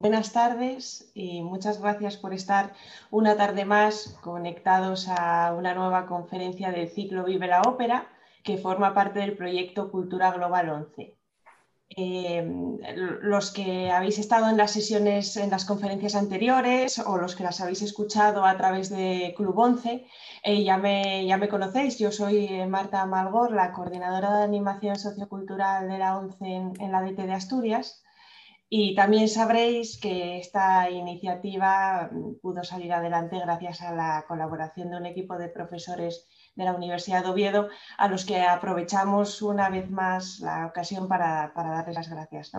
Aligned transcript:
Buenas 0.00 0.32
tardes 0.32 1.10
y 1.12 1.42
muchas 1.42 1.78
gracias 1.78 2.16
por 2.16 2.32
estar 2.32 2.72
una 3.10 3.36
tarde 3.36 3.66
más 3.66 4.16
conectados 4.22 5.08
a 5.08 5.52
una 5.52 5.74
nueva 5.74 6.06
conferencia 6.06 6.70
del 6.70 6.88
ciclo 6.88 7.24
Vive 7.24 7.46
la 7.46 7.60
Ópera 7.60 8.08
que 8.42 8.56
forma 8.56 8.94
parte 8.94 9.18
del 9.18 9.36
proyecto 9.36 9.90
Cultura 9.90 10.32
Global 10.32 10.70
11. 10.70 11.18
Eh, 11.90 12.50
los 13.20 13.50
que 13.50 13.90
habéis 13.90 14.18
estado 14.18 14.48
en 14.48 14.56
las 14.56 14.70
sesiones, 14.70 15.36
en 15.36 15.50
las 15.50 15.66
conferencias 15.66 16.14
anteriores 16.14 16.98
o 16.98 17.18
los 17.18 17.36
que 17.36 17.44
las 17.44 17.60
habéis 17.60 17.82
escuchado 17.82 18.46
a 18.46 18.56
través 18.56 18.88
de 18.88 19.34
Club 19.36 19.58
11, 19.58 20.06
eh, 20.44 20.64
ya, 20.64 20.78
me, 20.78 21.26
ya, 21.26 21.36
me, 21.36 21.50
conocéis. 21.50 21.98
Yo 21.98 22.10
soy 22.10 22.46
eh, 22.46 22.66
Marta 22.66 23.04
Malgor, 23.04 23.52
la 23.52 23.72
coordinadora 23.72 24.38
de 24.38 24.44
animación 24.44 24.96
sociocultural 24.96 25.88
de 25.88 25.98
la 25.98 26.16
11 26.16 26.36
en, 26.46 26.72
en 26.80 26.90
la 26.90 27.02
DT 27.02 27.26
de 27.26 27.34
Asturias. 27.34 28.02
Y 28.72 28.94
también 28.94 29.28
sabréis 29.28 29.98
que 29.98 30.38
esta 30.38 30.88
iniciativa 30.90 32.08
mm, 32.12 32.36
pudo 32.40 32.62
salir 32.62 32.92
adelante 32.92 33.36
gracias 33.40 33.82
a 33.82 33.92
la 33.92 34.24
colaboración 34.28 34.90
de 34.90 34.96
un 34.96 35.06
equipo 35.06 35.36
de 35.36 35.48
profesores 35.48 36.28
de 36.54 36.64
la 36.64 36.74
Universidad 36.74 37.24
de 37.24 37.30
Oviedo, 37.30 37.68
a 37.98 38.06
los 38.08 38.24
que 38.24 38.42
aprovechamos 38.42 39.42
una 39.42 39.70
vez 39.70 39.90
más 39.90 40.38
la 40.38 40.66
ocasión 40.66 41.08
para, 41.08 41.52
darles 41.54 41.96
las 41.96 42.08
gracias. 42.08 42.52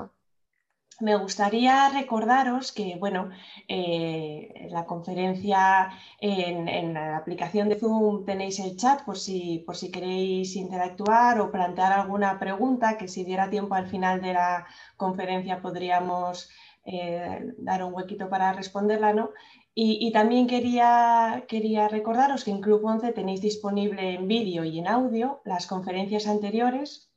Me 1.02 1.16
gustaría 1.16 1.90
recordaros 1.90 2.72
que, 2.72 2.96
bueno, 3.00 3.30
eh, 3.68 4.68
la 4.70 4.86
conferencia 4.86 5.90
en, 6.20 6.94
la 6.94 7.18
aplicación 7.18 7.70
de 7.70 7.80
Zoom 7.80 8.24
tenéis 8.24 8.60
el 8.60 8.78
chat 8.78 9.04
por 9.04 9.18
si, 9.18 9.64
por 9.66 9.76
si 9.76 9.92
queréis 9.92 10.56
interactuar 10.56 11.40
o 11.40 11.52
plantear 11.52 11.92
alguna 11.94 12.38
pregunta 12.40 12.98
que 12.98 13.08
si 13.08 13.24
diera 13.24 13.50
tiempo 13.50 13.74
al 13.76 13.88
final 13.88 14.22
de 14.22 14.34
la 14.34 14.68
conferencia 14.96 15.62
podríamos 15.62 16.50
eh, 16.86 17.54
dar 17.58 17.84
un 17.84 17.94
huequito 17.94 18.30
para 18.30 18.54
responderla, 18.54 19.14
¿no? 19.14 19.32
Y, 19.74 20.12
también 20.12 20.48
quería, 20.48 21.46
quería, 21.48 21.88
recordaros 21.88 22.44
que 22.44 22.52
en 22.52 22.62
Club 22.62 22.84
11 22.84 23.14
tenéis 23.14 23.42
disponible 23.42 24.16
en 24.16 24.28
vídeo 24.28 24.66
y 24.66 24.80
en 24.80 24.88
audio 24.88 25.42
las 25.46 25.66
conferencias 25.66 26.28
anteriores 26.28 27.11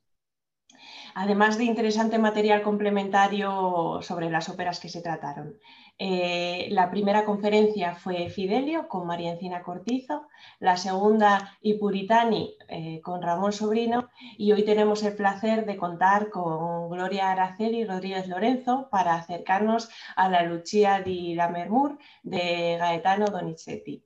además 1.15 1.59
de 1.59 1.65
interesante 1.65 2.19
material 2.19 2.62
complementario 2.62 4.01
sobre 4.03 4.31
las 4.31 4.48
óperas 4.48 4.81
que 4.81 4.89
se 4.89 5.01
trataron. 5.01 5.59
Eh, 5.97 6.67
la 6.70 6.91
primera 6.91 7.25
conferencia 7.25 7.95
fue 7.95 8.29
Fidelio 8.29 8.89
con 8.89 9.07
María 9.07 9.31
Encina 9.31 9.62
Cortizo, 9.62 10.27
la 10.59 10.77
segunda 10.77 11.57
Ipuritani 11.62 12.57
eh, 12.69 13.01
con 13.01 13.23
Ramón 13.23 13.53
Sobrino 13.53 14.11
y 14.37 14.51
hoy 14.51 14.65
tenemos 14.65 15.05
el 15.05 15.15
placer 15.15 15.67
de 15.67 15.77
contar 15.77 16.31
con 16.31 16.91
Gloria 16.91 17.31
Araceli 17.31 17.85
Rodríguez 17.85 18.27
Lorenzo 18.27 18.89
para 18.91 19.15
acercarnos 19.15 19.89
a 20.17 20.29
la 20.29 20.42
Lucia 20.42 21.01
di 21.01 21.35
la 21.35 21.48
Mermur 21.48 21.97
de 22.25 22.77
Gaetano 22.77 23.27
Donizetti. 23.27 24.03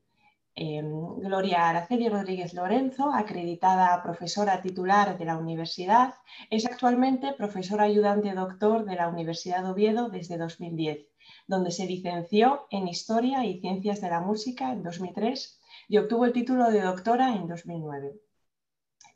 Em, 0.61 0.91
Gloria 1.27 1.69
Araceli 1.69 2.09
Rodríguez 2.09 2.53
Lorenzo, 2.53 3.05
acreditada 3.23 4.03
profesora 4.03 4.61
titular 4.61 5.17
de 5.17 5.25
la 5.25 5.37
universidad, 5.37 6.15
es 6.51 6.67
actualmente 6.67 7.33
profesora 7.33 7.85
ayudante 7.85 8.33
doctor 8.33 8.85
de 8.85 8.97
la 8.97 9.07
Universidad 9.09 9.63
de 9.63 9.71
Oviedo 9.71 10.09
desde 10.09 10.37
2010, 10.37 11.07
donde 11.47 11.71
se 11.71 11.87
licenció 11.87 12.67
en 12.71 12.89
Historia 12.89 13.45
y 13.45 13.61
Ciencias 13.61 14.01
de 14.01 14.11
la 14.11 14.21
Música 14.21 14.73
en 14.73 14.83
2003 14.83 15.61
y 15.87 15.99
obtuvo 15.99 16.25
el 16.25 16.33
título 16.33 16.73
de 16.73 16.81
doctora 16.81 17.37
en 17.37 17.47
2009. 17.47 18.15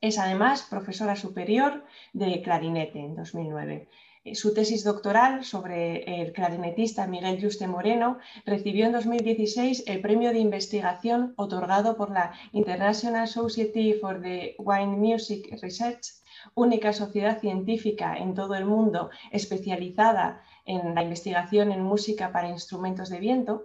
Es 0.00 0.20
además 0.20 0.62
profesora 0.70 1.16
superior 1.16 1.84
de 2.12 2.40
clarinete 2.40 3.00
en 3.00 3.16
2009 3.16 3.74
eh, 3.74 3.88
su 4.34 4.54
tesis 4.54 4.84
doctoral 4.84 5.44
sobre 5.44 6.22
el 6.22 6.32
clarinetista 6.32 7.08
Miguel 7.08 7.42
Juste 7.42 7.66
Moreno 7.66 8.18
recibió 8.46 8.86
en 8.86 8.92
2016 8.92 9.84
el 9.86 10.00
premio 10.00 10.30
de 10.30 10.38
investigación 10.38 11.34
otorgado 11.36 11.96
por 11.96 12.10
la 12.10 12.32
International 12.52 13.26
Society 13.26 13.94
for 13.94 14.22
the 14.22 14.54
Wine 14.58 14.96
Music 14.96 15.48
Research, 15.60 16.22
única 16.54 16.92
sociedad 16.92 17.40
científica 17.40 18.16
en 18.16 18.34
todo 18.34 18.54
el 18.54 18.64
mundo 18.64 19.10
especializada 19.32 20.42
en 20.64 20.94
la 20.94 21.02
investigación 21.02 21.72
en 21.72 21.82
música 21.82 22.30
para 22.30 22.48
instrumentos 22.48 23.08
de 23.08 23.18
viento, 23.18 23.64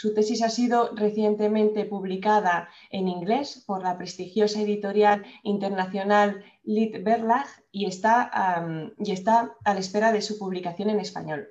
su 0.00 0.14
tesis 0.14 0.40
ha 0.40 0.48
sido 0.48 0.94
recientemente 0.94 1.84
publicada 1.84 2.70
en 2.88 3.06
inglés 3.06 3.62
por 3.66 3.82
la 3.82 3.98
prestigiosa 3.98 4.62
editorial 4.62 5.26
internacional 5.42 6.42
Lit 6.64 7.04
Verlag 7.04 7.46
y 7.70 7.84
está, 7.84 8.64
y 8.96 9.12
está 9.12 9.54
a 9.62 9.74
la 9.74 9.80
espera 9.80 10.10
de 10.10 10.22
su 10.22 10.38
publicación 10.38 10.88
en 10.88 11.00
español. 11.00 11.48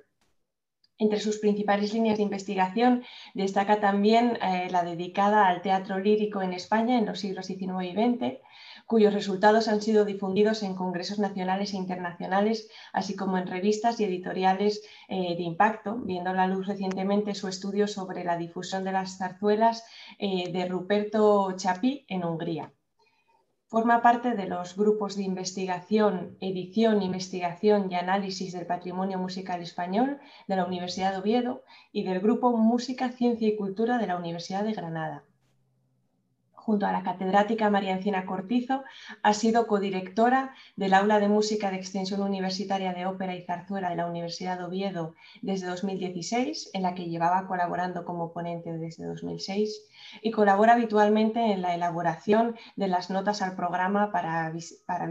Entre 0.98 1.20
sus 1.20 1.38
principales 1.38 1.94
líneas 1.94 2.16
de 2.16 2.24
investigación 2.24 3.04
destaca 3.34 3.78
también 3.78 4.36
eh, 4.42 4.68
la 4.68 4.82
dedicada 4.82 5.46
al 5.46 5.62
teatro 5.62 6.00
lírico 6.00 6.42
en 6.42 6.52
España 6.52 6.98
en 6.98 7.06
los 7.06 7.20
siglos 7.20 7.46
XIX 7.46 7.84
y 7.84 7.92
XX, 7.92 8.40
cuyos 8.90 9.14
resultados 9.14 9.68
han 9.68 9.80
sido 9.80 10.04
difundidos 10.04 10.64
en 10.64 10.74
congresos 10.74 11.20
nacionales 11.20 11.74
e 11.74 11.76
internacionales, 11.76 12.68
así 12.92 13.14
como 13.14 13.38
en 13.38 13.46
revistas 13.46 14.00
y 14.00 14.04
editoriales 14.04 14.82
eh, 15.08 15.36
de 15.36 15.44
impacto, 15.44 15.94
viendo 15.94 16.32
la 16.34 16.48
luz 16.48 16.66
recientemente 16.66 17.36
su 17.36 17.46
estudio 17.46 17.86
sobre 17.86 18.24
la 18.24 18.36
difusión 18.36 18.82
de 18.82 18.90
las 18.90 19.18
zarzuelas 19.18 19.84
eh, 20.18 20.50
de 20.50 20.66
Ruperto 20.66 21.52
Chapí 21.56 22.04
en 22.08 22.24
Hungría. 22.24 22.72
Forma 23.68 24.02
parte 24.02 24.34
de 24.34 24.48
los 24.48 24.74
grupos 24.74 25.14
de 25.14 25.22
investigación, 25.22 26.36
edición, 26.40 27.00
investigación 27.00 27.92
y 27.92 27.94
análisis 27.94 28.52
del 28.52 28.66
patrimonio 28.66 29.18
musical 29.18 29.62
español 29.62 30.18
de 30.48 30.56
la 30.56 30.64
Universidad 30.64 31.12
de 31.12 31.18
Oviedo 31.18 31.62
y 31.92 32.02
del 32.02 32.18
grupo 32.18 32.56
Música, 32.56 33.10
Ciencia 33.10 33.46
y 33.46 33.54
Cultura 33.54 33.98
de 33.98 34.08
la 34.08 34.16
Universidad 34.16 34.64
de 34.64 34.72
Granada 34.72 35.22
junto 36.60 36.86
a 36.86 36.92
la 36.92 37.02
catedrática 37.02 37.70
María 37.70 37.92
Encina 37.92 38.26
Cortizo, 38.26 38.84
ha 39.22 39.34
sido 39.34 39.66
codirectora 39.66 40.54
del 40.76 40.94
Aula 40.94 41.18
de 41.18 41.28
Música 41.28 41.70
de 41.70 41.76
Extensión 41.76 42.20
Universitaria 42.20 42.92
de 42.92 43.06
Ópera 43.06 43.34
y 43.34 43.42
Zarzuela 43.42 43.90
de 43.90 43.96
la 43.96 44.06
Universidad 44.06 44.58
de 44.58 44.64
Oviedo 44.64 45.14
desde 45.42 45.66
2016, 45.66 46.70
en 46.74 46.82
la 46.82 46.94
que 46.94 47.08
llevaba 47.08 47.46
colaborando 47.46 48.04
como 48.04 48.32
ponente 48.32 48.76
desde 48.76 49.06
2006, 49.06 49.82
y 50.22 50.30
colabora 50.30 50.74
habitualmente 50.74 51.52
en 51.52 51.62
la 51.62 51.74
elaboración 51.74 52.56
de 52.76 52.88
las 52.88 53.10
notas 53.10 53.42
al 53.42 53.56
programa 53.56 54.12
para, 54.12 54.52
para, 54.86 55.06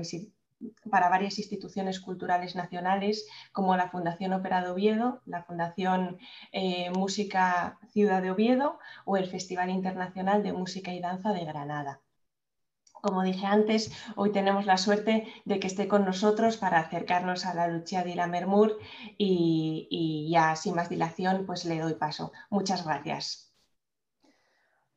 para 0.90 1.10
varias 1.10 1.38
instituciones 1.38 2.00
culturales 2.00 2.56
nacionales 2.56 3.28
como 3.52 3.76
la 3.76 3.90
Fundación 3.90 4.34
Ópera 4.34 4.62
de 4.62 4.70
Oviedo, 4.70 5.22
la 5.26 5.44
Fundación 5.44 6.18
eh, 6.52 6.90
Música 6.92 7.80
Ciudad 7.92 8.22
de 8.22 8.32
Oviedo 8.32 8.80
o 9.06 9.18
el 9.18 9.28
Festival 9.28 9.70
Internacional 9.70 10.44
de 10.44 10.54
Música 10.54 10.94
y 10.94 11.00
Danza 11.00 11.34
de 11.34 11.46
Granada. 11.46 12.02
Como 13.02 13.24
dije 13.24 13.46
antes, 13.46 13.92
hoy 14.18 14.34
tenemos 14.34 14.66
la 14.66 14.78
suerte 14.78 15.26
de 15.46 15.60
que 15.60 15.68
esté 15.68 15.88
con 15.88 16.04
nosotros 16.04 16.58
para 16.58 16.80
acercarnos 16.80 17.46
a 17.46 17.54
la 17.54 17.70
Lucia 17.70 18.04
de 18.04 18.16
la 18.16 18.28
Mermur 18.28 18.78
y, 19.18 19.88
y 19.90 20.30
ya 20.30 20.58
sin 20.58 20.76
más 20.76 20.90
dilación 20.90 21.46
pues 21.46 21.64
le 21.64 21.80
doy 21.80 21.94
paso. 21.94 22.34
Muchas 22.50 22.86
gracias. 22.86 23.49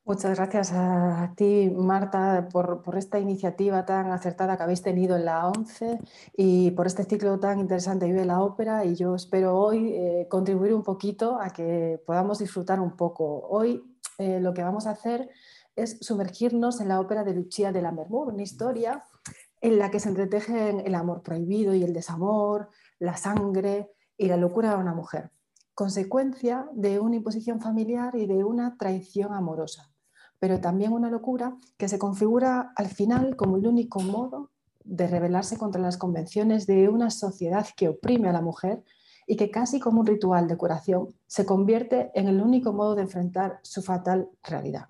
Muchas 0.05 0.37
gracias 0.37 0.73
a 0.73 1.33
ti, 1.37 1.71
Marta, 1.73 2.49
por, 2.53 2.83
esta 2.97 3.21
iniciativa 3.21 3.87
tan 3.87 4.11
acertada 4.11 4.57
que 4.57 4.65
habéis 4.65 4.83
tenido 4.83 5.15
en 5.15 5.25
la 5.27 5.47
ONCE 5.47 6.01
y 6.37 6.73
por 6.73 6.89
este 6.89 7.05
ciclo 7.05 7.39
tan 7.39 7.61
interesante 7.61 8.07
Vive 8.07 8.25
la 8.25 8.43
Ópera. 8.43 8.85
Y 8.85 8.97
yo 8.97 9.15
espero 9.15 9.57
hoy 9.57 9.93
eh, 9.95 10.27
contribuir 10.29 10.75
un 10.75 10.83
poquito 10.83 11.41
a 11.41 11.51
que 11.51 12.03
podamos 12.05 12.41
disfrutar 12.41 12.81
un 12.81 12.97
poco. 12.97 13.47
Hoy 13.49 13.81
eh, 14.19 14.41
lo 14.41 14.53
que 14.53 14.65
vamos 14.65 14.89
a 14.89 14.91
hacer 14.91 15.31
es 15.77 15.99
sumergirnos 16.01 16.81
en 16.81 16.89
la 16.89 16.99
ópera 16.99 17.23
de 17.23 17.35
Lucia 17.35 17.71
de 17.71 17.83
la 17.83 17.93
Mermur, 17.93 18.33
una 18.33 18.43
historia 18.43 19.05
en 19.61 19.79
la 19.79 19.93
que 19.93 20.01
se 20.01 20.09
entretejen 20.09 20.81
el 20.85 20.97
amor 20.97 21.23
prohibido 21.23 21.75
y 21.75 21.85
el 21.85 21.93
desamor, 21.93 22.71
la 22.99 23.17
sangre 23.17 23.93
y 24.17 24.27
la 24.27 24.37
locura 24.37 24.71
de 24.71 24.77
una 24.79 24.95
mujer 24.95 25.31
consecuencia 25.75 26.69
de 26.75 27.01
una 27.01 27.17
imposición 27.17 27.59
familiar 27.59 28.15
y 28.15 28.27
de 28.27 28.45
una 28.45 28.77
traición 28.77 29.33
amorosa 29.33 29.92
pero 30.43 30.61
también 30.61 30.93
una 30.93 31.09
locura 31.09 31.57
que 31.77 31.87
se 31.87 32.01
configura 32.01 32.73
al 32.75 32.89
final 32.89 33.37
como 33.37 33.59
el 33.59 33.65
único 33.65 34.01
modo 34.01 34.51
de 34.83 35.07
rebelarse 35.07 35.57
contra 35.57 35.81
las 35.81 35.97
convenciones 35.97 36.67
de 36.67 36.89
una 36.89 37.11
sociedad 37.11 37.65
que 37.77 37.91
oprime 37.91 38.29
a 38.29 38.33
la 38.33 38.41
mujer 38.41 38.83
y 39.29 39.37
que 39.37 39.53
casi 39.53 39.79
como 39.79 40.01
un 40.01 40.07
ritual 40.09 40.49
de 40.49 40.57
curación 40.57 41.15
se 41.29 41.47
convierte 41.47 42.11
en 42.17 42.27
el 42.27 42.41
único 42.41 42.73
modo 42.73 42.97
de 42.97 43.03
enfrentar 43.03 43.61
su 43.63 43.83
fatal 43.83 44.31
realidad. 44.43 44.89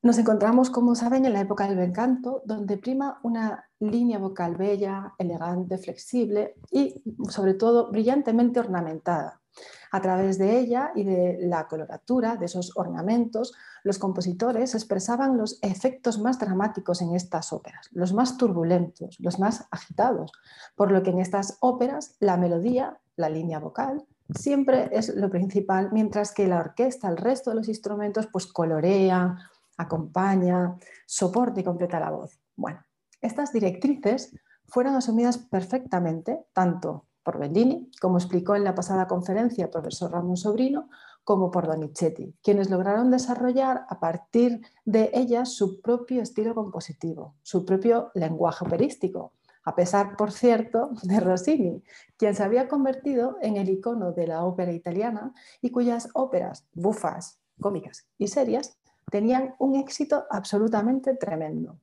Nos 0.00 0.16
encontramos, 0.16 0.70
como 0.70 0.94
saben, 0.94 1.24
en 1.24 1.32
la 1.32 1.40
época 1.40 1.68
del 1.68 1.80
encanto, 1.80 2.42
donde 2.44 2.78
prima 2.78 3.18
una 3.24 3.68
línea 3.80 4.20
vocal 4.20 4.54
bella, 4.54 5.14
elegante, 5.18 5.76
flexible 5.76 6.54
y, 6.70 7.02
sobre 7.28 7.54
todo, 7.54 7.90
brillantemente 7.90 8.60
ornamentada. 8.60 9.41
A 9.90 10.00
través 10.00 10.38
de 10.38 10.58
ella 10.58 10.92
y 10.94 11.04
de 11.04 11.38
la 11.40 11.68
coloratura 11.68 12.36
de 12.36 12.46
esos 12.46 12.76
ornamentos, 12.76 13.54
los 13.84 13.98
compositores 13.98 14.74
expresaban 14.74 15.36
los 15.36 15.58
efectos 15.62 16.18
más 16.18 16.38
dramáticos 16.38 17.02
en 17.02 17.14
estas 17.14 17.52
óperas, 17.52 17.88
los 17.92 18.12
más 18.12 18.38
turbulentos, 18.38 19.18
los 19.20 19.38
más 19.38 19.66
agitados, 19.70 20.32
por 20.74 20.90
lo 20.90 21.02
que 21.02 21.10
en 21.10 21.18
estas 21.18 21.58
óperas 21.60 22.16
la 22.20 22.36
melodía, 22.36 22.98
la 23.16 23.28
línea 23.28 23.58
vocal, 23.58 24.06
siempre 24.34 24.88
es 24.92 25.14
lo 25.14 25.30
principal, 25.30 25.90
mientras 25.92 26.32
que 26.32 26.48
la 26.48 26.60
orquesta, 26.60 27.08
el 27.08 27.16
resto 27.16 27.50
de 27.50 27.56
los 27.56 27.68
instrumentos, 27.68 28.28
pues 28.32 28.46
colorea, 28.46 29.36
acompaña, 29.76 30.76
soporta 31.06 31.60
y 31.60 31.64
completa 31.64 32.00
la 32.00 32.10
voz. 32.10 32.38
Bueno, 32.56 32.82
estas 33.20 33.52
directrices 33.52 34.34
fueron 34.66 34.94
asumidas 34.94 35.38
perfectamente 35.38 36.46
tanto 36.52 37.06
por 37.22 37.38
Bellini, 37.38 37.90
como 38.00 38.18
explicó 38.18 38.56
en 38.56 38.64
la 38.64 38.74
pasada 38.74 39.06
conferencia 39.06 39.64
el 39.64 39.70
profesor 39.70 40.12
Ramón 40.12 40.36
Sobrino, 40.36 40.88
como 41.24 41.50
por 41.50 41.66
Donizetti, 41.66 42.34
quienes 42.42 42.68
lograron 42.68 43.10
desarrollar 43.10 43.86
a 43.88 44.00
partir 44.00 44.62
de 44.84 45.10
ellas 45.14 45.52
su 45.52 45.80
propio 45.80 46.20
estilo 46.20 46.54
compositivo, 46.54 47.36
su 47.42 47.64
propio 47.64 48.10
lenguaje 48.14 48.64
operístico, 48.64 49.32
a 49.64 49.76
pesar, 49.76 50.16
por 50.16 50.32
cierto, 50.32 50.90
de 51.02 51.20
Rossini, 51.20 51.82
quien 52.16 52.34
se 52.34 52.42
había 52.42 52.68
convertido 52.68 53.36
en 53.40 53.56
el 53.56 53.68
icono 53.68 54.12
de 54.12 54.26
la 54.26 54.44
ópera 54.44 54.72
italiana 54.72 55.32
y 55.60 55.70
cuyas 55.70 56.08
óperas 56.14 56.66
bufas, 56.72 57.38
cómicas 57.60 58.06
y 58.18 58.26
serias 58.26 58.76
tenían 59.10 59.54
un 59.58 59.76
éxito 59.76 60.24
absolutamente 60.30 61.14
tremendo. 61.14 61.78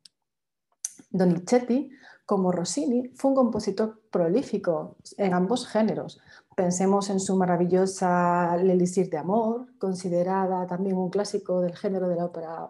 Donizetti 1.09 1.89
como 2.29 2.51
Rossini, 2.51 3.07
fue 3.15 3.31
un 3.31 3.35
compositor 3.35 4.03
prolífico 4.11 4.97
en 5.17 5.33
ambos 5.33 5.67
géneros. 5.67 6.21
Pensemos 6.55 7.09
en 7.09 7.19
su 7.19 7.35
maravillosa 7.35 8.55
L'Elixir 8.57 9.09
de 9.09 9.17
Amor, 9.17 9.65
considerada 9.79 10.67
también 10.67 10.95
un 10.95 11.09
clásico 11.09 11.59
del 11.59 11.75
género 11.75 12.07
de 12.07 12.15
la 12.15 12.25
ópera, 12.25 12.69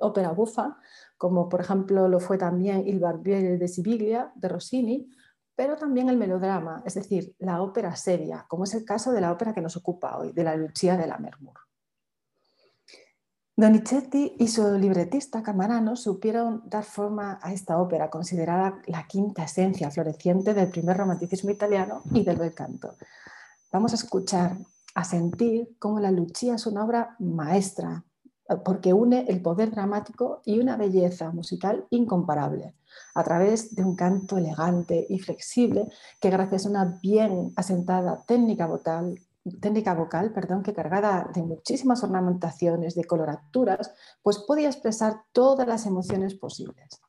ópera, 0.00 0.32
bufa, 0.32 0.78
como 1.16 1.48
por 1.48 1.60
ejemplo 1.60 2.08
lo 2.08 2.18
fue 2.18 2.38
también 2.38 2.82
Il 2.84 2.98
Barbiere 2.98 3.56
de 3.56 3.68
Siviglia 3.68 4.32
de 4.34 4.48
Rossini, 4.48 5.08
pero 5.54 5.76
también 5.76 6.08
el 6.08 6.16
melodrama, 6.16 6.82
es 6.84 6.94
decir, 6.94 7.36
la 7.38 7.62
ópera 7.62 7.94
seria, 7.94 8.46
como 8.48 8.64
es 8.64 8.74
el 8.74 8.84
caso 8.84 9.12
de 9.12 9.20
la 9.20 9.30
ópera 9.30 9.54
que 9.54 9.60
nos 9.60 9.76
ocupa 9.76 10.18
hoy, 10.18 10.32
de 10.32 10.42
la 10.42 10.56
Lucia 10.56 10.96
de 10.96 11.06
la 11.06 11.18
Mermur. 11.18 11.54
Donizetti 13.62 14.34
y 14.40 14.48
su 14.48 14.76
libretista 14.76 15.40
Camarano 15.40 15.94
supieron 15.94 16.64
dar 16.68 16.82
forma 16.82 17.38
a 17.40 17.52
esta 17.52 17.78
ópera, 17.78 18.10
considerada 18.10 18.82
la 18.86 19.06
quinta 19.06 19.44
esencia 19.44 19.88
floreciente 19.88 20.52
del 20.52 20.68
primer 20.68 20.96
romanticismo 20.96 21.52
italiano 21.52 22.02
y 22.12 22.24
del 22.24 22.38
bel 22.38 22.54
canto. 22.54 22.96
Vamos 23.70 23.92
a 23.92 23.94
escuchar, 23.94 24.56
a 24.96 25.04
sentir 25.04 25.76
cómo 25.78 26.00
la 26.00 26.10
Lucia 26.10 26.56
es 26.56 26.66
una 26.66 26.84
obra 26.84 27.14
maestra, 27.20 28.02
porque 28.64 28.92
une 28.92 29.26
el 29.28 29.40
poder 29.40 29.70
dramático 29.70 30.42
y 30.44 30.58
una 30.58 30.76
belleza 30.76 31.30
musical 31.30 31.86
incomparable, 31.90 32.74
a 33.14 33.22
través 33.22 33.76
de 33.76 33.84
un 33.84 33.94
canto 33.94 34.38
elegante 34.38 35.06
y 35.08 35.20
flexible 35.20 35.86
que 36.18 36.30
gracias 36.30 36.66
a 36.66 36.68
una 36.68 36.98
bien 37.00 37.52
asentada 37.54 38.24
técnica 38.26 38.66
vocal 38.66 39.20
técnica 39.60 39.94
vocal, 39.94 40.32
perdón, 40.32 40.62
que 40.62 40.74
cargada 40.74 41.30
de 41.34 41.42
muchísimas 41.42 42.02
ornamentaciones, 42.02 42.94
de 42.94 43.04
coloraturas, 43.04 43.92
pues 44.22 44.38
podía 44.38 44.68
expresar 44.68 45.22
todas 45.32 45.66
las 45.66 45.86
emociones 45.86 46.34
posibles. 46.34 47.00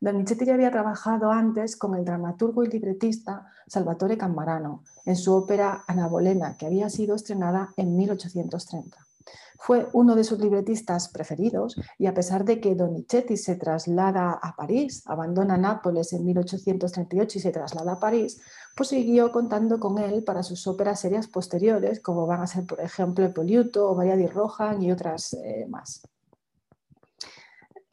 Donizetti 0.00 0.44
ya 0.44 0.54
había 0.54 0.70
trabajado 0.70 1.30
antes 1.30 1.76
con 1.76 1.94
el 1.94 2.04
dramaturgo 2.04 2.64
y 2.64 2.68
libretista 2.68 3.46
Salvatore 3.66 4.18
Cammarano 4.18 4.82
en 5.04 5.16
su 5.16 5.34
ópera 5.34 5.84
Ana 5.86 6.06
Bolena, 6.06 6.56
que 6.56 6.66
había 6.66 6.90
sido 6.90 7.14
estrenada 7.14 7.72
en 7.76 7.96
1830. 7.96 9.05
Fue 9.58 9.88
uno 9.92 10.14
de 10.14 10.24
sus 10.24 10.38
libretistas 10.38 11.08
preferidos 11.08 11.76
y 11.98 12.06
a 12.06 12.14
pesar 12.14 12.44
de 12.44 12.60
que 12.60 12.74
Donizetti 12.74 13.36
se 13.36 13.56
traslada 13.56 14.32
a 14.32 14.54
París, 14.54 15.02
abandona 15.06 15.56
Nápoles 15.56 16.12
en 16.12 16.24
1838 16.24 17.38
y 17.38 17.40
se 17.40 17.52
traslada 17.52 17.92
a 17.92 18.00
París, 18.00 18.40
pues 18.76 18.90
siguió 18.90 19.32
contando 19.32 19.80
con 19.80 19.98
él 19.98 20.22
para 20.24 20.42
sus 20.42 20.66
óperas 20.66 21.00
serias 21.00 21.26
posteriores, 21.28 22.00
como 22.00 22.26
van 22.26 22.42
a 22.42 22.46
ser, 22.46 22.66
por 22.66 22.80
ejemplo, 22.80 23.24
El 23.24 23.32
Poliuto 23.32 23.90
o 23.90 24.00
di 24.00 24.26
Rohan 24.26 24.82
y 24.82 24.92
otras 24.92 25.34
eh, 25.34 25.66
más. 25.68 26.02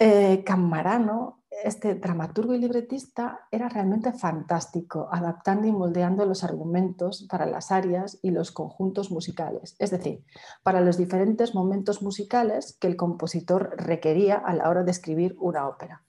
Eh, 0.05 0.43
Cammarano 0.43 1.45
este 1.63 1.95
dramaturgo 1.95 2.53
y 2.53 2.57
libretista 2.57 3.47
era 3.49 3.69
realmente 3.69 4.11
fantástico, 4.11 5.07
adaptando 5.09 5.65
y 5.65 5.71
moldeando 5.71 6.25
los 6.25 6.43
argumentos 6.43 7.25
para 7.29 7.45
las 7.45 7.71
áreas 7.71 8.19
y 8.21 8.31
los 8.31 8.51
conjuntos 8.51 9.11
musicales, 9.11 9.77
es 9.79 9.91
decir, 9.91 10.25
para 10.61 10.81
los 10.81 10.97
diferentes 10.97 11.55
momentos 11.55 12.01
musicales 12.01 12.77
que 12.81 12.87
el 12.87 12.97
compositor 12.97 13.75
requería 13.77 14.35
a 14.35 14.53
la 14.53 14.69
hora 14.69 14.83
de 14.83 14.91
escribir 14.91 15.37
una 15.39 15.69
ópera. 15.69 16.03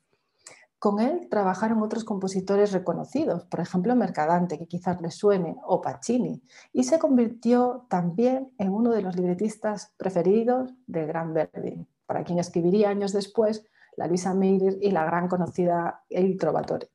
Con 0.81 0.99
él 0.99 1.29
trabajaron 1.31 1.81
otros 1.81 2.03
compositores 2.03 2.73
reconocidos, 2.73 3.45
por 3.45 3.61
ejemplo 3.61 3.95
Mercadante, 3.95 4.59
que 4.59 4.67
quizás 4.67 5.01
le 5.01 5.13
suene, 5.13 5.55
o 5.65 5.81
Pacini, 5.81 6.43
y 6.73 6.83
se 6.83 6.99
convirtió 6.99 7.87
también 7.89 8.53
en 8.59 8.73
uno 8.73 8.91
de 8.91 9.03
los 9.03 9.15
libretistas 9.15 9.95
preferidos 9.97 10.75
de 10.89 11.07
Gran 11.07 11.33
Verdi, 11.33 11.87
para 12.07 12.25
quien 12.25 12.41
escribiría 12.41 12.89
años 12.89 13.13
después 13.13 13.65
la 13.97 14.07
Luisa 14.07 14.35
Meyer 14.35 14.79
y 14.81 14.91
la 14.91 15.05
gran 15.05 15.29
conocida 15.29 16.05
El 16.09 16.37
Trovatore. 16.37 16.89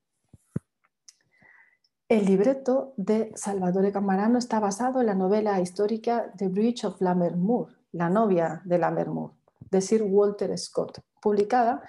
El 2.10 2.26
libreto 2.26 2.94
de 2.98 3.32
Salvatore 3.36 3.92
Camarano 3.92 4.40
está 4.40 4.60
basado 4.60 5.00
en 5.00 5.06
la 5.06 5.14
novela 5.14 5.62
histórica 5.62 6.34
The 6.36 6.48
Bridge 6.48 6.86
of 6.86 7.00
Lammermoor, 7.02 7.68
La 7.92 8.10
novia 8.10 8.64
de 8.66 8.80
Lammermoor, 8.80 9.34
de 9.70 9.80
Sir 9.80 10.02
Walter 10.02 10.58
Scott, 10.58 11.02
publicada, 11.22 11.84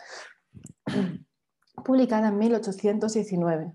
publicada 1.85 2.29
en 2.29 2.39
1819. 2.39 3.73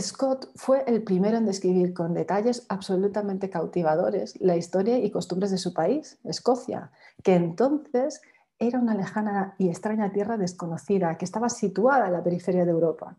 Scott 0.00 0.50
fue 0.56 0.84
el 0.86 1.02
primero 1.02 1.36
en 1.38 1.46
describir 1.46 1.94
con 1.94 2.14
detalles 2.14 2.66
absolutamente 2.68 3.50
cautivadores 3.50 4.40
la 4.40 4.56
historia 4.56 4.98
y 4.98 5.10
costumbres 5.10 5.50
de 5.50 5.58
su 5.58 5.72
país, 5.72 6.18
Escocia, 6.24 6.90
que 7.22 7.34
entonces 7.34 8.20
era 8.58 8.78
una 8.78 8.94
lejana 8.94 9.54
y 9.58 9.68
extraña 9.68 10.12
tierra 10.12 10.36
desconocida 10.36 11.16
que 11.16 11.24
estaba 11.24 11.48
situada 11.48 12.06
en 12.06 12.12
la 12.12 12.22
periferia 12.22 12.64
de 12.64 12.70
Europa. 12.70 13.16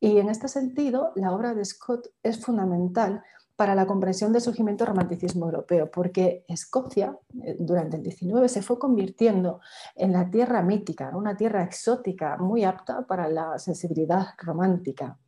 Y 0.00 0.18
en 0.18 0.28
este 0.30 0.48
sentido, 0.48 1.12
la 1.14 1.32
obra 1.32 1.54
de 1.54 1.64
Scott 1.64 2.08
es 2.22 2.42
fundamental 2.44 3.22
para 3.60 3.74
la 3.74 3.86
comprensión 3.86 4.32
del 4.32 4.40
surgimiento 4.40 4.84
del 4.84 4.94
romanticismo 4.94 5.44
europeo, 5.44 5.90
porque 5.90 6.46
Escocia 6.48 7.14
eh, 7.42 7.56
durante 7.58 7.98
el 7.98 8.02
XIX 8.02 8.50
se 8.50 8.62
fue 8.62 8.78
convirtiendo 8.78 9.60
en 9.94 10.12
la 10.12 10.30
tierra 10.30 10.62
mítica, 10.62 11.12
una 11.14 11.36
tierra 11.36 11.62
exótica 11.62 12.38
muy 12.38 12.64
apta 12.64 13.06
para 13.06 13.28
la 13.28 13.58
sensibilidad 13.58 14.28
romántica. 14.38 15.18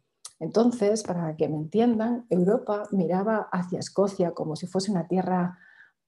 Entonces, 0.40 1.02
para 1.02 1.36
que 1.36 1.46
me 1.46 1.56
entiendan, 1.56 2.24
Europa 2.30 2.84
miraba 2.90 3.50
hacia 3.52 3.80
Escocia 3.80 4.30
como 4.30 4.56
si 4.56 4.66
fuese 4.66 4.90
una 4.90 5.06
tierra 5.06 5.58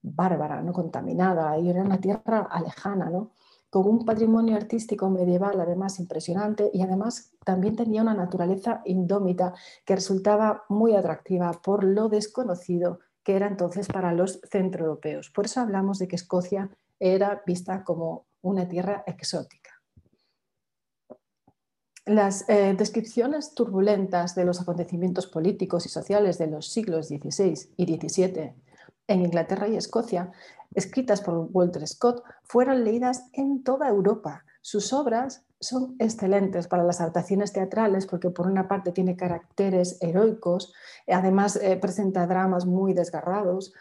bárbara, 0.05 0.63
no 0.63 0.73
contaminada, 0.73 1.59
y 1.59 1.71
era 1.71 1.83
una 1.83 1.99
tierra 1.99 2.41
alejana, 2.51 3.11
¿no? 3.11 3.31
con 3.75 3.89
un 3.89 4.05
patrimonio 4.05 4.55
artístico 4.55 5.11
medieval 5.11 5.61
además 5.61 5.99
impresionante 5.99 6.71
y 6.73 6.83
además 6.83 7.33
también 7.45 7.75
tenía 7.75 8.03
una 8.03 8.15
naturaleza 8.15 8.83
indómita 8.85 9.53
que 9.85 9.97
resultaba 9.97 10.63
muy 10.69 10.95
atractiva 10.95 11.51
por 11.61 11.83
lo 11.83 12.09
desconocido 12.09 13.01
que 13.25 13.35
era 13.35 13.49
entonces 13.49 13.89
para 13.89 14.13
los 14.13 14.41
centroeuropeos. 14.49 15.31
Por 15.31 15.47
eso 15.47 15.61
hablamos 15.61 15.99
de 15.99 16.07
que 16.07 16.15
Escocia 16.15 16.71
era 17.01 17.43
vista 17.45 17.83
como 17.83 18.27
una 18.43 18.69
tierra 18.69 19.03
exótica. 19.09 19.83
Las 22.07 22.49
eh, 22.49 22.77
descripciones 22.79 23.55
turbulentas 23.55 24.37
de 24.37 24.45
los 24.45 24.61
acontecimientos 24.61 25.27
políticos 25.27 25.85
y 25.87 25.89
sociales 25.89 26.39
de 26.39 26.47
los 26.47 26.69
siglos 26.69 27.09
XVI 27.09 27.55
y 27.77 27.87
XVII 27.87 28.55
en 29.07 29.23
Inglaterra 29.23 29.69
y 29.69 29.77
Escocia, 29.77 30.33
escritas 30.75 31.21
por 31.21 31.49
Walter 31.53 31.87
Scott, 31.87 32.23
fueron 32.43 32.85
leídas 32.85 33.25
en 33.33 33.63
toda 33.63 33.89
Europa. 33.89 34.45
Sus 34.61 34.93
obras 34.93 35.45
son 35.61 35.97
excelentes 35.99 36.69
para 36.69 36.85
las 36.85 37.01
adaptaciones 37.01 37.53
teatrales 37.53 38.07
porque 38.07 38.31
por 38.31 38.47
una 38.47 38.69
parte 38.69 38.93
tiene 38.93 39.17
caracteres 39.17 39.99
heroicos, 40.01 40.73
además 41.07 41.57
eh, 41.57 41.77
presenta 41.77 42.27
dramas 42.27 42.67
muy 42.67 42.93
desgarrados, 42.93 43.73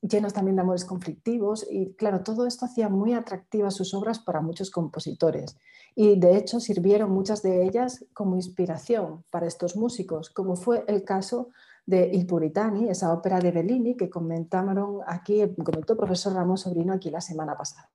llenos 0.00 0.32
también 0.32 0.56
de 0.56 0.62
amores 0.62 0.84
conflictivos 0.84 1.66
y 1.68 1.94
claro, 1.94 2.22
todo 2.22 2.46
esto 2.46 2.64
hacía 2.64 2.88
muy 2.88 3.12
atractivas 3.12 3.74
sus 3.74 3.94
obras 3.94 4.20
para 4.20 4.40
muchos 4.40 4.70
compositores 4.70 5.56
y 5.96 6.18
de 6.18 6.36
hecho 6.36 6.60
sirvieron 6.60 7.10
muchas 7.10 7.42
de 7.42 7.64
ellas 7.64 8.04
como 8.12 8.36
inspiración 8.36 9.24
para 9.30 9.46
estos 9.46 9.76
músicos, 9.76 10.30
como 10.30 10.56
fue 10.56 10.84
el 10.86 11.04
caso 11.04 11.50
de 11.86 12.10
Il 12.12 12.26
Puritani, 12.26 12.88
esa 12.88 13.12
ópera 13.12 13.38
de 13.40 13.50
Bellini 13.50 13.96
que 13.96 14.08
comentaron 14.08 15.00
aquí, 15.06 15.42
comentó 15.64 15.92
el 15.92 15.98
profesor 15.98 16.34
Ramón 16.34 16.56
Sobrino 16.56 16.92
aquí 16.92 17.10
la 17.10 17.20
semana 17.20 17.56
pasada. 17.56 17.90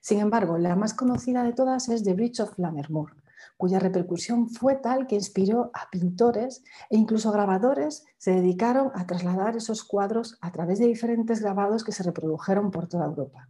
Sin 0.00 0.18
embargo, 0.18 0.56
la 0.58 0.76
más 0.76 0.94
conocida 0.94 1.42
de 1.42 1.52
todas 1.52 1.88
es 1.88 2.02
The 2.02 2.14
Bridge 2.14 2.40
of 2.40 2.58
Lammermoor, 2.58 3.16
cuya 3.56 3.78
repercusión 3.78 4.48
fue 4.48 4.76
tal 4.76 5.06
que 5.06 5.14
inspiró 5.14 5.70
a 5.74 5.90
pintores 5.90 6.64
e 6.88 6.96
incluso 6.96 7.30
grabadores 7.32 8.04
se 8.16 8.32
dedicaron 8.32 8.90
a 8.94 9.06
trasladar 9.06 9.56
esos 9.56 9.84
cuadros 9.84 10.38
a 10.40 10.52
través 10.52 10.78
de 10.78 10.86
diferentes 10.86 11.40
grabados 11.40 11.84
que 11.84 11.92
se 11.92 12.02
reprodujeron 12.02 12.70
por 12.70 12.88
toda 12.88 13.04
Europa. 13.04 13.48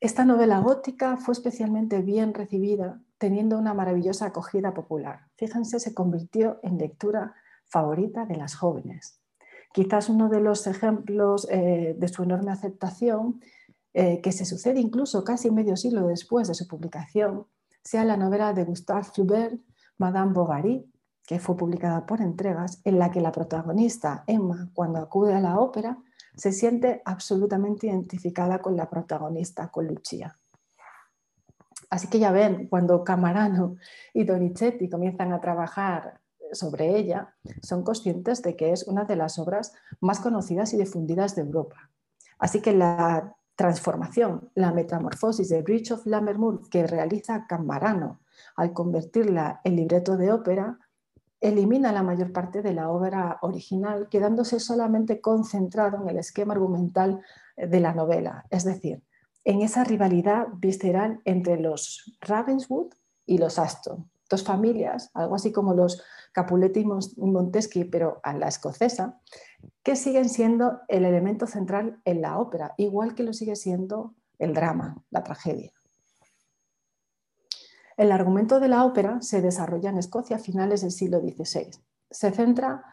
Esta 0.00 0.24
novela 0.24 0.60
gótica 0.60 1.16
fue 1.16 1.32
especialmente 1.32 2.00
bien 2.02 2.34
recibida, 2.34 3.00
teniendo 3.24 3.56
una 3.56 3.72
maravillosa 3.72 4.26
acogida 4.26 4.74
popular. 4.74 5.28
Fíjense, 5.36 5.80
se 5.80 5.94
convirtió 5.94 6.60
en 6.62 6.76
lectura 6.76 7.34
favorita 7.64 8.26
de 8.26 8.36
las 8.36 8.54
jóvenes. 8.54 9.18
Quizás 9.72 10.10
uno 10.10 10.28
de 10.28 10.40
los 10.40 10.66
ejemplos 10.66 11.48
eh, 11.50 11.96
de 11.98 12.08
su 12.08 12.22
enorme 12.22 12.52
aceptación, 12.52 13.40
eh, 13.94 14.20
que 14.20 14.30
se 14.30 14.44
sucede 14.44 14.78
incluso 14.78 15.24
casi 15.24 15.50
medio 15.50 15.74
siglo 15.78 16.06
después 16.06 16.48
de 16.48 16.54
su 16.54 16.68
publicación, 16.68 17.46
sea 17.82 18.04
la 18.04 18.18
novela 18.18 18.52
de 18.52 18.64
Gustave 18.64 19.04
Flaubert, 19.04 19.58
Madame 19.96 20.34
Bovary, 20.34 20.84
que 21.26 21.38
fue 21.38 21.56
publicada 21.56 22.04
por 22.04 22.20
entregas, 22.20 22.82
en 22.84 22.98
la 22.98 23.10
que 23.10 23.22
la 23.22 23.32
protagonista, 23.32 24.24
Emma, 24.26 24.68
cuando 24.74 24.98
acude 24.98 25.32
a 25.32 25.40
la 25.40 25.58
ópera, 25.58 25.96
se 26.36 26.52
siente 26.52 27.00
absolutamente 27.06 27.86
identificada 27.86 28.58
con 28.60 28.76
la 28.76 28.90
protagonista, 28.90 29.70
con 29.70 29.86
Lucia. 29.86 30.38
Así 31.94 32.08
que 32.08 32.18
ya 32.18 32.32
ven, 32.32 32.66
cuando 32.66 33.04
Camarano 33.04 33.76
y 34.12 34.24
Donizetti 34.24 34.88
comienzan 34.90 35.32
a 35.32 35.40
trabajar 35.40 36.20
sobre 36.50 36.98
ella, 36.98 37.36
son 37.62 37.84
conscientes 37.84 38.42
de 38.42 38.56
que 38.56 38.72
es 38.72 38.88
una 38.88 39.04
de 39.04 39.14
las 39.14 39.38
obras 39.38 39.74
más 40.00 40.18
conocidas 40.18 40.74
y 40.74 40.76
difundidas 40.76 41.36
de 41.36 41.42
Europa. 41.42 41.92
Así 42.40 42.60
que 42.60 42.72
la 42.72 43.36
transformación, 43.54 44.50
la 44.56 44.72
metamorfosis 44.72 45.48
de 45.48 45.62
Bridge 45.62 45.92
of 45.92 46.04
Lammermoor 46.04 46.68
que 46.68 46.84
realiza 46.84 47.46
Camarano 47.46 48.18
al 48.56 48.72
convertirla 48.72 49.60
en 49.62 49.76
libreto 49.76 50.16
de 50.16 50.32
ópera, 50.32 50.80
elimina 51.40 51.92
la 51.92 52.02
mayor 52.02 52.32
parte 52.32 52.60
de 52.60 52.72
la 52.72 52.90
obra 52.90 53.38
original, 53.42 54.08
quedándose 54.08 54.58
solamente 54.58 55.20
concentrado 55.20 56.02
en 56.02 56.08
el 56.08 56.18
esquema 56.18 56.54
argumental 56.54 57.20
de 57.56 57.78
la 57.78 57.94
novela, 57.94 58.46
es 58.50 58.64
decir, 58.64 59.04
en 59.44 59.62
esa 59.62 59.84
rivalidad 59.84 60.48
visceral 60.56 61.20
entre 61.24 61.60
los 61.60 62.16
Ravenswood 62.20 62.94
y 63.26 63.38
los 63.38 63.58
Aston, 63.58 64.10
dos 64.28 64.42
familias, 64.42 65.10
algo 65.14 65.34
así 65.34 65.52
como 65.52 65.74
los 65.74 66.02
Capuletti 66.32 66.80
y 66.80 66.84
Montesquieu, 67.30 67.88
pero 67.90 68.20
a 68.22 68.32
la 68.34 68.48
escocesa, 68.48 69.20
que 69.82 69.96
siguen 69.96 70.28
siendo 70.28 70.80
el 70.88 71.04
elemento 71.04 71.46
central 71.46 72.00
en 72.04 72.22
la 72.22 72.38
ópera, 72.38 72.74
igual 72.76 73.14
que 73.14 73.22
lo 73.22 73.32
sigue 73.32 73.54
siendo 73.54 74.14
el 74.38 74.52
drama, 74.54 75.02
la 75.10 75.22
tragedia. 75.22 75.72
El 77.96 78.10
argumento 78.10 78.58
de 78.58 78.68
la 78.68 78.84
ópera 78.84 79.20
se 79.20 79.40
desarrolla 79.40 79.90
en 79.90 79.98
Escocia 79.98 80.36
a 80.36 80.40
finales 80.40 80.80
del 80.80 80.90
siglo 80.90 81.20
XVI. 81.20 81.70
Se 82.10 82.32
centra 82.32 82.84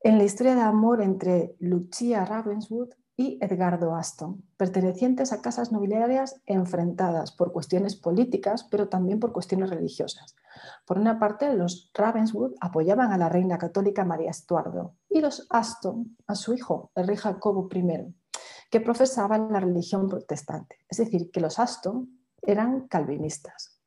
en 0.00 0.16
la 0.16 0.24
historia 0.24 0.54
de 0.54 0.62
amor 0.62 1.02
entre 1.02 1.54
Lucia 1.58 2.24
Ravenswood 2.24 2.94
y 3.20 3.36
Edgardo 3.40 3.96
Aston, 3.96 4.44
pertenecientes 4.56 5.32
a 5.32 5.42
casas 5.42 5.72
nobiliarias 5.72 6.40
enfrentadas 6.46 7.32
por 7.32 7.52
cuestiones 7.52 7.96
políticas, 7.96 8.62
pero 8.70 8.88
también 8.88 9.18
por 9.18 9.32
cuestiones 9.32 9.70
religiosas. 9.70 10.36
Por 10.86 11.00
una 11.00 11.18
parte, 11.18 11.52
los 11.52 11.90
Ravenswood 11.94 12.54
apoyaban 12.60 13.10
a 13.10 13.18
la 13.18 13.28
reina 13.28 13.58
católica 13.58 14.04
María 14.04 14.30
Estuardo 14.30 14.94
y 15.10 15.20
los 15.20 15.48
Aston 15.50 16.16
a 16.28 16.36
su 16.36 16.54
hijo, 16.54 16.92
el 16.94 17.08
rey 17.08 17.16
Jacobo 17.16 17.68
I, 17.74 18.14
que 18.70 18.80
profesaba 18.80 19.36
la 19.36 19.58
religión 19.58 20.08
protestante. 20.08 20.76
Es 20.88 20.98
decir, 20.98 21.32
que 21.32 21.40
los 21.40 21.58
Aston 21.58 22.20
eran 22.40 22.86
calvinistas. 22.86 23.80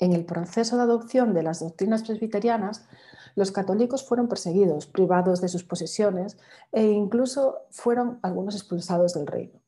En 0.00 0.12
el 0.12 0.24
proceso 0.24 0.76
de 0.76 0.82
adopción 0.82 1.34
de 1.34 1.44
las 1.44 1.60
doctrinas 1.60 2.02
presbiterianas, 2.02 2.84
los 3.38 3.52
católicos 3.52 4.04
fueron 4.04 4.28
perseguidos, 4.28 4.86
privados 4.86 5.40
de 5.40 5.46
sus 5.46 5.62
posesiones 5.62 6.36
e 6.72 6.82
incluso 6.82 7.62
fueron 7.70 8.18
algunos 8.22 8.56
expulsados 8.56 9.14
del 9.14 9.28
reino. 9.28 9.60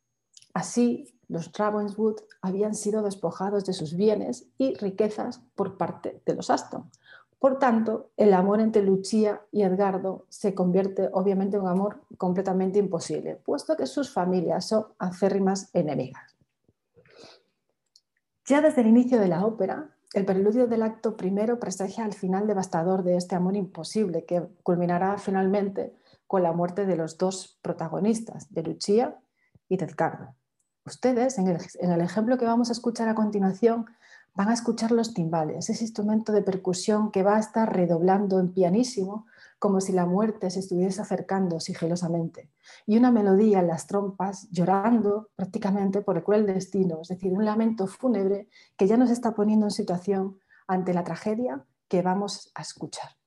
Así, 0.52 1.14
los 1.28 1.52
Ravenswood 1.52 2.16
habían 2.42 2.74
sido 2.74 3.02
despojados 3.02 3.64
de 3.64 3.72
sus 3.72 3.94
bienes 3.94 4.48
y 4.58 4.74
riquezas 4.74 5.40
por 5.54 5.78
parte 5.78 6.20
de 6.26 6.34
los 6.34 6.50
Aston. 6.50 6.90
Por 7.38 7.60
tanto, 7.60 8.10
el 8.16 8.34
amor 8.34 8.60
entre 8.60 8.82
Lucia 8.82 9.40
y 9.52 9.62
Edgardo 9.62 10.26
se 10.28 10.52
convierte 10.52 11.08
obviamente 11.12 11.56
en 11.56 11.62
un 11.62 11.68
amor 11.68 12.00
completamente 12.18 12.80
imposible, 12.80 13.36
puesto 13.36 13.76
que 13.76 13.86
sus 13.86 14.10
familias 14.10 14.66
son 14.66 14.86
acérrimas 14.98 15.70
enemigas. 15.72 16.36
Ya 18.46 18.60
desde 18.60 18.80
el 18.80 18.88
inicio 18.88 19.20
de 19.20 19.28
la 19.28 19.46
ópera, 19.46 19.96
el 20.12 20.24
preludio 20.24 20.66
del 20.66 20.82
acto 20.82 21.16
primero 21.16 21.60
presagia 21.60 22.04
el 22.04 22.14
final 22.14 22.46
devastador 22.46 23.04
de 23.04 23.16
este 23.16 23.36
amor 23.36 23.56
imposible 23.56 24.24
que 24.24 24.42
culminará 24.62 25.18
finalmente 25.18 25.94
con 26.26 26.42
la 26.42 26.52
muerte 26.52 26.86
de 26.86 26.96
los 26.96 27.16
dos 27.16 27.58
protagonistas, 27.62 28.52
de 28.52 28.62
Lucia 28.62 29.16
y 29.68 29.76
de 29.76 29.84
Edgardo. 29.84 30.34
Ustedes, 30.84 31.38
en 31.38 31.46
el, 31.46 32.00
ejemplo 32.00 32.38
que 32.38 32.44
vamos 32.44 32.70
a 32.70 32.72
escuchar 32.72 33.08
a 33.08 33.14
continuación, 33.14 33.86
van 34.34 34.48
a 34.48 34.54
escuchar 34.54 34.90
los 34.90 35.14
timbales, 35.14 35.70
ese 35.70 35.84
instrumento 35.84 36.32
de 36.32 36.42
percusión 36.42 37.10
que 37.10 37.22
va 37.22 37.36
a 37.36 37.40
estar 37.40 37.72
redoblando 37.72 38.40
en 38.40 38.52
pianísimo 38.52 39.26
como 39.60 39.82
si 39.82 39.92
la 39.92 40.06
muerte 40.06 40.50
se 40.50 40.58
estuviese 40.58 41.02
acercando 41.02 41.60
sigilosamente, 41.60 42.50
y 42.86 42.96
una 42.96 43.12
melodía 43.12 43.60
en 43.60 43.68
las 43.68 43.86
trompas 43.86 44.48
llorando 44.50 45.28
prácticamente 45.36 46.00
por 46.00 46.16
el 46.16 46.24
cruel 46.24 46.46
destino, 46.46 47.00
es 47.02 47.08
decir, 47.08 47.32
un 47.32 47.44
lamento 47.44 47.86
fúnebre 47.86 48.48
que 48.78 48.86
ya 48.86 48.96
nos 48.96 49.10
está 49.10 49.34
poniendo 49.34 49.66
en 49.66 49.70
situación 49.70 50.38
ante 50.66 50.94
la 50.94 51.04
tragedia 51.04 51.62
que 51.88 52.00
vamos 52.00 52.50
a 52.54 52.62
escuchar. 52.62 53.19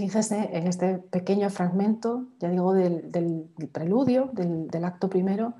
Fíjese 0.00 0.48
en 0.54 0.66
este 0.66 0.96
pequeño 0.96 1.50
fragmento, 1.50 2.28
ya 2.38 2.48
digo, 2.48 2.72
del, 2.72 3.50
preludio, 3.70 4.30
del, 4.32 4.82
acto 4.82 5.10
primero, 5.10 5.52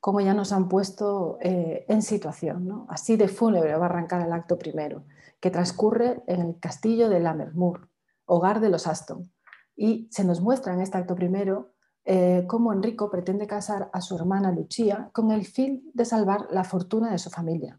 cómo 0.00 0.20
ya 0.20 0.34
nos 0.34 0.50
han 0.50 0.68
puesto 0.68 1.38
eh, 1.40 1.84
en 1.88 2.02
situación. 2.02 2.86
Así 2.88 3.16
de 3.16 3.28
fúnebre 3.28 3.76
va 3.76 3.86
a 3.86 3.88
arrancar 3.88 4.26
el 4.26 4.32
acto 4.32 4.58
primero, 4.58 5.04
que 5.38 5.52
transcurre 5.52 6.24
en 6.26 6.40
el 6.40 6.58
castillo 6.58 7.08
de 7.08 7.20
Lammermoor, 7.20 7.88
hogar 8.24 8.58
de 8.58 8.70
los 8.70 8.88
Aston. 8.88 9.30
Y 9.76 10.08
se 10.10 10.24
nos 10.24 10.40
muestra 10.40 10.74
en 10.74 10.80
este 10.80 10.98
acto 10.98 11.14
primero 11.14 11.70
eh, 12.04 12.46
cómo 12.48 12.72
Enrico 12.72 13.12
pretende 13.12 13.46
casar 13.46 13.90
a 13.92 14.00
su 14.00 14.16
hermana 14.16 14.50
Lucia 14.50 15.10
con 15.12 15.30
el 15.30 15.46
fin 15.46 15.88
de 15.94 16.04
salvar 16.04 16.48
la 16.50 16.64
fortuna 16.64 17.12
de 17.12 17.18
su 17.18 17.30
familia 17.30 17.78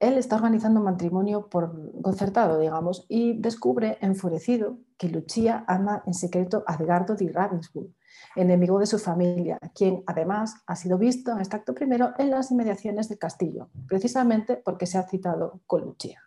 él 0.00 0.16
está 0.16 0.36
organizando 0.36 0.80
un 0.80 0.86
matrimonio 0.86 1.48
por 1.48 1.92
concertado, 2.00 2.58
digamos, 2.58 3.04
y 3.08 3.38
descubre, 3.38 3.98
enfurecido, 4.00 4.78
que 4.96 5.10
Lucia 5.10 5.62
ama 5.68 6.02
en 6.06 6.14
secreto 6.14 6.64
a 6.66 6.74
Edgardo 6.74 7.14
de 7.14 7.30
Ravenswood, 7.30 7.90
enemigo 8.34 8.78
de 8.78 8.86
su 8.86 8.98
familia, 8.98 9.58
quien 9.74 10.02
además 10.06 10.54
ha 10.66 10.74
sido 10.74 10.96
visto 10.96 11.32
en 11.32 11.40
este 11.40 11.56
acto 11.56 11.74
primero 11.74 12.14
en 12.18 12.30
las 12.30 12.50
inmediaciones 12.50 13.10
del 13.10 13.18
castillo, 13.18 13.68
precisamente 13.86 14.56
porque 14.56 14.86
se 14.86 14.96
ha 14.96 15.06
citado 15.06 15.60
con 15.66 15.82
Lucia. 15.82 16.22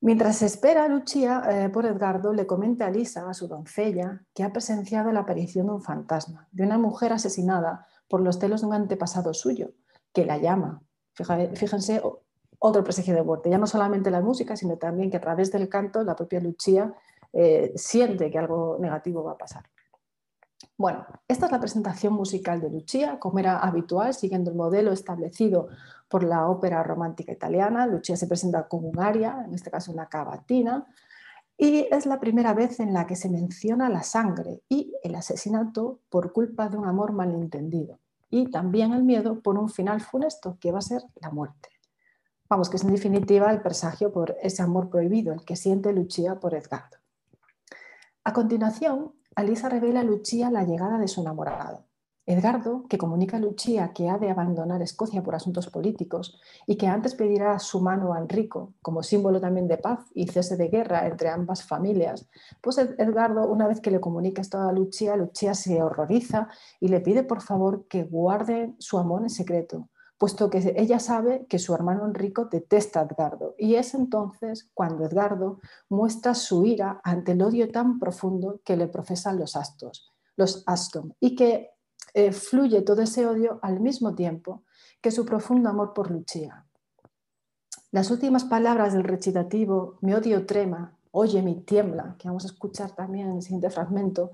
Mientras 0.00 0.42
espera 0.42 0.88
Lucia 0.88 1.42
eh, 1.48 1.68
por 1.68 1.86
Edgardo, 1.86 2.32
le 2.32 2.46
comenta 2.46 2.86
a 2.86 2.90
Lisa, 2.90 3.28
a 3.30 3.34
su 3.34 3.46
doncella, 3.46 4.24
que 4.34 4.42
ha 4.42 4.52
presenciado 4.52 5.12
la 5.12 5.20
aparición 5.20 5.66
de 5.66 5.74
un 5.74 5.82
fantasma, 5.82 6.48
de 6.50 6.64
una 6.64 6.76
mujer 6.76 7.12
asesinada 7.12 7.86
por 8.08 8.20
los 8.20 8.38
celos 8.38 8.60
de 8.60 8.66
un 8.66 8.74
antepasado 8.74 9.32
suyo, 9.32 9.70
que 10.12 10.26
la 10.26 10.38
llama 10.38 10.85
Fíjense 11.16 12.02
otro 12.58 12.84
presagio 12.84 13.14
de 13.14 13.22
muerte. 13.22 13.50
Ya 13.50 13.58
no 13.58 13.66
solamente 13.66 14.10
la 14.10 14.20
música, 14.20 14.56
sino 14.56 14.76
también 14.76 15.10
que 15.10 15.16
a 15.16 15.20
través 15.20 15.50
del 15.52 15.68
canto 15.68 16.02
la 16.02 16.16
propia 16.16 16.40
Lucía 16.40 16.94
eh, 17.32 17.72
siente 17.76 18.30
que 18.30 18.38
algo 18.38 18.78
negativo 18.80 19.22
va 19.24 19.32
a 19.32 19.38
pasar. 19.38 19.64
Bueno, 20.78 21.06
esta 21.26 21.46
es 21.46 21.52
la 21.52 21.60
presentación 21.60 22.12
musical 22.12 22.60
de 22.60 22.70
Lucia, 22.70 23.18
como 23.18 23.38
era 23.38 23.58
habitual, 23.58 24.12
siguiendo 24.12 24.50
el 24.50 24.56
modelo 24.56 24.92
establecido 24.92 25.68
por 26.08 26.22
la 26.22 26.48
ópera 26.48 26.82
romántica 26.82 27.32
italiana. 27.32 27.86
Lucia 27.86 28.16
se 28.16 28.26
presenta 28.26 28.68
con 28.68 28.84
un 28.84 28.98
aria, 28.98 29.42
en 29.46 29.54
este 29.54 29.70
caso 29.70 29.92
una 29.92 30.08
cavatina, 30.08 30.86
y 31.56 31.88
es 31.90 32.04
la 32.04 32.20
primera 32.20 32.52
vez 32.52 32.80
en 32.80 32.92
la 32.92 33.06
que 33.06 33.16
se 33.16 33.30
menciona 33.30 33.88
la 33.88 34.02
sangre 34.02 34.62
y 34.68 34.94
el 35.02 35.14
asesinato 35.14 36.00
por 36.10 36.32
culpa 36.32 36.68
de 36.68 36.76
un 36.76 36.86
amor 36.86 37.12
malentendido, 37.12 37.98
y 38.30 38.50
también 38.50 38.92
el 38.92 39.02
miedo 39.02 39.40
por 39.40 39.58
un 39.58 39.68
final 39.68 40.00
funesto, 40.00 40.58
que 40.60 40.72
va 40.72 40.78
a 40.78 40.82
ser 40.82 41.02
la 41.20 41.30
muerte. 41.30 41.68
Vamos, 42.48 42.70
que 42.70 42.76
es 42.76 42.84
en 42.84 42.92
definitiva 42.92 43.50
el 43.50 43.60
presagio 43.60 44.12
por 44.12 44.36
ese 44.40 44.62
amor 44.62 44.88
prohibido, 44.88 45.32
el 45.32 45.44
que 45.44 45.56
siente 45.56 45.92
Lucia 45.92 46.38
por 46.38 46.54
Edgardo. 46.54 46.96
A 48.24 48.32
continuación, 48.32 49.14
Alisa 49.34 49.68
revela 49.68 50.00
a 50.00 50.04
Lucia 50.04 50.50
la 50.50 50.64
llegada 50.64 50.98
de 50.98 51.08
su 51.08 51.20
enamorado. 51.20 51.84
Edgardo, 52.28 52.86
que 52.88 52.98
comunica 52.98 53.36
a 53.36 53.40
Lucia 53.40 53.92
que 53.94 54.08
ha 54.08 54.18
de 54.18 54.30
abandonar 54.30 54.82
Escocia 54.82 55.22
por 55.22 55.36
asuntos 55.36 55.68
políticos 55.68 56.40
y 56.66 56.76
que 56.76 56.88
antes 56.88 57.14
pedirá 57.14 57.56
su 57.60 57.80
mano 57.80 58.12
a 58.12 58.18
Enrico 58.18 58.74
como 58.82 59.04
símbolo 59.04 59.40
también 59.40 59.68
de 59.68 59.78
paz 59.78 60.00
y 60.12 60.26
cese 60.26 60.56
de 60.56 60.66
guerra 60.66 61.06
entre 61.06 61.28
ambas 61.28 61.62
familias, 61.62 62.28
pues 62.60 62.78
Edgardo, 62.78 63.46
una 63.46 63.68
vez 63.68 63.80
que 63.80 63.92
le 63.92 64.00
comunica 64.00 64.42
esto 64.42 64.58
a 64.58 64.72
Lucia, 64.72 65.14
Lucia 65.14 65.54
se 65.54 65.80
horroriza 65.80 66.48
y 66.80 66.88
le 66.88 67.00
pide 67.00 67.22
por 67.22 67.42
favor 67.42 67.86
que 67.86 68.02
guarde 68.02 68.74
su 68.80 68.98
amor 68.98 69.22
en 69.22 69.30
secreto, 69.30 69.88
puesto 70.18 70.50
que 70.50 70.74
ella 70.76 70.98
sabe 70.98 71.46
que 71.48 71.60
su 71.60 71.74
hermano 71.74 72.06
Enrico 72.06 72.46
detesta 72.46 73.00
a 73.00 73.04
Edgardo. 73.04 73.54
Y 73.56 73.76
es 73.76 73.94
entonces 73.94 74.68
cuando 74.74 75.04
Edgardo 75.04 75.60
muestra 75.88 76.34
su 76.34 76.64
ira 76.64 77.00
ante 77.04 77.32
el 77.32 77.42
odio 77.42 77.70
tan 77.70 78.00
profundo 78.00 78.60
que 78.64 78.76
le 78.76 78.88
profesan 78.88 79.38
los 79.38 79.54
Astos, 79.54 80.12
los 80.36 80.64
Aston, 80.66 81.14
y 81.20 81.36
que 81.36 81.75
eh, 82.16 82.32
fluye 82.32 82.80
todo 82.80 83.02
ese 83.02 83.26
odio 83.26 83.58
al 83.60 83.78
mismo 83.78 84.14
tiempo 84.14 84.64
que 85.02 85.10
su 85.10 85.26
profundo 85.26 85.68
amor 85.68 85.92
por 85.92 86.10
Lucia. 86.10 86.64
Las 87.90 88.10
últimas 88.10 88.44
palabras 88.44 88.94
del 88.94 89.04
recitativo, 89.04 89.98
mi 90.00 90.14
odio 90.14 90.46
trema, 90.46 90.96
oye 91.10 91.42
mi 91.42 91.60
tiembla, 91.60 92.16
que 92.18 92.28
vamos 92.28 92.44
a 92.44 92.46
escuchar 92.48 92.92
también 92.92 93.28
en 93.28 93.36
el 93.36 93.42
siguiente 93.42 93.68
fragmento, 93.68 94.32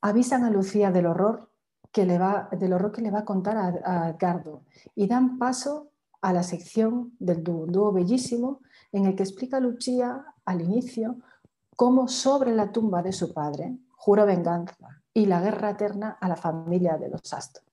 avisan 0.00 0.44
a 0.44 0.50
Lucía 0.50 0.92
del 0.92 1.06
horror 1.06 1.50
que 1.90 2.06
le 2.06 2.18
va, 2.20 2.50
del 2.52 2.72
horror 2.72 2.92
que 2.92 3.02
le 3.02 3.10
va 3.10 3.20
a 3.20 3.24
contar 3.24 3.80
a, 3.84 4.10
Edgardo 4.10 4.62
y 4.94 5.08
dan 5.08 5.38
paso 5.38 5.90
a 6.20 6.32
la 6.32 6.44
sección 6.44 7.16
del 7.18 7.42
dúo, 7.42 7.64
un 7.64 7.72
dúo 7.72 7.92
bellísimo 7.92 8.60
en 8.92 9.06
el 9.06 9.16
que 9.16 9.24
explica 9.24 9.58
Lucía 9.58 10.24
al 10.44 10.62
inicio 10.62 11.16
cómo 11.74 12.06
sobre 12.06 12.54
la 12.54 12.70
tumba 12.70 13.02
de 13.02 13.12
su 13.12 13.34
padre 13.34 13.76
juró 13.96 14.24
venganza 14.24 14.97
y 15.18 15.26
la 15.26 15.40
guerra 15.40 15.70
eterna 15.70 16.16
a 16.20 16.28
la 16.28 16.36
familia 16.36 16.96
de 16.96 17.08
los 17.08 17.32
Astor. 17.34 17.64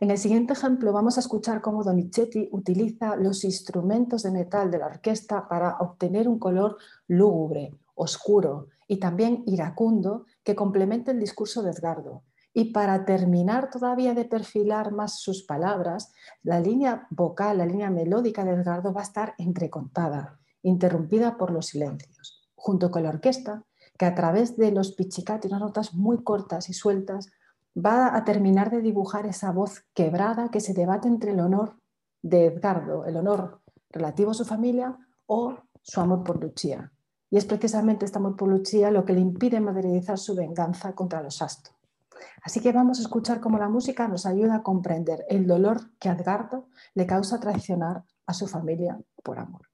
En 0.00 0.10
el 0.10 0.16
siguiente 0.16 0.54
ejemplo 0.54 0.94
vamos 0.94 1.18
a 1.18 1.20
escuchar 1.20 1.60
cómo 1.60 1.84
Donizetti 1.84 2.48
utiliza 2.52 3.16
los 3.16 3.44
instrumentos 3.44 4.22
de 4.22 4.30
metal 4.30 4.70
de 4.70 4.78
la 4.78 4.86
orquesta 4.86 5.46
para 5.46 5.76
obtener 5.78 6.26
un 6.26 6.38
color 6.38 6.78
lúgubre, 7.06 7.74
oscuro 7.96 8.68
y 8.86 8.98
también 8.98 9.42
iracundo 9.46 10.24
que 10.42 10.54
complementa 10.54 11.10
el 11.10 11.20
discurso 11.20 11.62
de 11.62 11.72
Edgardo, 11.72 12.22
y 12.54 12.72
para 12.72 13.04
terminar 13.04 13.68
todavía 13.70 14.14
de 14.14 14.24
perfilar 14.24 14.90
más 14.92 15.20
sus 15.20 15.42
palabras, 15.42 16.12
la 16.42 16.60
línea 16.60 17.06
vocal, 17.10 17.58
la 17.58 17.66
línea 17.66 17.90
melódica 17.90 18.42
de 18.44 18.52
Edgardo 18.52 18.94
va 18.94 19.02
a 19.02 19.04
estar 19.04 19.34
entrecontada, 19.36 20.38
interrumpida 20.62 21.36
por 21.36 21.50
los 21.50 21.66
silencios, 21.66 22.48
junto 22.54 22.90
con 22.90 23.02
la 23.02 23.10
orquesta, 23.10 23.64
que 23.98 24.06
a 24.06 24.14
través 24.14 24.56
de 24.56 24.70
los 24.70 24.92
pichicati, 24.92 25.48
unas 25.48 25.60
notas 25.60 25.94
muy 25.94 26.22
cortas 26.22 26.68
y 26.68 26.72
sueltas, 26.72 27.30
va 27.76 28.16
a 28.16 28.24
terminar 28.24 28.70
de 28.70 28.80
dibujar 28.80 29.26
esa 29.26 29.50
voz 29.50 29.84
quebrada 29.92 30.50
que 30.50 30.60
se 30.60 30.72
debate 30.72 31.08
entre 31.08 31.32
el 31.32 31.40
honor 31.40 31.76
de 32.22 32.46
Edgardo, 32.46 33.04
el 33.04 33.16
honor 33.16 33.60
relativo 33.90 34.30
a 34.30 34.34
su 34.34 34.44
familia 34.44 34.96
o 35.26 35.56
su 35.82 36.00
amor 36.00 36.24
por 36.24 36.42
Lucia. 36.42 36.92
Y 37.30 37.36
es 37.36 37.44
precisamente 37.44 38.04
este 38.04 38.18
amor 38.18 38.36
por 38.36 38.48
Lucia 38.48 38.90
lo 38.90 39.04
que 39.04 39.12
le 39.12 39.20
impide 39.20 39.60
materializar 39.60 40.18
su 40.18 40.34
venganza 40.34 40.94
contra 40.94 41.22
los 41.22 41.42
Astos. 41.42 41.74
Así 42.42 42.60
que 42.60 42.72
vamos 42.72 42.98
a 42.98 43.02
escuchar 43.02 43.40
cómo 43.40 43.58
la 43.58 43.68
música 43.68 44.08
nos 44.08 44.26
ayuda 44.26 44.56
a 44.56 44.62
comprender 44.62 45.24
el 45.28 45.46
dolor 45.46 45.90
que 45.98 46.08
Edgardo 46.08 46.68
le 46.94 47.06
causa 47.06 47.38
traicionar 47.38 48.04
a 48.26 48.34
su 48.34 48.46
familia 48.46 48.98
por 49.22 49.38
amor. 49.38 49.67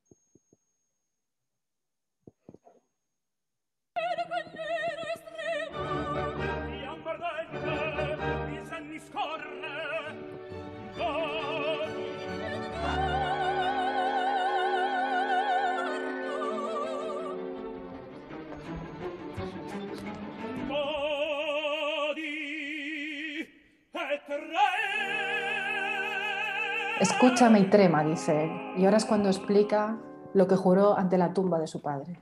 Escúchame 27.00 27.58
y 27.58 27.64
trema, 27.64 28.04
dice 28.04 28.44
él. 28.44 28.50
Y 28.76 28.84
ahora 28.84 28.98
es 28.98 29.04
cuando 29.04 29.28
explica 29.28 29.98
lo 30.32 30.46
que 30.46 30.54
juró 30.54 30.96
ante 30.96 31.18
la 31.18 31.32
tumba 31.32 31.58
de 31.58 31.66
su 31.66 31.82
padre. 31.82 32.20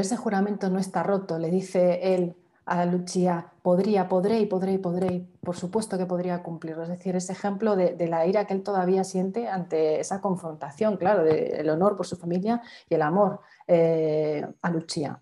Ese 0.00 0.16
juramento 0.16 0.70
no 0.70 0.78
está 0.78 1.02
roto, 1.02 1.38
le 1.38 1.50
dice 1.50 2.14
él 2.14 2.34
a 2.64 2.84
Lucia, 2.86 3.52
podría, 3.62 4.08
podré 4.08 4.38
y 4.38 4.46
podré 4.46 4.72
y 4.74 4.78
podré, 4.78 5.26
por 5.42 5.56
supuesto 5.56 5.98
que 5.98 6.06
podría 6.06 6.42
cumplirlo. 6.42 6.84
Es 6.84 6.88
decir, 6.88 7.16
ese 7.16 7.32
ejemplo 7.32 7.74
de, 7.74 8.06
la 8.06 8.26
ira 8.26 8.46
que 8.46 8.54
él 8.54 8.62
todavía 8.62 9.02
siente 9.02 9.48
ante 9.48 10.00
esa 10.00 10.20
confrontación, 10.20 10.96
claro, 10.96 11.24
del 11.24 11.64
de 11.64 11.70
honor 11.70 11.96
por 11.96 12.06
su 12.06 12.16
familia 12.16 12.62
y 12.88 12.94
el 12.94 13.02
amor 13.02 13.40
eh, 13.66 14.46
a 14.62 14.70
Lucia. 14.70 15.20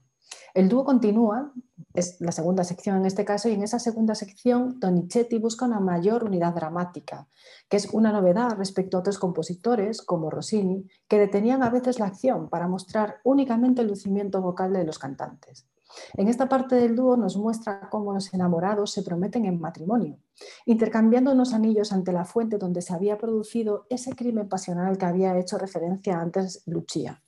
El 0.53 0.69
dúo 0.69 0.85
continúa, 0.85 1.53
es 1.99 2.21
la 2.21 2.33
segunda 2.33 2.65
sección 2.65 2.97
en 2.97 3.07
este 3.07 3.25
caso, 3.25 3.49
y 3.49 3.53
en 3.53 3.63
esa 3.63 3.79
segunda 3.79 4.15
sección 4.15 4.79
Donizetti 4.81 5.39
busca 5.39 5.67
una 5.67 5.81
mayor 5.81 6.25
unidad 6.25 6.55
dramática, 6.55 7.29
que 7.69 7.77
es 7.77 7.87
una 7.93 8.13
novedad 8.13 8.57
respecto 8.57 8.97
a 8.97 9.01
otros 9.01 9.19
compositores, 9.19 10.03
como 10.03 10.31
Rossini, 10.31 10.89
que 11.09 11.19
detenían 11.19 11.63
a 11.63 11.71
veces 11.71 11.99
la 11.99 12.07
acción 12.07 12.49
para 12.49 12.69
mostrar 12.69 13.17
únicamente 13.25 13.83
el 13.83 13.89
lucimiento 13.89 14.41
vocal 14.41 14.73
de 14.73 14.85
los 14.85 14.99
cantantes. 14.99 15.67
En 16.15 16.29
esta 16.29 16.49
parte 16.49 16.77
del 16.77 16.95
dúo 16.95 17.17
nos 17.17 17.37
muestra 17.37 17.89
cómo 17.91 18.13
los 18.13 18.33
enamorados 18.35 18.93
se 18.93 19.03
prometen 19.03 19.45
en 19.47 19.61
matrimonio, 19.61 20.19
intercambiando 20.67 21.33
unos 21.33 21.55
anillos 21.55 21.93
ante 21.93 22.13
la 22.13 22.25
fuente 22.25 22.59
donde 22.59 22.83
se 22.83 22.95
había 22.95 23.19
producido 23.19 23.87
ese 23.89 24.15
crimen 24.15 24.49
pasional 24.49 24.99
que 24.99 25.07
había 25.07 25.37
hecho 25.39 25.59
referencia 25.59 26.21
antes 26.21 26.63
Lucia. 26.67 27.23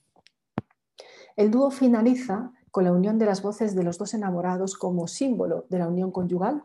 El 1.37 1.51
dúo 1.51 1.71
finaliza 1.71 2.53
con 2.71 2.85
la 2.85 2.93
unión 2.93 3.19
de 3.19 3.27
las 3.27 3.43
voces 3.43 3.75
de 3.75 3.83
los 3.83 3.99
dos 3.99 4.15
enamorados 4.15 4.77
como 4.77 5.09
símbolo 5.09 5.67
de 5.69 5.79
la 5.79 5.89
unión 5.89 6.11
conyugal 6.11 6.65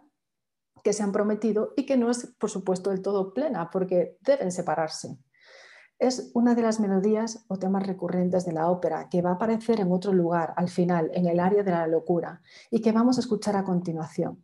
que 0.83 0.93
se 0.93 1.01
han 1.01 1.11
prometido 1.11 1.73
y 1.75 1.87
que 1.87 1.97
no 1.97 2.11
es, 2.11 2.27
por 2.37 2.51
supuesto, 2.51 2.91
del 2.91 3.01
todo 3.01 3.33
plena, 3.33 3.71
porque 3.71 4.19
deben 4.21 4.51
separarse. 4.51 5.17
Es 5.97 6.29
una 6.35 6.53
de 6.53 6.61
las 6.61 6.79
melodías 6.79 7.43
o 7.47 7.57
temas 7.57 7.87
recurrentes 7.87 8.45
de 8.45 8.51
la 8.51 8.69
ópera 8.69 9.09
que 9.09 9.23
va 9.23 9.31
a 9.31 9.33
aparecer 9.33 9.79
en 9.79 9.91
otro 9.91 10.13
lugar, 10.13 10.53
al 10.57 10.69
final, 10.69 11.09
en 11.13 11.25
el 11.25 11.39
área 11.39 11.63
de 11.63 11.71
la 11.71 11.87
locura, 11.87 12.41
y 12.69 12.81
que 12.81 12.91
vamos 12.91 13.17
a 13.17 13.21
escuchar 13.21 13.55
a 13.55 13.63
continuación. 13.63 14.43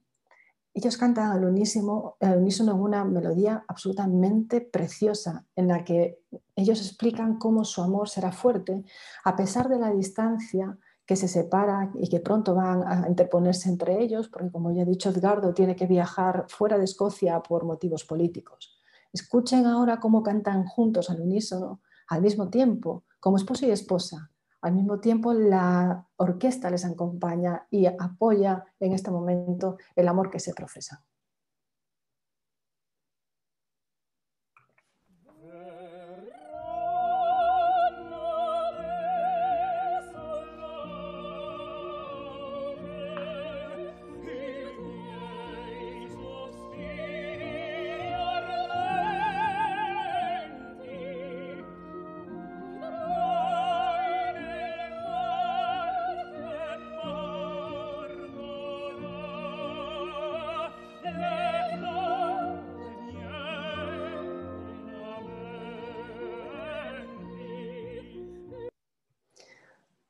Ellos 0.74 0.97
cantan 0.97 1.32
al 1.32 1.43
unísono, 1.43 2.15
al 2.21 2.38
unísono 2.38 2.76
una 2.76 3.04
melodía 3.04 3.63
absolutamente 3.67 4.62
preciosa, 4.62 5.45
en 5.56 5.67
la 5.67 5.84
que 5.84 6.21
ellos 6.56 6.80
explican 6.80 7.38
cómo 7.38 7.65
su 7.65 7.84
amor 7.84 8.10
será 8.10 8.32
fuerte, 8.32 8.84
a 9.26 9.36
pesar 9.36 9.69
de 9.69 9.78
la 9.78 9.91
distancia 9.91 10.78
que 11.05 11.15
se 11.15 11.27
separa 11.27 11.91
y 11.95 12.09
que 12.09 12.19
pronto 12.19 12.55
van 12.55 12.83
a 12.87 13.07
interponerse 13.07 13.69
entre 13.69 14.01
ellos, 14.01 14.29
porque 14.29 14.51
como 14.51 14.71
ya 14.71 14.83
he 14.83 14.85
dicho, 14.85 15.09
Edgardo 15.09 15.53
tiene 15.53 15.75
que 15.75 15.87
viajar 15.87 16.45
fuera 16.47 16.77
de 16.77 16.85
Escocia 16.85 17.41
por 17.41 17.65
motivos 17.65 18.05
políticos. 18.05 18.79
Escuchen 19.11 19.65
ahora 19.65 19.99
cómo 19.99 20.23
cantan 20.23 20.65
juntos 20.65 21.09
al 21.09 21.21
unísono, 21.21 21.81
al 22.07 22.21
mismo 22.21 22.49
tiempo, 22.49 23.03
como 23.19 23.37
esposo 23.37 23.65
y 23.65 23.71
esposa. 23.71 24.31
Al 24.61 24.73
mismo 24.73 24.99
tiempo, 24.99 25.33
la 25.33 26.07
orquesta 26.17 26.69
les 26.69 26.85
acompaña 26.85 27.67
y 27.69 27.87
apoya 27.87 28.63
en 28.79 28.93
este 28.93 29.09
momento 29.09 29.77
el 29.95 30.07
amor 30.07 30.29
que 30.29 30.39
se 30.39 30.53
profesa. 30.53 31.03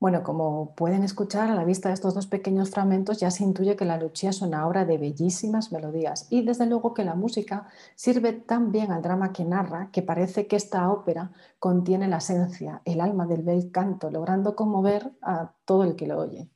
Bueno, 0.01 0.23
como 0.23 0.73
pueden 0.73 1.03
escuchar, 1.03 1.51
a 1.51 1.53
la 1.53 1.63
vista 1.63 1.89
de 1.89 1.93
estos 1.93 2.15
dos 2.15 2.25
pequeños 2.25 2.71
fragmentos 2.71 3.19
ya 3.19 3.29
se 3.29 3.43
intuye 3.43 3.75
que 3.75 3.85
la 3.85 3.97
Lucia 3.97 4.31
es 4.31 4.41
una 4.41 4.65
obra 4.65 4.83
de 4.83 4.97
bellísimas 4.97 5.71
melodías 5.71 6.25
y 6.31 6.43
desde 6.43 6.65
luego 6.65 6.95
que 6.95 7.05
la 7.05 7.13
música 7.13 7.67
sirve 7.93 8.33
tan 8.33 8.71
bien 8.71 8.91
al 8.91 9.03
drama 9.03 9.31
que 9.31 9.45
narra 9.45 9.89
que 9.91 10.01
parece 10.01 10.47
que 10.47 10.55
esta 10.55 10.89
ópera 10.91 11.31
contiene 11.59 12.07
la 12.07 12.17
esencia, 12.17 12.81
el 12.83 12.99
alma 12.99 13.27
del 13.27 13.43
bel 13.43 13.69
canto, 13.71 14.09
logrando 14.09 14.55
conmover 14.55 15.11
a 15.21 15.53
todo 15.65 15.83
el 15.83 15.95
que 15.95 16.07
lo 16.07 16.17
oye. 16.17 16.49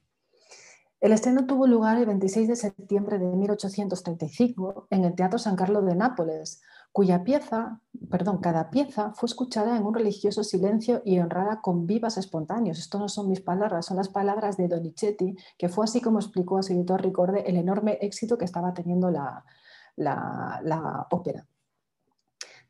El 0.99 1.11
estreno 1.11 1.45
tuvo 1.45 1.67
lugar 1.67 1.99
el 1.99 2.07
26 2.07 2.47
de 2.47 2.55
septiembre 2.55 3.19
de 3.19 3.27
1835 3.27 4.87
en 4.89 5.05
el 5.05 5.13
Teatro 5.13 5.37
San 5.37 5.55
Carlos 5.55 5.85
de 5.85 5.93
Nápoles, 5.93 6.63
cuya 6.95 7.25
pieza, 7.25 7.81
perdón, 8.09 8.37
cada 8.37 8.69
pieza 8.69 9.11
fue 9.15 9.27
escuchada 9.27 9.75
en 9.75 9.83
un 9.83 9.93
religioso 9.93 10.45
silencio 10.45 11.01
y 11.03 11.19
honrada 11.19 11.59
con 11.59 11.85
vivas 11.85 12.15
espontáneos. 12.17 12.79
Esto 12.79 12.99
no 12.99 13.09
son 13.09 13.27
mis 13.27 13.41
palabras, 13.41 13.87
son 13.87 13.97
las 13.97 14.07
palabras 14.07 14.55
de 14.55 14.69
Donizetti, 14.69 15.35
que 15.57 15.67
fue 15.67 15.83
así 15.83 15.99
como 15.99 16.19
explicó 16.19 16.55
a 16.55 16.61
editor 16.61 17.01
Ricorde 17.03 17.43
el 17.49 17.57
enorme 17.57 17.97
éxito 17.99 18.37
que 18.37 18.45
estaba 18.45 18.73
teniendo 18.73 19.11
la, 19.11 19.43
la, 19.97 21.05
ópera. 21.11 21.45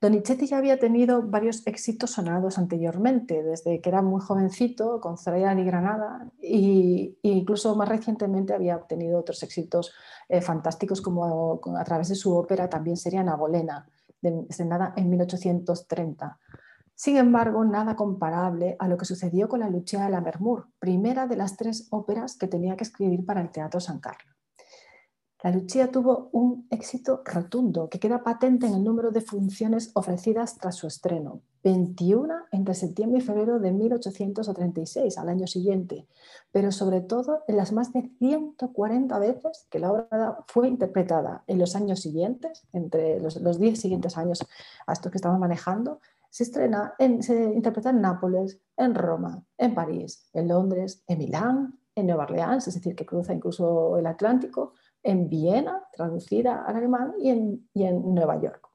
Donizetti 0.01 0.47
ya 0.47 0.57
había 0.57 0.79
tenido 0.79 1.21
varios 1.21 1.61
éxitos 1.67 2.09
sonados 2.09 2.57
anteriormente, 2.57 3.43
desde 3.43 3.79
que 3.79 3.89
era 3.89 4.01
muy 4.01 4.21
jovencito, 4.21 5.01
con 5.01 5.19
Zoraida 5.19 5.53
y 5.53 5.65
Granada, 5.65 6.31
e 6.41 7.15
incluso 7.21 7.75
más 7.75 7.89
recientemente 7.89 8.55
había 8.55 8.75
obtenido 8.75 9.19
otros 9.19 9.43
éxitos 9.43 9.93
eh, 10.29 10.41
fantásticos 10.41 10.99
como 10.99 11.61
a, 11.77 11.83
través 11.83 12.09
de 12.09 12.15
su 12.15 12.35
ópera 12.35 12.67
también 12.71 12.97
sería 12.97 13.23
Nabolena 13.23 13.87
en 14.25 15.09
1830. 15.09 16.39
Sin 16.93 17.17
embargo, 17.17 17.65
nada 17.65 17.95
comparable 17.95 18.75
a 18.79 18.87
lo 18.87 18.97
que 18.97 19.05
sucedió 19.05 19.49
con 19.49 19.59
la 19.59 19.69
Lucia 19.69 20.03
de 20.03 20.09
la 20.09 20.21
Mermur, 20.21 20.69
primera 20.79 21.27
de 21.27 21.35
las 21.35 21.57
tres 21.57 21.87
óperas 21.91 22.37
que 22.37 22.47
tenía 22.47 22.77
que 22.77 22.85
escribir 22.85 23.25
para 23.25 23.41
el 23.41 23.51
Teatro 23.51 23.79
San 23.79 23.99
Carlos. 23.99 24.34
La 25.45 25.51
Lucia 25.51 25.91
tuvo 25.91 26.29
un 26.31 26.65
éxito 26.71 27.21
rotundo 27.23 27.87
que 27.87 27.99
queda 27.99 28.23
patente 28.23 28.65
en 28.65 28.73
el 28.73 28.83
número 28.83 29.11
de 29.11 29.21
funciones 29.21 29.91
ofrecidas 29.93 30.57
tras 30.57 30.73
su 30.73 30.87
estreno, 30.87 31.41
21 31.63 32.33
entre 32.51 32.73
septiembre 32.73 33.19
y 33.19 33.21
febrero 33.21 33.59
de 33.59 33.71
1836, 33.71 35.15
al 35.19 35.29
año 35.29 35.45
siguiente, 35.45 36.07
pero 36.51 36.71
sobre 36.71 37.01
todo 37.01 37.43
en 37.47 37.57
las 37.57 37.73
más 37.73 37.93
de 37.93 38.09
140 38.17 39.19
veces 39.19 39.67
que 39.69 39.77
la 39.77 39.91
obra 39.91 40.39
fue 40.47 40.67
interpretada 40.67 41.43
en 41.45 41.59
los 41.59 41.75
años 41.75 41.99
siguientes, 41.99 42.65
entre 42.73 43.19
los, 43.19 43.59
10 43.59 43.79
siguientes 43.79 44.17
años 44.17 44.43
a 44.87 44.93
estos 44.93 45.11
que 45.11 45.19
estamos 45.19 45.37
manejando, 45.37 45.99
se, 46.31 46.41
estrena 46.41 46.95
se 47.19 47.53
interpreta 47.53 47.91
en 47.91 48.01
Nápoles, 48.01 48.57
en 48.77 48.95
Roma, 48.95 49.43
en 49.59 49.75
París, 49.75 50.27
en 50.33 50.47
Londres, 50.47 51.03
en 51.05 51.19
Milán, 51.19 51.79
en 51.93 52.07
Nueva 52.07 52.23
Orleans, 52.23 52.67
es 52.67 52.73
decir, 52.73 52.95
que 52.95 53.05
cruza 53.05 53.31
incluso 53.31 53.97
el 53.97 54.07
Atlántico, 54.07 54.73
en 55.05 55.29
Viena, 55.29 55.83
traducida 55.93 56.65
al 56.65 56.75
alemán, 56.75 57.13
y 57.19 57.29
en, 57.29 58.13
Nueva 58.13 58.41
York. 58.41 58.67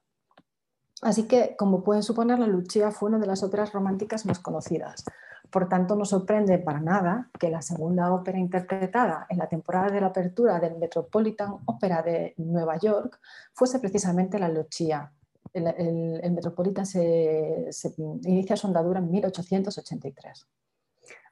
Así 1.01 1.27
que, 1.27 1.55
como 1.57 1.83
pueden 1.83 2.03
suponer, 2.03 2.39
la 2.39 2.47
Lucia 2.47 2.91
fue 2.91 3.09
una 3.09 3.19
de 3.19 3.27
las 3.27 3.43
óperas 3.43 3.73
románticas 3.73 4.25
más 4.25 4.39
conocidas. 4.39 5.03
Por 5.49 5.67
tanto, 5.67 5.95
no 5.95 6.05
sorprende 6.05 6.57
para 6.59 6.79
nada 6.79 7.29
que 7.37 7.49
la 7.49 7.61
segunda 7.61 8.13
ópera 8.13 8.39
interpretada 8.39 9.25
en 9.29 9.39
la 9.39 9.49
temporada 9.49 9.89
de 9.89 9.99
la 9.99 10.07
apertura 10.07 10.59
del 10.59 10.77
Metropolitan 10.77 11.57
Opera 11.65 12.01
de 12.01 12.33
Nueva 12.37 12.77
York 12.77 13.19
fuese 13.53 13.79
precisamente 13.79 14.39
la 14.39 14.47
Lucia. 14.47 15.11
El, 15.51 16.31
Metropolitan 16.31 16.85
se, 16.85 17.67
se 17.71 17.93
inicia 17.97 18.55
su 18.55 18.67
andadura 18.67 18.99
en 18.99 19.11
1883. 19.11 20.47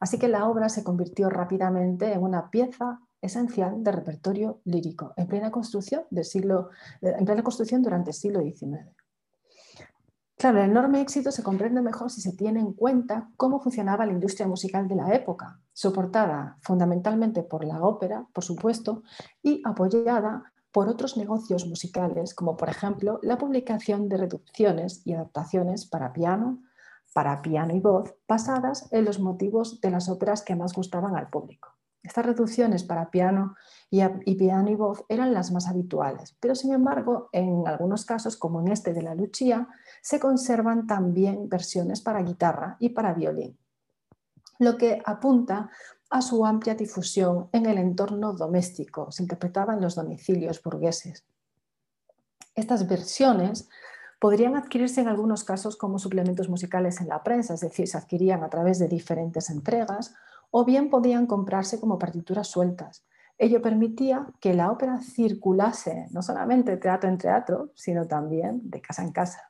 Así 0.02 0.20
que 0.20 0.28
la 0.28 0.46
obra 0.48 0.68
se 0.68 0.84
convirtió 0.84 1.30
rápidamente 1.30 2.12
en 2.12 2.22
una 2.22 2.50
pieza 2.50 3.00
esencial 3.22 3.84
de 3.84 3.92
repertorio 3.92 4.62
lírico 4.66 5.14
en 5.18 5.28
plena 5.28 5.52
construcción, 5.52 6.04
del 6.10 6.26
siglo, 6.26 6.70
en 7.02 7.26
plena 7.26 7.44
construcción 7.44 7.82
durante 7.82 8.12
el 8.12 8.16
siglo 8.16 8.42
XIX. 8.42 8.88
Claro, 10.40 10.64
el 10.64 10.70
enorme 10.70 11.02
éxito 11.02 11.34
se 11.34 11.44
comprende 11.44 11.82
mejor 11.82 12.10
si 12.10 12.22
se 12.22 12.32
tiene 12.32 12.62
en 12.62 12.72
cuenta 12.72 13.30
cómo 13.36 13.60
funcionaba 13.60 14.06
la 14.06 14.14
industria 14.14 14.48
musical 14.48 14.88
de 14.88 14.96
la 14.96 15.14
época, 15.14 15.60
soportada 15.74 16.58
fundamentalmente 16.62 17.44
por 17.44 17.66
la 17.66 17.84
ópera, 17.84 18.26
por 18.32 18.46
supuesto, 18.46 19.04
y 19.44 19.62
apoyada 19.66 20.54
por 20.72 20.88
otros 20.88 21.18
negocios 21.18 21.68
musicales, 21.68 22.34
como 22.34 22.56
por 22.56 22.70
ejemplo 22.70 23.20
la 23.22 23.38
publicación 23.38 24.08
de 24.08 24.16
reducciones 24.16 25.02
y 25.06 25.12
adaptaciones 25.12 25.86
para 25.86 26.14
piano, 26.14 26.64
para 27.14 27.42
piano 27.42 27.76
y 27.76 27.82
voz, 27.82 28.16
basadas 28.26 28.88
en 28.92 29.04
los 29.04 29.20
motivos 29.20 29.82
de 29.82 29.92
las 29.92 30.08
óperas 30.08 30.42
que 30.42 30.56
más 30.56 30.74
gustaban 30.74 31.18
al 31.18 31.30
público. 31.30 31.79
Estas 32.02 32.26
reducciones 32.26 32.84
para 32.84 33.12
piano 33.12 33.56
y, 33.90 34.36
piano 34.36 34.70
y 34.70 34.76
voz 34.76 35.04
eran 35.10 35.34
las 35.34 35.52
más 35.52 35.68
habituales, 35.68 36.36
pero 36.40 36.56
sin 36.56 36.74
embargo, 36.74 37.30
en 37.34 37.68
algunos 37.68 38.06
casos, 38.06 38.38
como 38.38 38.62
en 38.62 38.70
este 38.70 38.94
de 38.94 39.02
la 39.02 39.16
Lucia, 39.16 39.68
se 40.02 40.20
conservan 40.20 40.88
también 40.88 41.50
versiones 41.50 42.02
para 42.02 42.24
guitarra 42.24 42.78
y 42.80 42.90
para 42.90 43.14
violín, 43.14 43.58
lo 44.60 44.78
que 44.78 45.02
apunta 45.06 45.70
a 46.10 46.22
su 46.22 46.46
amplia 46.46 46.74
difusión 46.74 47.50
en 47.52 47.66
el 47.66 47.78
entorno 47.78 48.34
doméstico, 48.34 49.12
se 49.12 49.24
interpretaba 49.24 49.74
en 49.74 49.82
los 49.82 49.96
domicilios 49.96 50.64
burgueses. 50.64 51.26
Estas 52.56 52.88
versiones 52.88 53.70
podrían 54.20 54.56
adquirirse 54.56 55.02
en 55.02 55.08
algunos 55.08 55.44
casos 55.44 55.78
como 55.78 56.00
suplementos 56.00 56.50
musicales 56.50 57.00
en 57.02 57.10
la 57.10 57.24
prensa, 57.24 57.54
es 57.54 57.62
decir, 57.62 57.88
se 57.88 57.98
adquirían 57.98 58.44
a 58.44 58.50
través 58.50 58.80
de 58.80 58.88
diferentes 58.88 59.50
entregas 59.50 60.16
o 60.52 60.66
bien 60.66 60.90
podían 60.90 61.28
comprarse 61.28 61.80
como 61.80 62.00
partituras 62.00 62.48
sueltas. 62.48 63.06
Ello 63.38 63.62
permitía 63.62 64.28
que 64.42 64.54
la 64.54 64.72
ópera 64.72 65.00
circulase 65.02 66.08
no 66.12 66.22
solamente 66.22 66.78
teatro 66.78 67.10
en 67.10 67.18
teatro, 67.18 67.72
sino 67.76 68.06
también 68.06 68.70
de 68.70 68.82
casa 68.82 69.02
en 69.02 69.12
casa. 69.12 69.50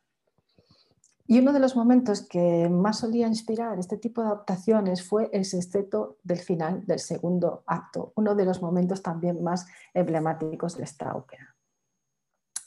Y 1.25 1.39
uno 1.39 1.53
de 1.53 1.59
los 1.59 1.75
momentos 1.75 2.27
que 2.27 2.69
más 2.69 2.99
solía 2.99 3.27
inspirar 3.27 3.77
este 3.77 3.97
tipo 3.97 4.21
de 4.21 4.29
adaptaciones 4.29 5.07
fue 5.07 5.29
el 5.31 5.45
sexteto 5.45 6.17
del 6.23 6.39
final 6.39 6.85
del 6.87 6.99
segundo 6.99 7.63
acto, 7.67 8.13
uno 8.15 8.33
de 8.33 8.45
los 8.45 8.63
momentos 8.63 9.03
también 9.03 9.43
más 9.43 9.67
emblemáticos 9.93 10.75
de 10.75 10.85
esta 10.85 11.15
ópera. 11.15 11.55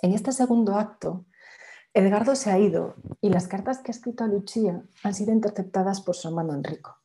En 0.01 0.13
este 0.13 0.31
segundo 0.31 0.77
acto, 0.77 1.25
Edgardo 1.93 2.37
se 2.37 2.53
ha 2.53 2.59
ido 2.59 2.95
y 3.21 3.31
las 3.31 3.49
cartas 3.49 3.79
que 3.79 3.91
ha 3.91 3.95
escrito 3.95 4.25
a 4.25 4.29
Lucia 4.29 4.85
han 5.03 5.15
sido 5.15 5.33
interceptadas 5.33 6.01
por 6.01 6.15
su 6.15 6.29
hermano 6.29 6.55
Enrico. 6.55 7.02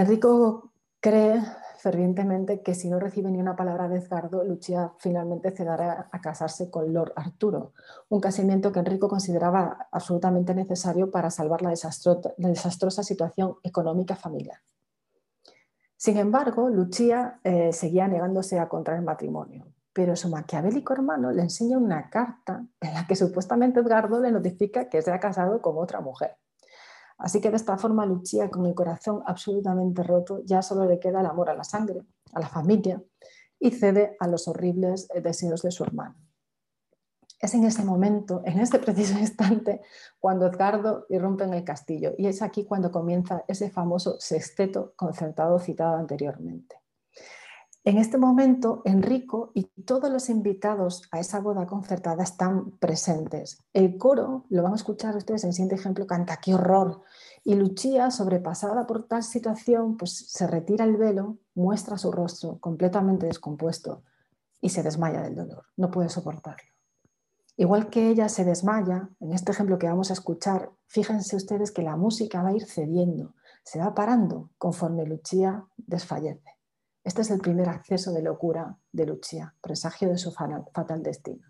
Enrico 0.00 0.72
cree 0.98 1.42
fervientemente 1.76 2.62
que 2.62 2.74
si 2.74 2.88
no 2.88 2.98
recibe 2.98 3.30
ni 3.30 3.38
una 3.38 3.54
palabra 3.54 3.86
de 3.86 3.98
Edgardo, 3.98 4.42
Lucia 4.44 4.94
finalmente 4.96 5.50
cederá 5.50 6.08
a 6.10 6.20
casarse 6.22 6.70
con 6.70 6.90
Lord 6.90 7.12
Arturo, 7.16 7.74
un 8.08 8.18
casamiento 8.18 8.72
que 8.72 8.78
Enrico 8.78 9.08
consideraba 9.08 9.88
absolutamente 9.92 10.54
necesario 10.54 11.10
para 11.10 11.30
salvar 11.30 11.60
la, 11.60 11.68
desastrosa 11.68 13.02
situación 13.02 13.56
económica 13.62 14.16
familiar. 14.16 14.58
Sin 15.96 16.16
embargo, 16.16 16.70
Lucia 16.70 17.38
eh, 17.44 17.70
seguía 17.74 18.08
negándose 18.08 18.58
a 18.58 18.70
contraer 18.70 19.02
matrimonio, 19.02 19.66
pero 19.92 20.16
su 20.16 20.30
maquiavélico 20.30 20.94
hermano 20.94 21.30
le 21.30 21.42
enseña 21.42 21.76
una 21.76 22.08
carta 22.08 22.64
en 22.80 22.94
la 22.94 23.06
que 23.06 23.16
supuestamente 23.16 23.80
Edgardo 23.80 24.18
le 24.18 24.32
notifica 24.32 24.88
que 24.88 25.02
se 25.02 25.12
ha 25.12 25.20
casado 25.20 25.60
con 25.60 25.76
otra 25.76 26.00
mujer. 26.00 26.38
Así 27.20 27.40
que 27.40 27.50
de 27.50 27.56
esta 27.56 27.76
forma 27.76 28.06
Lucia, 28.06 28.50
con 28.50 28.64
el 28.64 28.74
corazón 28.74 29.22
absolutamente 29.26 30.02
roto, 30.02 30.42
ya 30.44 30.62
solo 30.62 30.86
le 30.86 30.98
queda 30.98 31.20
el 31.20 31.26
amor 31.26 31.50
a 31.50 31.54
la 31.54 31.64
sangre, 31.64 32.02
a 32.32 32.40
la 32.40 32.48
familia, 32.48 33.02
y 33.58 33.70
cede 33.72 34.16
a 34.18 34.26
los 34.26 34.48
horribles 34.48 35.06
deseos 35.22 35.60
de 35.60 35.70
su 35.70 35.84
hermano. 35.84 36.16
Es 37.38 37.54
en 37.54 37.64
ese 37.64 37.84
momento, 37.84 38.40
en 38.44 38.58
este 38.58 38.78
preciso 38.78 39.18
instante, 39.18 39.82
cuando 40.18 40.46
Edgardo 40.46 41.04
irrumpe 41.10 41.44
en 41.44 41.52
el 41.52 41.62
castillo, 41.62 42.14
y 42.16 42.26
es 42.26 42.40
aquí 42.40 42.64
cuando 42.64 42.90
comienza 42.90 43.44
ese 43.46 43.70
famoso 43.70 44.18
sexteto 44.18 44.94
concertado 44.96 45.58
citado 45.58 45.96
anteriormente. 45.96 46.79
En 47.82 47.96
este 47.96 48.18
momento, 48.18 48.82
Enrico 48.84 49.52
y 49.54 49.64
todos 49.84 50.10
los 50.10 50.28
invitados 50.28 51.08
a 51.12 51.18
esa 51.18 51.40
boda 51.40 51.66
concertada 51.66 52.22
están 52.22 52.72
presentes. 52.72 53.64
El 53.72 53.96
coro, 53.96 54.44
lo 54.50 54.62
van 54.62 54.72
a 54.72 54.76
escuchar 54.76 55.16
ustedes 55.16 55.44
en 55.44 55.48
el 55.48 55.54
siguiente 55.54 55.76
ejemplo, 55.76 56.06
canta 56.06 56.40
¡qué 56.42 56.52
horror! 56.52 57.00
Y 57.42 57.54
Lucia, 57.54 58.10
sobrepasada 58.10 58.86
por 58.86 59.04
tal 59.04 59.22
situación, 59.22 59.96
pues 59.96 60.30
se 60.30 60.46
retira 60.46 60.84
el 60.84 60.98
velo, 60.98 61.38
muestra 61.54 61.96
su 61.96 62.12
rostro 62.12 62.58
completamente 62.58 63.24
descompuesto 63.24 64.02
y 64.60 64.68
se 64.68 64.82
desmaya 64.82 65.22
del 65.22 65.36
dolor, 65.36 65.64
no 65.78 65.90
puede 65.90 66.10
soportarlo. 66.10 66.68
Igual 67.56 67.88
que 67.88 68.10
ella 68.10 68.28
se 68.28 68.44
desmaya, 68.44 69.08
en 69.20 69.32
este 69.32 69.52
ejemplo 69.52 69.78
que 69.78 69.88
vamos 69.88 70.10
a 70.10 70.14
escuchar, 70.14 70.70
fíjense 70.86 71.34
ustedes 71.34 71.70
que 71.70 71.80
la 71.80 71.96
música 71.96 72.42
va 72.42 72.50
a 72.50 72.54
ir 72.54 72.66
cediendo, 72.66 73.32
se 73.64 73.78
va 73.78 73.94
parando 73.94 74.50
conforme 74.58 75.06
Lucia 75.06 75.64
desfallece. 75.78 76.59
Este 77.02 77.22
es 77.22 77.30
el 77.30 77.40
primer 77.40 77.68
acceso 77.68 78.12
de 78.12 78.22
locura 78.22 78.76
de 78.92 79.06
Lucia, 79.06 79.54
presagio 79.60 80.08
de 80.08 80.18
su 80.18 80.32
fatal 80.32 81.02
destino. 81.02 81.46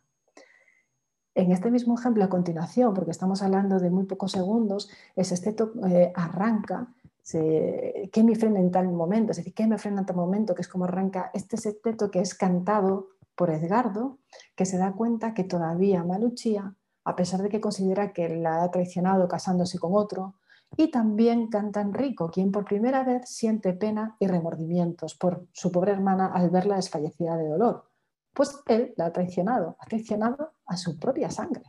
En 1.35 1.53
este 1.53 1.71
mismo 1.71 1.99
ejemplo, 1.99 2.25
a 2.25 2.29
continuación, 2.29 2.93
porque 2.95 3.11
estamos 3.11 3.43
hablando 3.43 3.79
de 3.79 3.91
muy 3.91 4.05
pocos 4.05 4.33
segundos, 4.33 4.91
ese 5.17 5.35
esteto 5.35 5.73
eh, 5.89 6.13
arranca, 6.15 6.93
¿qué 7.33 8.23
me 8.25 8.35
frena 8.35 8.61
en 8.61 8.71
tal 8.71 8.89
momento? 8.89 9.31
Es 9.31 9.39
decir, 9.39 9.55
¿qué 9.55 9.67
me 9.67 9.79
frena 9.79 10.01
en 10.01 10.07
tal 10.07 10.17
momento? 10.17 10.55
Que 10.55 10.63
es 10.63 10.69
como 10.69 10.85
arranca 10.85 11.31
este 11.35 11.57
sexteto 11.57 12.11
que 12.11 12.21
es 12.21 12.35
cantado 12.35 13.11
por 13.37 13.51
Edgardo, 13.51 14.19
que 14.55 14.67
se 14.67 14.79
da 14.79 14.93
cuenta 14.93 15.35
que 15.35 15.45
todavía 15.45 16.01
ama 16.01 16.17
a 16.17 16.19
Lucia, 16.19 16.75
a 17.05 17.17
pesar 17.17 17.43
de 17.43 17.49
que 17.49 17.61
considera 17.61 18.13
que 18.13 18.29
la 18.29 18.63
ha 18.63 18.71
traicionado 18.71 19.29
casándose 19.29 19.79
con 19.79 19.93
otro, 19.95 20.35
y 20.77 20.91
también 20.91 21.49
canta 21.49 21.81
Enrico, 21.81 22.31
quien 22.31 22.53
por 22.53 22.65
primera 22.65 23.05
vez 23.05 23.29
siente 23.29 23.73
pena 23.73 24.17
y 24.19 24.27
remordimientos 24.27 25.15
por 25.15 25.47
su 25.53 25.71
pobre 25.73 25.93
hermana 25.93 26.27
al 26.27 26.51
verla 26.51 26.77
desfallecida 26.77 27.37
de 27.37 27.49
dolor. 27.49 27.91
Pues 28.33 28.57
él 28.67 28.95
la 28.97 29.07
ha 29.07 29.13
traicionado, 29.13 29.77
ha 29.79 29.87
traicionado 29.87 30.53
a 30.67 30.77
su 30.77 30.99
propia 30.99 31.31
sangre. 31.31 31.65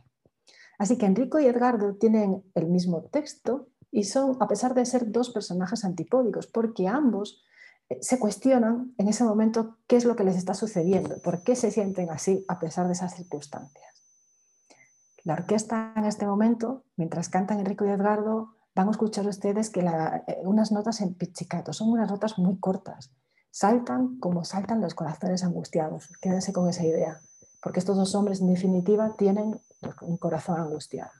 Así 0.78 0.96
que 0.96 1.06
Enrico 1.06 1.38
y 1.38 1.46
Edgardo 1.46 1.94
tienen 1.94 2.42
el 2.54 2.68
mismo 2.68 3.02
texto 3.02 3.68
y 3.90 4.04
son, 4.04 4.36
a 4.40 4.48
pesar 4.48 4.74
de 4.74 4.86
ser 4.86 5.10
dos 5.10 5.30
personajes 5.30 5.84
antipódicos, 5.84 6.46
porque 6.46 6.88
ambos 6.88 7.44
eh, 7.88 7.98
se 8.00 8.18
cuestionan 8.18 8.94
en 8.96 9.08
ese 9.08 9.24
momento 9.24 9.78
qué 9.86 9.96
es 9.96 10.04
lo 10.04 10.16
que 10.16 10.24
les 10.24 10.36
está 10.36 10.54
sucediendo, 10.54 11.20
por 11.22 11.42
qué 11.42 11.56
se 11.56 11.70
sienten 11.70 12.10
así 12.10 12.44
a 12.48 12.58
pesar 12.58 12.86
de 12.86 12.94
esas 12.94 13.14
circunstancias. 13.14 14.02
La 15.24 15.34
orquesta 15.34 15.92
en 15.96 16.04
este 16.04 16.26
momento, 16.26 16.84
mientras 16.96 17.28
cantan 17.28 17.60
Enrico 17.60 17.84
y 17.84 17.90
Edgardo, 17.90 18.54
van 18.74 18.88
a 18.88 18.90
escuchar 18.92 19.26
ustedes 19.26 19.70
que 19.70 19.80
eh, 19.80 20.36
unas 20.42 20.72
notas 20.72 21.00
en 21.00 21.14
pizzicato, 21.14 21.72
son 21.72 21.90
unas 21.90 22.10
notas 22.10 22.38
muy 22.38 22.58
cortas, 22.58 23.10
saltan 23.50 24.18
como 24.18 24.44
saltan 24.44 24.80
los 24.80 24.94
corazones 24.94 25.44
angustiados. 25.44 26.08
Quédense 26.20 26.52
con 26.52 26.68
esa 26.68 26.84
idea, 26.84 27.20
porque 27.62 27.80
estos 27.80 27.96
dos 27.96 28.14
hombres 28.14 28.40
en 28.40 28.48
definitiva 28.48 29.14
tienen 29.16 29.60
un 30.02 30.16
corazón 30.16 30.58
angustiado. 30.58 31.10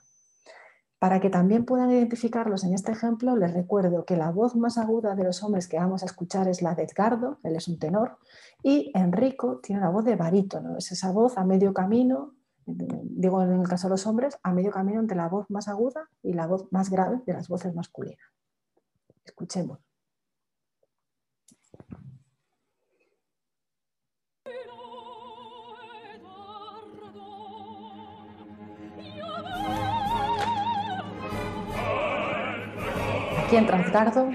Para 0.97 1.19
que 1.19 1.29
también 1.29 1.65
puedan 1.65 1.91
identificarlos 1.91 2.63
en 2.63 2.73
este 2.73 2.93
ejemplo, 2.93 3.35
les 3.35 3.53
recuerdo 3.53 4.05
que 4.05 4.15
la 4.15 4.31
voz 4.31 4.55
más 4.55 4.77
aguda 4.77 5.15
de 5.15 5.25
los 5.25 5.43
hombres 5.43 5.67
que 5.67 5.77
vamos 5.77 6.01
a 6.01 6.05
escuchar 6.05 6.47
es 6.47 6.61
la 6.61 6.75
de 6.75 6.83
Edgardo, 6.83 7.39
él 7.43 7.57
es 7.57 7.67
un 7.67 7.77
tenor, 7.77 8.17
y 8.63 8.89
Enrico 8.95 9.59
tiene 9.61 9.81
una 9.81 9.89
voz 9.89 10.05
de 10.05 10.15
barítono, 10.15 10.77
es 10.77 10.93
esa 10.93 11.11
voz 11.11 11.37
a 11.37 11.43
medio 11.43 11.73
camino 11.73 12.35
digo 12.65 13.41
en 13.41 13.61
el 13.61 13.67
caso 13.67 13.87
de 13.87 13.91
los 13.91 14.07
hombres, 14.07 14.37
a 14.43 14.53
medio 14.53 14.71
camino 14.71 14.99
entre 14.99 15.17
la 15.17 15.27
voz 15.27 15.49
más 15.49 15.67
aguda 15.67 16.09
y 16.21 16.33
la 16.33 16.47
voz 16.47 16.67
más 16.71 16.89
grave 16.89 17.21
de 17.25 17.33
las 17.33 17.47
voces 17.47 17.73
masculinas. 17.73 18.19
Escuchemos. 19.25 19.79
Aquí 33.45 33.57
entra 33.57 33.81
Edgardo 33.81 34.29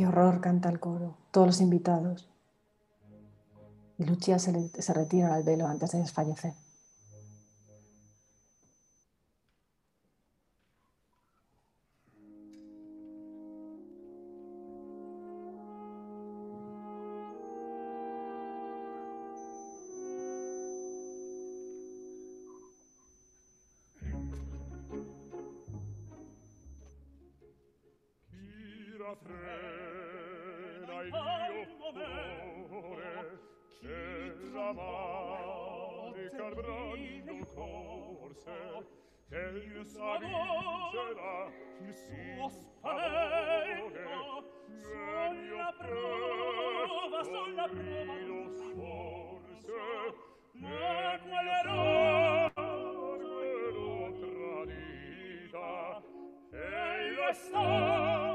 Qué 0.00 0.06
horror, 0.06 0.40
canta 0.40 0.70
el 0.70 0.80
coro, 0.80 1.18
todos 1.30 1.46
los 1.48 1.60
invitados. 1.60 2.26
Y 3.98 4.04
Lucia 4.04 4.38
se, 4.38 4.70
se 4.80 4.94
retira 4.94 5.34
al 5.34 5.42
velo 5.42 5.66
antes 5.66 5.90
de 5.90 5.98
desfallecer. 5.98 6.54
forse 37.70 38.86
che 39.28 39.38
il 39.38 39.86
suo 39.86 40.18
vincerà 40.18 41.50
il 41.80 41.94
suo 41.94 42.48
spavento 42.48 43.98
sulla 44.76 45.74
prova 45.78 47.22
sulla 47.22 47.68
prova. 47.68 48.14
lo 48.26 48.50
forse 48.74 49.80
ne 50.52 51.20
quell'errore 51.22 52.52
l'ho 53.72 54.02
tradita 54.18 55.68
e 56.50 56.64
io 57.12 57.32
sta 57.32 58.29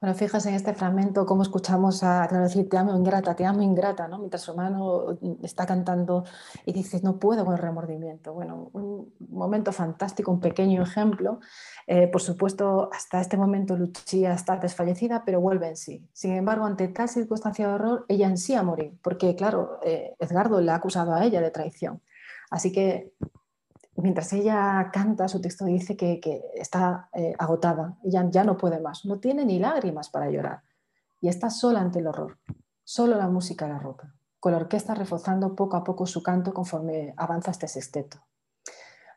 Bueno, 0.00 0.16
fíjese 0.16 0.48
en 0.48 0.54
este 0.54 0.72
fragmento 0.72 1.26
cómo 1.26 1.42
escuchamos 1.42 2.02
a 2.02 2.26
decir 2.26 2.70
te 2.70 2.78
amo 2.78 2.96
ingrata, 2.96 3.36
te 3.36 3.44
amo 3.44 3.60
ingrata, 3.60 4.08
¿no? 4.08 4.18
mientras 4.18 4.40
su 4.40 4.52
hermano 4.52 5.18
está 5.42 5.66
cantando 5.66 6.24
y 6.64 6.72
dice 6.72 7.02
no 7.02 7.18
puedo 7.18 7.44
con 7.44 7.52
el 7.52 7.60
remordimiento. 7.60 8.32
Bueno, 8.32 8.70
un 8.72 9.12
momento 9.28 9.72
fantástico, 9.72 10.32
un 10.32 10.40
pequeño 10.40 10.82
ejemplo. 10.82 11.40
Eh, 11.86 12.08
por 12.08 12.22
supuesto, 12.22 12.88
hasta 12.90 13.20
este 13.20 13.36
momento 13.36 13.76
Lucía 13.76 14.32
está 14.32 14.56
desfallecida, 14.56 15.22
pero 15.26 15.42
vuelve 15.42 15.68
en 15.68 15.76
sí. 15.76 16.08
Sin 16.14 16.32
embargo, 16.32 16.64
ante 16.64 16.88
tal 16.88 17.10
circunstancia 17.10 17.68
de 17.68 17.74
horror, 17.74 18.06
ella 18.08 18.26
en 18.28 18.38
sí 18.38 18.54
a 18.54 18.62
morir, 18.62 18.98
porque 19.02 19.36
claro, 19.36 19.80
eh, 19.84 20.16
Edgardo 20.18 20.62
le 20.62 20.70
ha 20.70 20.76
acusado 20.76 21.12
a 21.12 21.26
ella 21.26 21.42
de 21.42 21.50
traición. 21.50 22.00
Así 22.50 22.72
que 22.72 23.12
mientras 24.02 24.32
ella 24.32 24.90
canta, 24.92 25.28
su 25.28 25.40
texto 25.40 25.64
dice 25.64 25.96
que, 25.96 26.20
está 26.54 27.08
eh, 27.12 27.34
agotada, 27.38 27.98
ella 28.04 28.26
ya 28.30 28.44
no 28.44 28.56
puede 28.56 28.80
más, 28.80 29.04
no 29.04 29.18
tiene 29.18 29.44
ni 29.44 29.58
lágrimas 29.58 30.10
para 30.10 30.30
llorar 30.30 30.62
y 31.20 31.28
está 31.28 31.50
sola 31.50 31.80
ante 31.80 31.98
el 31.98 32.06
horror. 32.06 32.38
Solo 32.84 33.16
la 33.16 33.28
música 33.28 33.68
la 33.68 33.78
ropa, 33.78 34.14
con 34.38 34.52
la 34.52 34.58
orquesta 34.58 34.94
reforzando 34.94 35.54
poco 35.54 35.76
a 35.76 35.84
poco 35.84 36.06
su 36.06 36.22
canto 36.22 36.52
conforme 36.52 37.14
avanza 37.16 37.50
este 37.50 37.68
sexteto. 37.68 38.18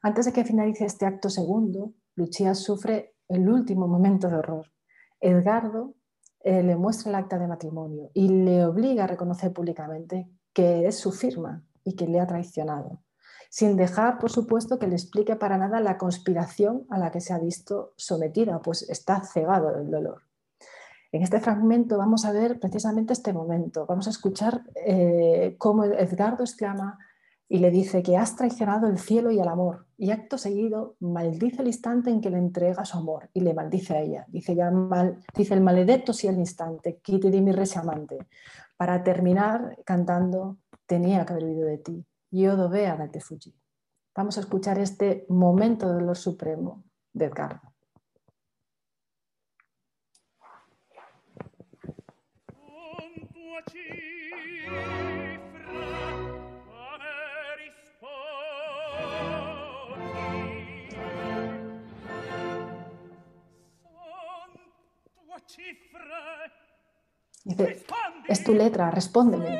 Antes 0.02 0.26
de 0.26 0.34
que 0.34 0.43
finalice 0.43 0.86
este 0.86 1.06
acto 1.06 1.30
segundo, 1.30 1.93
Lucia 2.15 2.56
sufre 2.56 3.15
el 3.30 3.50
último 3.50 3.88
momento 3.88 4.28
de 4.28 4.36
horror. 4.36 4.67
Edgardo 5.19 5.96
eh, 6.41 6.62
le 6.62 6.76
muestra 6.76 7.10
el 7.10 7.15
acta 7.15 7.39
de 7.39 7.48
matrimonio 7.48 8.10
y 8.13 8.28
le 8.28 8.65
obliga 8.65 9.06
a 9.06 9.08
reconocer 9.08 9.54
públicamente 9.54 10.30
que 10.52 10.88
es 10.88 11.00
su 11.00 11.12
firma 11.12 11.63
y 11.84 11.96
que 11.96 12.08
le 12.08 12.19
ha 12.19 12.28
traicionado 12.28 13.03
sin 13.54 13.78
dejar, 13.78 14.18
por 14.18 14.32
supuesto, 14.32 14.80
que 14.80 14.88
le 14.88 14.96
explique 14.96 15.36
para 15.36 15.60
nada 15.60 15.80
la 15.80 16.00
conspiración 16.00 16.88
a 16.89 16.98
la 16.98 17.12
que 17.12 17.22
se 17.22 17.34
ha 17.34 17.38
visto 17.38 17.94
sometida, 17.98 18.60
pues 18.63 18.89
está 18.89 19.22
cegado 19.22 19.72
del 19.72 19.92
dolor. 19.92 20.24
En 21.12 21.22
este 21.22 21.39
fragmento 21.39 22.00
vamos 22.00 22.26
a 22.26 22.32
ver 22.32 22.60
precisamente 22.60 23.13
este 23.13 23.32
momento, 23.32 23.86
vamos 23.86 24.08
a 24.08 24.10
escuchar 24.10 24.63
eh, 24.74 25.56
cómo 25.60 25.84
Edgardo 25.84 26.44
exclama 26.44 26.98
y 27.48 27.60
le 27.60 27.70
dice 27.70 28.02
que 28.02 28.18
has 28.18 28.36
traicionado 28.36 28.88
el 28.88 28.98
cielo 28.98 29.30
y 29.30 29.39
el 29.39 29.48
amor, 29.48 29.86
y 30.00 30.10
acto 30.10 30.39
seguido 30.39 30.96
maldice 31.00 31.62
el 31.62 31.68
instante 31.68 32.10
en 32.10 32.22
que 32.22 32.32
le 32.32 32.39
entrega 32.39 32.86
su 32.86 32.98
amor 32.98 33.30
y 33.36 33.42
le 33.42 33.54
maldice 33.54 33.94
a 33.94 34.02
ella. 34.02 34.26
Dice, 34.30 34.56
ya 34.56 34.72
mal, 34.72 35.20
dice 35.38 35.54
el 35.54 35.62
maledetto 35.62 36.12
si 36.12 36.26
el 36.26 36.39
instante, 36.39 36.98
quite 37.04 37.30
di 37.30 37.39
mi 37.39 37.54
amante, 37.76 38.18
para 38.78 39.04
terminar 39.04 39.78
cantando, 39.86 40.58
tenía 40.88 41.24
que 41.24 41.34
haber 41.34 41.46
vivido 41.46 41.68
de 41.68 41.78
ti, 41.78 42.06
yo 42.41 42.56
dovea 42.58 42.96
da 42.98 43.10
te 43.10 43.19
Fuji. 43.19 43.54
Vamos 44.15 44.38
a 44.38 44.41
escuchar 44.41 44.80
este 44.80 45.26
momento 45.30 45.88
de 45.88 45.93
dolor 45.93 46.17
supremo 46.17 46.84
de 47.13 47.26
Edgardo. 47.26 47.74
Dice, 67.46 67.86
es 68.30 68.43
tu 68.43 68.54
letra, 68.54 68.89
respóndeme. 68.89 69.60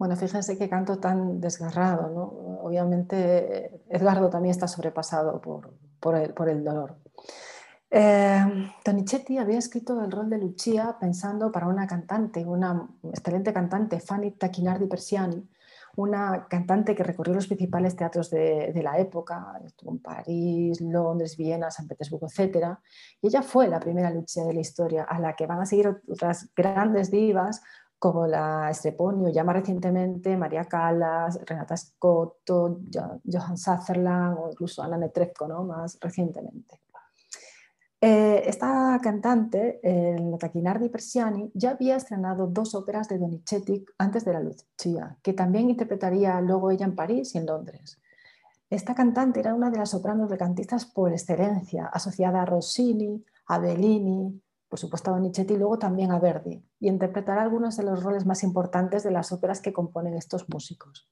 Bueno, 0.00 0.16
fíjense 0.16 0.56
qué 0.56 0.70
canto 0.70 0.98
tan 0.98 1.40
desgarrado, 1.40 2.08
¿no? 2.08 2.22
Obviamente 2.62 3.82
Edgardo 3.90 4.30
también 4.30 4.52
está 4.52 4.66
sobrepasado 4.66 5.42
por, 5.42 6.48
el, 6.48 6.64
dolor. 6.64 6.96
Eh, 7.92 8.70
había 9.38 9.58
escrito 9.58 10.00
el 10.02 10.10
rol 10.10 10.30
de 10.30 10.38
Lucia 10.38 10.96
pensando 11.00 11.50
para 11.50 11.66
una 11.66 11.86
cantante, 11.86 12.44
una 12.44 12.88
excelente 13.02 13.52
cantante, 13.52 14.00
Fanny 14.00 14.32
Tacchinardi 14.32 14.86
Persiani, 14.86 15.48
una 15.96 16.46
cantante 16.48 16.94
que 16.94 17.02
recorrió 17.02 17.34
los 17.34 17.46
principales 17.46 17.96
teatros 17.96 18.30
de, 18.30 18.80
la 18.82 18.98
época, 18.98 19.60
estuvo 19.64 19.90
en 19.92 19.98
París, 19.98 20.80
Londres, 20.80 21.36
Viena, 21.36 21.70
San 21.70 21.88
Petersburgo, 21.88 22.28
etc. 22.28 22.78
Y 23.20 23.26
ella 23.28 23.42
fue 23.42 23.68
la 23.68 23.80
primera 23.80 24.10
Lucia 24.10 24.44
de 24.44 24.54
la 24.54 24.60
historia, 24.60 25.04
a 25.04 25.18
la 25.18 25.34
que 25.34 25.46
van 25.46 25.60
a 25.60 25.66
seguir 25.66 25.88
otras 26.08 26.50
grandes 26.54 27.10
divas 27.10 27.60
como 27.98 28.26
la 28.26 28.70
Estreponio, 28.70 29.28
ya 29.28 29.44
más 29.44 29.56
recientemente 29.56 30.36
María 30.36 30.64
Callas, 30.64 31.38
Renata 31.44 31.76
Scotto, 31.76 32.80
Johan 33.30 33.58
Sutherland 33.58 34.38
o 34.38 34.50
incluso 34.50 34.82
Anna 34.82 34.96
Netrebko, 34.96 35.48
¿no? 35.48 35.64
más 35.64 35.98
recientemente. 36.00 36.79
Eh, 38.02 38.44
esta 38.46 38.98
cantante, 39.02 39.78
la 39.82 40.38
Tacchinardi 40.38 40.88
Persiani, 40.88 41.50
ya 41.52 41.72
había 41.72 41.96
estrenado 41.96 42.46
dos 42.46 42.74
óperas 42.74 43.08
de 43.08 43.18
Donizetti 43.18 43.84
antes 43.98 44.24
de 44.24 44.32
la 44.32 44.40
Lucia, 44.40 45.18
que 45.22 45.34
también 45.34 45.68
interpretaría 45.68 46.40
luego 46.40 46.70
ella 46.70 46.86
en 46.86 46.96
París 46.96 47.34
y 47.34 47.38
en 47.38 47.46
Londres. 47.46 48.00
Esta 48.70 48.94
cantante 48.94 49.40
era 49.40 49.54
una 49.54 49.68
de 49.68 49.78
las 49.78 49.90
sopranos 49.90 50.30
recantistas 50.30 50.86
por 50.86 51.12
excelencia, 51.12 51.86
asociada 51.92 52.40
a 52.40 52.46
Rossini, 52.46 53.22
a 53.48 53.58
Bellini, 53.58 54.40
por 54.68 54.78
supuesto 54.78 55.10
a 55.10 55.14
Donizetti 55.14 55.54
y 55.54 55.58
luego 55.58 55.78
también 55.78 56.12
a 56.12 56.20
Verdi, 56.20 56.64
y 56.78 56.88
interpretará 56.88 57.42
algunos 57.42 57.76
de 57.76 57.82
los 57.82 58.02
roles 58.02 58.24
más 58.24 58.42
importantes 58.44 59.02
de 59.02 59.10
las 59.10 59.30
óperas 59.32 59.60
que 59.60 59.72
componen 59.72 60.14
estos 60.14 60.48
músicos. 60.48 61.10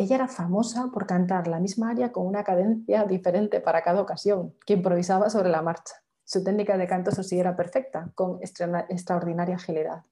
Ella 0.00 0.16
era 0.16 0.28
famosa 0.28 0.88
por 0.90 1.06
cantar 1.06 1.46
la 1.46 1.60
misma 1.60 1.90
aria 1.90 2.10
con 2.10 2.26
una 2.26 2.42
cadencia 2.42 3.04
diferente 3.14 3.60
para 3.60 3.82
cada 3.82 4.00
ocasión, 4.00 4.54
que 4.64 4.72
improvisaba 4.72 5.28
sobre 5.28 5.50
la 5.50 5.60
marcha. 5.60 5.92
Su 6.24 6.42
técnica 6.42 6.78
de 6.78 6.86
canto, 6.86 7.10
sí, 7.10 7.38
era 7.38 7.54
perfecta, 7.54 8.10
con 8.14 8.38
extraordinaria 8.40 9.56
agilidad. 9.56 10.04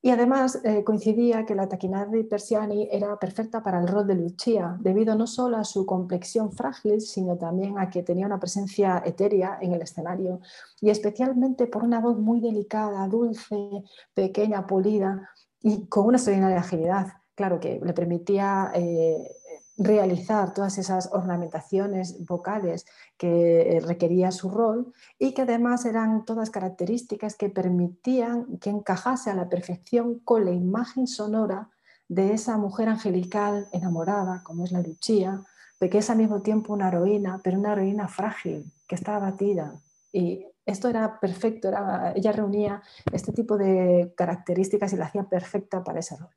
Y 0.00 0.10
además 0.10 0.60
eh, 0.62 0.84
coincidía 0.84 1.44
que 1.44 1.56
la 1.56 1.68
Taquinardi 1.68 2.22
Persiani 2.22 2.88
era 2.92 3.18
perfecta 3.18 3.64
para 3.64 3.80
el 3.80 3.88
rol 3.88 4.06
de 4.06 4.14
Lucia, 4.14 4.76
debido 4.78 5.16
no 5.16 5.26
solo 5.26 5.56
a 5.56 5.64
su 5.64 5.84
complexión 5.86 6.52
frágil, 6.52 7.00
sino 7.00 7.36
también 7.36 7.80
a 7.80 7.90
que 7.90 8.04
tenía 8.04 8.26
una 8.26 8.38
presencia 8.38 9.02
etérea 9.04 9.58
en 9.60 9.72
el 9.72 9.82
escenario 9.82 10.38
y 10.80 10.90
especialmente 10.90 11.66
por 11.66 11.82
una 11.82 11.98
voz 11.98 12.16
muy 12.16 12.38
delicada, 12.40 13.08
dulce, 13.08 13.82
pequeña, 14.12 14.68
pulida 14.68 15.30
y 15.60 15.86
con 15.86 16.06
una 16.06 16.18
extraordinaria 16.18 16.60
agilidad 16.60 17.23
claro, 17.34 17.60
que 17.60 17.80
le 17.82 17.92
permitía 17.92 18.70
eh, 18.74 19.36
realizar 19.76 20.54
todas 20.54 20.78
esas 20.78 21.10
ornamentaciones 21.12 22.24
vocales 22.24 22.86
que 23.16 23.76
eh, 23.76 23.80
requería 23.80 24.30
su 24.30 24.50
rol 24.50 24.92
y 25.18 25.34
que 25.34 25.42
además 25.42 25.84
eran 25.84 26.24
todas 26.24 26.50
características 26.50 27.34
que 27.34 27.50
permitían 27.50 28.58
que 28.58 28.70
encajase 28.70 29.30
a 29.30 29.34
la 29.34 29.48
perfección 29.48 30.20
con 30.20 30.44
la 30.44 30.52
imagen 30.52 31.06
sonora 31.06 31.70
de 32.08 32.34
esa 32.34 32.56
mujer 32.56 32.88
angelical 32.88 33.66
enamorada, 33.72 34.42
como 34.44 34.64
es 34.64 34.72
la 34.72 34.80
Lucia, 34.80 35.42
de 35.80 35.90
que 35.90 35.98
es 35.98 36.10
al 36.10 36.18
mismo 36.18 36.42
tiempo 36.42 36.72
una 36.72 36.88
heroína, 36.88 37.40
pero 37.42 37.58
una 37.58 37.72
heroína 37.72 38.08
frágil, 38.08 38.70
que 38.86 38.94
está 38.94 39.16
abatida. 39.16 39.74
Y 40.12 40.46
esto 40.66 40.88
era 40.88 41.18
perfecto, 41.18 41.70
ella 42.14 42.32
reunía 42.32 42.82
este 43.12 43.32
tipo 43.32 43.56
de 43.56 44.12
características 44.16 44.92
y 44.92 44.96
la 44.96 45.06
hacía 45.06 45.24
perfecta 45.24 45.82
para 45.82 46.00
ese 46.00 46.16
rol. 46.16 46.30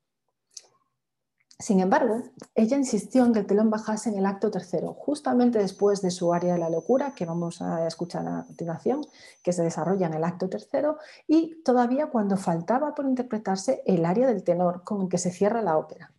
Sin 1.59 1.79
embargo, 1.79 2.21
ella 2.53 2.77
insistió 2.77 3.25
en 3.25 3.33
que 3.33 3.39
el 3.39 3.47
telón 3.47 3.71
bajase 3.71 4.09
en 4.09 4.17
el 4.19 4.27
acto 4.27 4.51
tercero, 4.51 4.93
justamente 4.93 5.57
después 5.57 6.03
de 6.03 6.11
su 6.11 6.31
área 6.31 6.53
de 6.53 6.59
la 6.59 6.69
locura, 6.69 7.15
que 7.15 7.25
vamos 7.25 7.63
a 7.63 7.87
escuchar 7.87 8.27
a 8.27 8.43
continuación, 8.45 9.03
que 9.41 9.53
se 9.53 9.63
desarrolla 9.63 10.05
en 10.05 10.13
el 10.13 10.23
acto 10.23 10.49
tercero, 10.49 10.99
y 11.27 11.63
todavía 11.63 12.11
cuando 12.11 12.37
faltaba 12.37 12.93
por 12.93 13.05
interpretarse 13.05 13.81
el 13.87 14.05
área 14.05 14.27
del 14.27 14.43
tenor 14.43 14.83
con 14.83 15.01
el 15.01 15.09
que 15.09 15.17
se 15.17 15.31
cierra 15.31 15.63
la 15.63 15.77
ópera. 15.79 16.13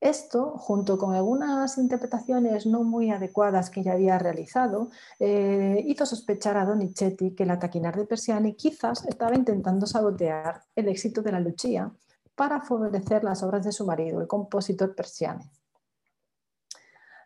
Esto, 0.00 0.58
junto 0.58 0.98
con 0.98 1.14
algunas 1.14 1.78
interpretaciones 1.78 2.66
no 2.66 2.84
muy 2.84 3.10
adecuadas 3.10 3.70
que 3.70 3.80
ella 3.80 3.94
había 3.94 4.18
realizado, 4.18 4.90
eh, 5.18 5.82
hizo 5.86 6.04
sospechar 6.04 6.58
a 6.58 6.66
Donizetti 6.66 7.34
que 7.34 7.46
la 7.46 7.58
taquinar 7.58 7.96
de 7.96 8.04
Persiani 8.04 8.54
quizás 8.54 9.06
estaba 9.06 9.34
intentando 9.34 9.86
sabotear 9.86 10.62
el 10.76 10.88
éxito 10.88 11.22
de 11.22 11.32
la 11.32 11.40
Lucia 11.40 11.90
para 12.38 12.60
favorecer 12.60 13.24
las 13.24 13.42
obras 13.42 13.64
de 13.64 13.72
su 13.72 13.84
marido, 13.84 14.20
el 14.20 14.28
compositor 14.28 14.94
persiano. 14.94 15.50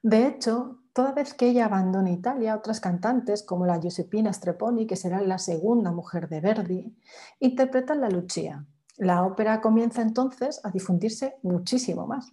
De 0.03 0.27
hecho, 0.27 0.79
toda 0.95 1.13
vez 1.13 1.35
que 1.35 1.51
ella 1.51 1.67
abandona 1.67 2.11
Italia, 2.11 2.57
otras 2.57 2.81
cantantes, 2.81 3.43
como 3.43 3.67
la 3.67 3.79
Giuseppina 3.79 4.33
Streponi, 4.33 4.87
que 4.87 4.97
será 4.97 5.21
la 5.21 5.39
segunda 5.39 5.93
mujer 5.93 6.31
de 6.31 6.41
Verdi, 6.41 6.97
interpretan 7.41 8.01
la 8.01 8.09
Lucia. 8.09 8.67
La 8.97 9.23
ópera 9.25 9.61
comienza 9.61 10.01
entonces 10.01 10.61
a 10.65 10.71
difundirse 10.71 11.37
muchísimo 11.43 12.07
más. 12.07 12.33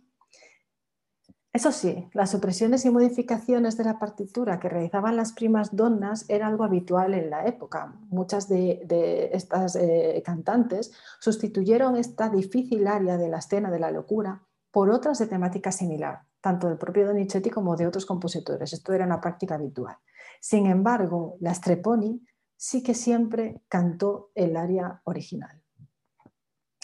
Eso 1.52 1.72
sí, 1.72 2.08
las 2.14 2.30
supresiones 2.30 2.86
y 2.86 2.91
modificaciones 2.91 3.76
de 3.76 3.84
la 3.84 3.97
partitura 3.97 4.60
que 4.60 4.70
realizaban 4.70 5.16
las 5.16 5.34
primas 5.34 5.76
donnas 5.76 6.30
era 6.30 6.45
algo 6.45 6.64
habitual 6.64 7.16
en 7.16 7.32
la 7.32 7.47
época. 7.47 7.95
Muchas 8.10 8.47
de, 8.47 9.32
estas 9.34 9.76
eh, 9.76 10.22
cantantes 10.24 10.91
sustituyeron 11.20 11.95
esta 11.95 12.30
difícil 12.30 12.86
área 12.86 13.18
de 13.18 13.30
la 13.30 13.39
escena 13.39 13.72
de 13.72 13.80
la 13.80 13.89
locura 13.89 14.43
por 14.70 14.91
otras 14.91 15.18
de 15.18 15.26
temática 15.26 15.72
similar, 15.72 16.22
tanto 16.39 16.68
del 16.68 16.78
propio 16.78 17.08
Donizetti 17.08 17.50
como 17.50 17.76
de 17.76 17.88
otros 17.88 18.06
compositores. 18.06 18.72
Esto 18.72 18.93
era 18.93 19.06
una 19.06 19.20
práctica 19.20 19.56
habitual. 19.56 19.97
Sin 20.39 20.68
embargo, 20.68 21.36
la 21.39 21.54
Streponi 21.56 22.24
sí 22.56 22.84
que 22.84 22.93
siempre 22.93 23.64
cantó 23.68 24.30
el 24.36 24.56
área 24.56 25.02
original. 25.06 25.64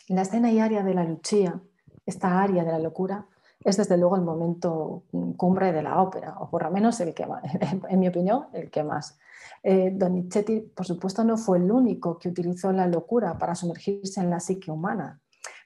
La 0.07 0.24
escena 0.24 0.51
y 0.51 0.59
área 0.59 0.84
de 0.84 0.93
la 0.95 1.03
Lucia, 1.03 1.61
esta 2.05 2.41
área 2.41 2.63
de 2.63 2.72
la 2.72 2.80
locura, 2.80 3.28
es 3.66 3.78
desde 3.78 3.97
luego 3.97 4.16
el 4.16 4.22
momento 4.22 5.03
cumbre 5.36 5.74
de 5.74 5.82
la 5.82 5.99
ópera, 5.99 6.38
o 6.39 6.49
por 6.49 6.63
lo 6.63 6.72
menos 6.72 6.99
el 7.01 7.16
que 7.16 7.26
en 7.89 7.99
mi 7.99 8.07
opinión, 8.07 8.45
el 8.53 8.70
que 8.70 8.84
más. 8.84 9.18
Eh, 9.63 9.91
Donizetti, 9.91 10.61
por 10.61 10.86
supuesto, 10.86 11.24
no 11.24 11.36
fue 11.36 11.57
el 11.57 11.72
único 11.72 12.20
que 12.20 12.30
utilizó 12.30 12.72
la 12.72 12.86
locura 12.86 13.39
para 13.39 13.55
sumergirse 13.55 14.22
en 14.22 14.30
la 14.30 14.39
psique 14.39 14.70
humana. 14.70 15.20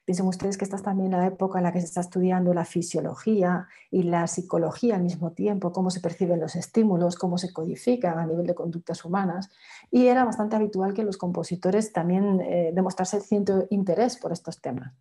Piensen 0.06 0.28
ustedes 0.28 0.58
que 0.58 0.64
esta 0.64 0.78
es 0.78 0.82
también 0.82 1.12
la 1.12 1.28
época 1.28 1.60
en 1.60 1.66
la 1.66 1.74
que 1.74 1.82
se 1.82 1.86
está 1.86 2.00
estudiando 2.00 2.54
la 2.54 2.64
fisiología 2.64 3.68
y 3.92 4.04
la 4.04 4.26
psicología 4.28 4.96
al 4.96 5.04
mismo 5.04 5.34
tiempo, 5.34 5.74
cómo 5.74 5.92
se 5.92 6.00
perciben 6.00 6.40
los 6.40 6.56
estímulos, 6.56 7.18
cómo 7.18 7.38
se 7.38 7.52
codifican 7.54 8.18
a 8.18 8.26
nivel 8.26 8.48
de 8.48 8.56
conductas 8.56 9.04
humanas. 9.04 9.50
Y 9.92 10.08
era 10.08 10.24
bastante 10.24 10.56
habitual 10.56 10.94
que 10.94 11.04
los 11.04 11.18
compositores 11.18 11.92
también 11.92 12.40
eh, 12.42 12.72
demostrasen 12.74 13.22
cierto 13.22 13.68
interés 13.70 14.18
por 14.18 14.32
estos 14.32 14.62
temas. 14.62 14.94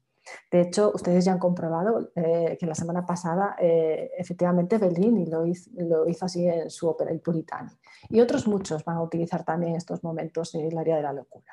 De 0.50 0.62
hecho, 0.62 0.92
ustedes 0.94 1.24
ya 1.24 1.32
han 1.32 1.38
comprobado 1.38 2.10
eh, 2.14 2.56
que 2.58 2.66
la 2.66 2.74
semana 2.74 3.04
pasada 3.04 3.56
eh, 3.58 4.10
efectivamente 4.16 4.78
Bellini 4.78 5.26
lo 5.26 5.46
hizo, 5.46 6.24
así 6.24 6.46
en 6.46 6.70
su 6.70 6.88
ópera 6.88 7.10
El 7.10 7.20
Puritani. 7.20 7.70
Y 8.08 8.20
otros 8.20 8.46
muchos 8.46 8.84
van 8.84 8.96
a 8.96 9.02
utilizar 9.02 9.44
también 9.44 9.76
estos 9.76 10.02
momentos 10.02 10.54
en 10.54 10.66
el 10.66 10.78
área 10.78 10.96
de 10.96 11.02
la 11.02 11.12
locura. 11.12 11.52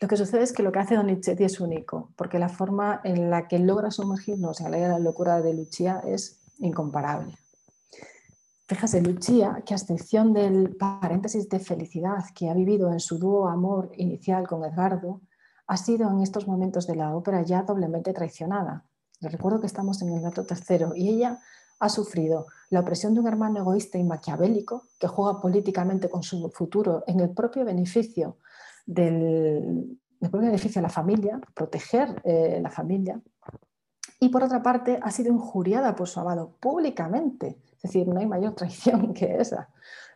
Lo 0.00 0.08
que 0.08 0.16
sucede 0.16 0.42
es 0.42 0.52
que 0.52 0.64
lo 0.64 0.72
que 0.72 0.80
hace 0.80 0.96
Donizetti 0.96 1.44
es 1.44 1.60
único, 1.60 2.10
porque 2.16 2.40
la 2.40 2.48
forma 2.48 3.00
en 3.04 3.30
la 3.30 3.46
que 3.46 3.60
logra 3.60 3.92
sumergirnos 3.92 4.60
en 4.60 4.72
la 4.72 4.76
área 4.76 4.88
de 4.88 4.94
la 4.94 4.98
locura 4.98 5.40
de 5.40 5.54
Lucia 5.54 6.02
es 6.04 6.40
incomparable. 6.58 7.36
Fíjese, 8.66 9.02
Lucia, 9.02 9.62
que 9.66 9.74
a 9.74 9.76
excepción 9.76 10.32
del 10.32 10.76
paréntesis 10.76 11.48
de 11.48 11.58
felicidad 11.58 12.24
que 12.34 12.48
ha 12.48 12.54
vivido 12.54 12.90
en 12.90 13.00
su 13.00 13.18
dúo 13.18 13.46
amor 13.46 13.92
inicial 13.96 14.48
con 14.48 14.64
Edgardo, 14.64 15.20
ha 15.66 15.76
sido 15.76 16.10
en 16.10 16.20
estos 16.20 16.46
momentos 16.46 16.86
de 16.86 16.96
la 16.96 17.14
ópera 17.14 17.42
ya 17.42 17.62
doblemente 17.62 18.12
traicionada. 18.12 18.84
Les 19.20 19.32
recuerdo 19.32 19.60
que 19.60 19.66
estamos 19.66 20.02
en 20.02 20.10
el 20.10 20.22
dato 20.22 20.44
tercero 20.44 20.92
y 20.94 21.08
ella 21.08 21.40
ha 21.78 21.88
sufrido 21.88 22.46
la 22.70 22.80
opresión 22.80 23.14
de 23.14 23.20
un 23.20 23.26
hermano 23.26 23.60
egoísta 23.60 23.98
y 23.98 24.04
maquiavélico 24.04 24.84
que 24.98 25.08
juega 25.08 25.40
políticamente 25.40 26.08
con 26.08 26.22
su 26.22 26.48
futuro 26.50 27.02
en 27.06 27.20
el 27.20 27.30
propio 27.30 27.64
beneficio 27.64 28.38
del, 28.86 29.98
propio 30.20 30.40
beneficio 30.40 30.80
de 30.80 30.86
la 30.86 30.92
familia, 30.92 31.40
proteger 31.54 32.20
eh, 32.24 32.60
la 32.62 32.70
familia. 32.70 33.20
Y 34.20 34.28
por 34.28 34.44
otra 34.44 34.62
parte, 34.62 35.00
ha 35.02 35.10
sido 35.10 35.32
injuriada 35.32 35.96
por 35.96 36.08
su 36.08 36.20
amado 36.20 36.56
públicamente. 36.60 37.58
Es 37.74 37.82
decir, 37.82 38.06
no 38.06 38.20
hay 38.20 38.26
mayor 38.26 38.54
traición 38.54 39.12
que 39.14 39.36
esa 39.38 39.68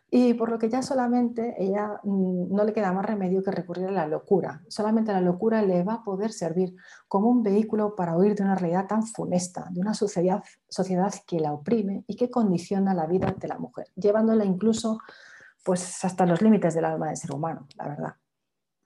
y 0.09 0.33
por 0.35 0.49
lo 0.49 0.57
que 0.57 0.69
ya 0.69 0.81
solamente 0.81 1.55
ella 1.57 1.99
mm, 2.03 2.53
no 2.53 2.63
le 2.63 2.73
queda 2.73 2.93
más 2.93 3.05
remedio 3.05 3.43
que 3.43 3.51
recurrir 3.51 3.87
a 3.87 3.91
la 3.91 4.07
locura. 4.07 4.61
Solamente 4.69 5.11
la 5.11 5.21
locura 5.21 5.61
le 5.61 5.83
va 5.83 5.95
a 5.95 6.03
poder 6.03 6.31
servir 6.31 6.75
como 7.07 7.29
un 7.29 7.43
vehículo 7.43 7.95
para 7.95 8.17
huir 8.17 8.35
de 8.35 8.43
una 8.43 8.55
realidad 8.55 8.87
tan 8.87 9.03
funesta, 9.03 9.67
de 9.71 9.81
una 9.81 9.93
sociedad, 9.93 10.43
sociedad 10.69 11.13
que 11.25 11.39
la 11.39 11.53
oprime 11.53 12.05
y 12.07 12.15
que 12.15 12.29
condiciona 12.29 12.93
la 12.93 13.05
vida 13.05 13.35
de 13.37 13.47
la 13.47 13.57
mujer, 13.57 13.87
llevándola 13.95 14.45
incluso 14.45 14.99
pues, 15.63 16.03
hasta 16.05 16.25
los 16.25 16.41
límites 16.41 16.73
del 16.73 16.85
alma 16.85 17.07
del 17.07 17.17
ser 17.17 17.33
humano, 17.33 17.67
la 17.75 17.87
verdad. 17.89 18.13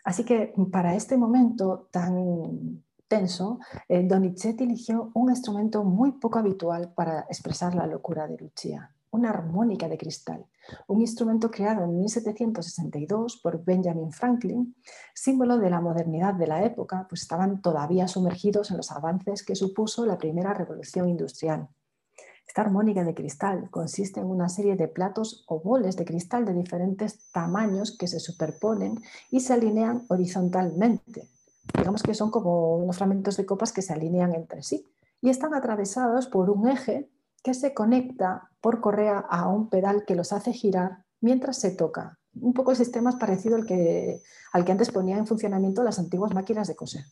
Así 0.04 0.24
que 0.24 0.54
para 0.72 0.96
este 0.96 1.16
momento 1.18 1.88
tan 1.92 2.84
tenso, 3.08 3.60
eh, 3.88 4.02
Donizetti 4.04 4.64
eligió 4.64 5.12
un 5.14 5.30
instrumento 5.30 5.84
muy 5.84 6.14
poco 6.14 6.40
habitual 6.40 6.94
para 6.96 7.22
expresar 7.22 7.76
la 7.76 7.86
locura 7.86 8.26
de 8.26 8.38
Lucia, 8.38 8.90
una 9.12 9.30
armónica 9.30 9.88
de 9.88 9.98
cristal 9.98 10.46
un 10.88 11.02
instrumento 11.02 11.50
creado 11.52 11.84
en 11.84 11.98
1762 11.98 13.38
por 13.38 13.64
Benjamin 13.64 14.12
Franklin, 14.12 14.76
símbolo 15.14 15.58
de 15.58 15.70
la 15.70 15.82
modernidad 15.82 16.34
de 16.34 16.48
la 16.48 16.64
época, 16.64 17.06
pues 17.10 17.22
estaban 17.22 17.62
todavía 17.62 18.08
sumergidos 18.08 18.72
en 18.72 18.78
los 18.78 18.92
avances 18.92 19.44
que 19.44 19.56
supuso 19.56 20.06
la 20.06 20.18
primera 20.18 20.54
revolución 20.54 21.10
industrial. 21.10 21.68
Esta 22.48 22.64
armónica 22.64 23.04
de 23.04 23.14
cristal 23.14 23.70
consiste 23.70 24.20
en 24.20 24.26
una 24.26 24.50
serie 24.50 24.76
de 24.76 24.90
platos 24.90 25.46
o 25.48 25.62
boles 25.62 25.96
de 25.96 26.06
cristal 26.06 26.44
de 26.46 26.54
diferentes 26.54 27.32
tamaños 27.32 27.98
que 27.98 28.08
se 28.08 28.20
superponen 28.20 29.00
y 29.30 29.40
se 29.40 29.54
alinean 29.54 30.06
horizontalmente. 30.10 31.30
Digamos 31.78 32.04
que 32.04 32.14
son 32.14 32.30
como 32.30 32.76
unos 32.76 32.98
fragmentos 32.98 33.38
de 33.38 33.46
copas 33.46 33.72
que 33.72 33.82
se 33.82 33.94
alinean 33.94 34.36
entre 34.36 34.64
sí 34.64 34.86
y 35.22 35.30
están 35.30 35.54
atravesados 35.54 36.28
por 36.28 36.50
un 36.50 36.68
eje 36.68 37.10
que 37.44 37.54
se 37.54 37.74
conecta 37.74 38.50
por 38.62 38.82
correa 38.82 39.20
a 39.20 39.48
un 39.48 39.70
pedal 39.70 40.06
que 40.06 40.16
los 40.16 40.34
hace 40.34 40.54
girar 40.54 41.04
mientras 41.20 41.58
se 41.58 41.72
toca. 41.72 42.20
Un 42.40 42.54
poco 42.54 42.72
el 42.72 42.78
sistema 42.78 43.10
es 43.10 43.16
parecido 43.16 43.56
al 43.56 43.66
que, 43.66 44.22
al 44.54 44.64
que 44.64 44.72
antes 44.72 44.92
ponía 44.92 45.18
en 45.18 45.28
funcionamiento 45.28 45.84
las 45.84 46.00
antiguas 46.00 46.34
máquinas 46.34 46.68
de 46.68 46.76
coser. 46.76 47.06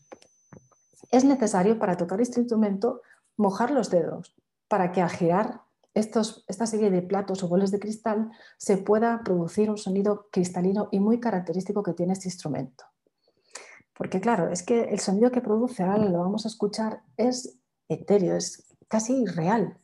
Es 1.12 1.26
necesario 1.26 1.80
para 1.80 1.98
tocar 1.98 2.22
este 2.22 2.40
instrumento 2.40 3.02
mojar 3.36 3.72
los 3.72 3.90
dedos 3.90 4.36
para 4.68 4.92
que 4.92 5.02
al 5.02 5.10
girar 5.10 5.62
estos, 5.96 6.46
esta 6.48 6.68
serie 6.68 6.92
de 6.92 7.02
platos 7.02 7.44
o 7.44 7.48
boles 7.48 7.72
de 7.72 7.80
cristal 7.80 8.32
se 8.58 8.78
pueda 8.78 9.22
producir 9.24 9.70
un 9.70 9.78
sonido 9.78 10.28
cristalino 10.32 10.88
y 10.92 11.00
muy 11.00 11.20
característico 11.20 11.82
que 11.82 11.94
tiene 11.94 12.14
este 12.14 12.28
instrumento. 12.28 12.86
Porque 13.98 14.22
claro, 14.22 14.50
es 14.50 14.64
que 14.64 14.84
el 14.84 15.00
sonido 15.00 15.32
que 15.32 15.42
produce, 15.42 15.84
ahora 15.84 15.98
lo 15.98 16.20
vamos 16.20 16.46
a 16.46 16.48
escuchar, 16.48 17.02
es 17.18 17.58
etéreo, 17.90 18.36
es 18.36 18.68
casi 18.88 19.24
irreal 19.24 19.79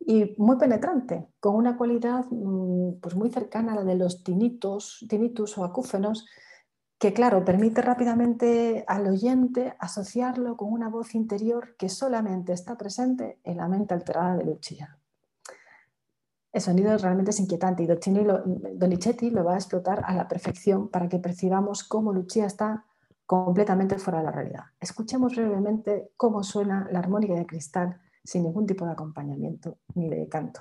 y 0.00 0.34
muy 0.38 0.56
penetrante, 0.56 1.28
con 1.40 1.54
una 1.54 1.76
cualidad 1.76 2.24
mm, 2.30 3.00
pues 3.00 3.14
muy 3.14 3.30
cercana 3.30 3.72
a 3.72 3.76
la 3.76 3.84
de 3.84 3.96
los 3.96 4.22
tinitos, 4.22 5.04
tinnitus 5.08 5.58
o 5.58 5.64
acúfenos, 5.64 6.26
que 6.98 7.12
claro, 7.12 7.44
permite 7.44 7.80
rápidamente 7.80 8.84
al 8.88 9.06
oyente 9.06 9.74
asociarlo 9.78 10.56
con 10.56 10.72
una 10.72 10.88
voz 10.88 11.14
interior 11.14 11.76
que 11.76 11.88
solamente 11.88 12.52
está 12.52 12.76
presente 12.76 13.38
en 13.44 13.58
la 13.58 13.68
mente 13.68 13.94
alterada 13.94 14.36
de 14.36 14.44
Lucia. 14.44 14.98
El 16.52 16.60
sonido 16.60 16.96
realmente 16.96 17.30
es 17.30 17.38
inquietante 17.38 17.84
y 17.84 17.86
Donizetti 17.86 19.30
lo 19.30 19.44
va 19.44 19.54
a 19.54 19.58
explotar 19.58 20.02
a 20.04 20.14
la 20.14 20.26
perfección 20.26 20.88
para 20.88 21.08
que 21.08 21.18
percibamos 21.18 21.84
cómo 21.84 22.12
Lucia 22.12 22.46
está 22.46 22.84
completamente 23.26 23.98
fuera 23.98 24.20
de 24.20 24.24
la 24.24 24.32
realidad. 24.32 24.64
Escuchemos 24.80 25.36
brevemente 25.36 26.10
cómo 26.16 26.42
suena 26.42 26.88
la 26.90 26.98
armónica 26.98 27.34
de 27.34 27.46
cristal 27.46 28.00
sin 28.28 28.42
ningún 28.42 28.66
tipo 28.66 28.84
de 28.84 28.92
acompañamiento 28.92 29.78
ni 29.94 30.10
de 30.10 30.28
canto. 30.28 30.60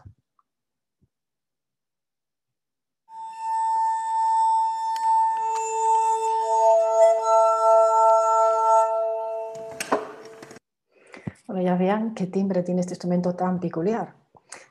Bueno, 11.45 11.61
ya 11.61 11.75
vean 11.75 12.13
qué 12.13 12.27
timbre 12.27 12.63
tiene 12.63 12.79
este 12.81 12.93
instrumento 12.93 13.35
tan 13.35 13.59
peculiar. 13.59 14.15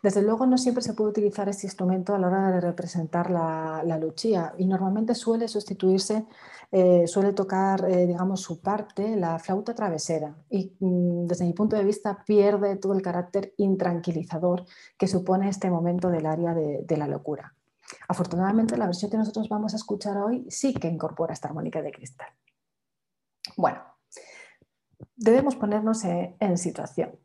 Desde 0.03 0.23
luego 0.23 0.47
no 0.47 0.59
siempre 0.59 0.83
se 0.83 0.95
puede 0.95 1.11
utilizar 1.11 1.49
este 1.49 1.67
instrumento 1.67 2.15
a 2.15 2.19
la 2.19 2.29
hora 2.29 2.51
de 2.51 2.61
representar 2.61 3.31
la, 3.31 3.83
la 3.85 3.99
luchía 3.99 4.55
y 4.57 4.67
normalmente 4.67 5.15
suele 5.15 5.49
sustituirse 5.49 6.27
eh, 6.73 7.07
suele 7.07 7.33
tocar, 7.33 7.89
eh, 7.89 8.07
digamos, 8.07 8.41
su 8.41 8.61
parte, 8.61 9.15
la 9.15 9.39
flauta 9.39 9.75
travesera, 9.75 10.37
y 10.51 10.77
mm, 10.81 11.27
desde 11.27 11.45
mi 11.45 11.53
punto 11.53 11.77
de 11.77 11.85
vista 11.85 12.25
pierde 12.25 12.77
todo 12.77 12.93
el 12.93 13.03
carácter 13.03 13.55
intranquilizador 13.57 14.65
que 14.99 15.07
supone 15.07 15.49
este 15.49 15.71
momento 15.71 16.11
del 16.11 16.27
área 16.27 16.55
de, 16.55 16.97
la 16.97 17.07
locura. 17.07 17.55
Afortunadamente, 18.09 18.77
la 18.77 18.87
versión 18.87 19.11
que 19.11 19.17
nosotros 19.17 19.49
vamos 19.49 19.75
a 19.75 19.77
escuchar 19.77 20.17
hoy 20.17 20.45
sí 20.51 20.75
que 20.75 20.89
incorpora 20.89 21.35
esta 21.35 21.49
armónica 21.49 21.83
de 21.83 21.93
cristal. 21.93 22.29
Bueno, 23.57 23.81
debemos 25.15 25.55
ponernos 25.55 26.03
en 26.05 26.59
situación. 26.59 27.17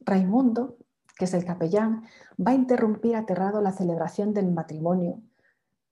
Raimundo, 0.00 0.78
que 1.18 1.24
es 1.24 1.34
el 1.34 1.44
capellán, 1.44 2.04
va 2.40 2.52
a 2.52 2.54
interrumpir 2.54 3.16
aterrado 3.16 3.60
la 3.60 3.72
celebración 3.72 4.32
del 4.32 4.50
matrimonio 4.52 5.20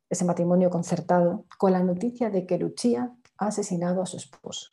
ese 0.08 0.24
matrimonio 0.24 0.70
concertado, 0.70 1.46
con 1.58 1.72
la 1.72 1.82
noticia 1.82 2.30
de 2.30 2.46
que 2.46 2.58
Lucia 2.58 3.12
ha 3.38 3.46
asesinado 3.46 4.02
a 4.02 4.06
su 4.06 4.16
esposo. 4.16 4.70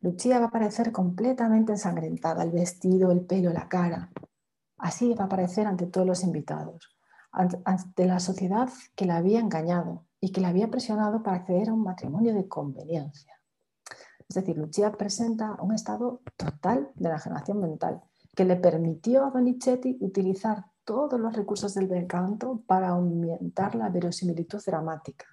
Lucia 0.00 0.38
va 0.38 0.46
a 0.46 0.48
aparecer 0.48 0.92
completamente 0.92 1.72
ensangrentada, 1.72 2.42
el 2.42 2.50
vestido, 2.50 3.10
el 3.12 3.24
pelo, 3.24 3.52
la 3.52 3.68
cara. 3.68 4.10
Así 4.78 5.14
va 5.14 5.24
a 5.24 5.26
aparecer 5.26 5.66
ante 5.66 5.86
todos 5.86 6.06
los 6.06 6.24
invitados, 6.24 6.96
ante 7.30 8.06
la 8.06 8.18
sociedad 8.18 8.68
que 8.96 9.06
la 9.06 9.16
había 9.16 9.40
engañado 9.40 10.06
y 10.20 10.32
que 10.32 10.40
la 10.40 10.48
había 10.48 10.70
presionado 10.70 11.22
para 11.22 11.38
acceder 11.38 11.68
a 11.68 11.72
un 11.72 11.82
matrimonio 11.82 12.34
de 12.34 12.48
conveniencia. 12.48 13.32
Es 14.28 14.34
decir, 14.34 14.56
Lucia 14.56 14.90
presenta 14.92 15.56
un 15.60 15.74
estado 15.74 16.20
total 16.36 16.90
de 16.94 17.08
la 17.08 17.18
generación 17.18 17.60
mental 17.60 18.02
que 18.34 18.44
le 18.44 18.56
permitió 18.56 19.24
a 19.24 19.30
Donizetti 19.30 19.98
utilizar 20.00 20.64
todos 20.84 21.20
los 21.20 21.34
recursos 21.34 21.74
del 21.74 21.86
bel 21.86 22.06
canto 22.06 22.62
para 22.66 22.88
aumentar 22.88 23.74
la 23.74 23.88
verosimilitud 23.88 24.60
dramática. 24.64 25.26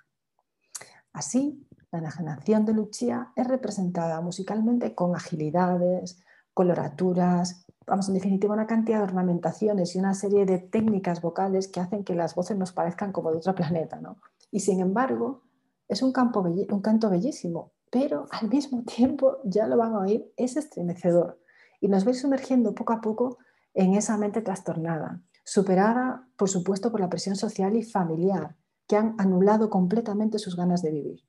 Así, 1.13 1.65
la 1.91 1.99
enajenación 1.99 2.65
de 2.65 2.73
Lucia 2.73 3.31
es 3.35 3.47
representada 3.47 4.21
musicalmente 4.21 4.93
con 4.93 5.15
agilidades, 5.15 6.21
coloraturas, 6.53 7.65
vamos, 7.87 8.07
en 8.09 8.15
definitiva, 8.15 8.53
una 8.53 8.67
cantidad 8.67 8.99
de 8.99 9.05
ornamentaciones 9.05 9.95
y 9.95 9.99
una 9.99 10.13
serie 10.13 10.45
de 10.45 10.59
técnicas 10.59 11.21
vocales 11.21 11.67
que 11.67 11.79
hacen 11.79 12.03
que 12.03 12.15
las 12.15 12.35
voces 12.35 12.57
nos 12.57 12.71
parezcan 12.71 13.11
como 13.11 13.31
de 13.31 13.37
otro 13.37 13.55
planeta. 13.55 13.99
¿no? 13.99 14.17
Y 14.51 14.59
sin 14.59 14.79
embargo, 14.79 15.41
es 15.87 16.03
un, 16.03 16.11
campo 16.11 16.41
un 16.41 16.81
canto 16.81 17.09
bellísimo, 17.09 17.71
pero 17.89 18.27
al 18.31 18.49
mismo 18.49 18.83
tiempo, 18.83 19.37
ya 19.43 19.67
lo 19.67 19.77
van 19.77 19.93
a 19.93 19.99
oír, 19.99 20.31
es 20.37 20.55
estremecedor. 20.55 21.39
Y 21.79 21.87
nos 21.87 22.07
va 22.07 22.13
sumergiendo 22.13 22.75
poco 22.75 22.93
a 22.93 23.01
poco 23.01 23.37
en 23.73 23.93
esa 23.93 24.17
mente 24.17 24.41
trastornada, 24.41 25.21
superada, 25.43 26.27
por 26.37 26.49
supuesto, 26.49 26.91
por 26.91 26.99
la 26.99 27.09
presión 27.09 27.35
social 27.35 27.75
y 27.75 27.83
familiar, 27.83 28.55
que 28.87 28.97
han 28.97 29.15
anulado 29.19 29.69
completamente 29.69 30.39
sus 30.39 30.55
ganas 30.55 30.81
de 30.81 30.91
vivir. 30.91 31.21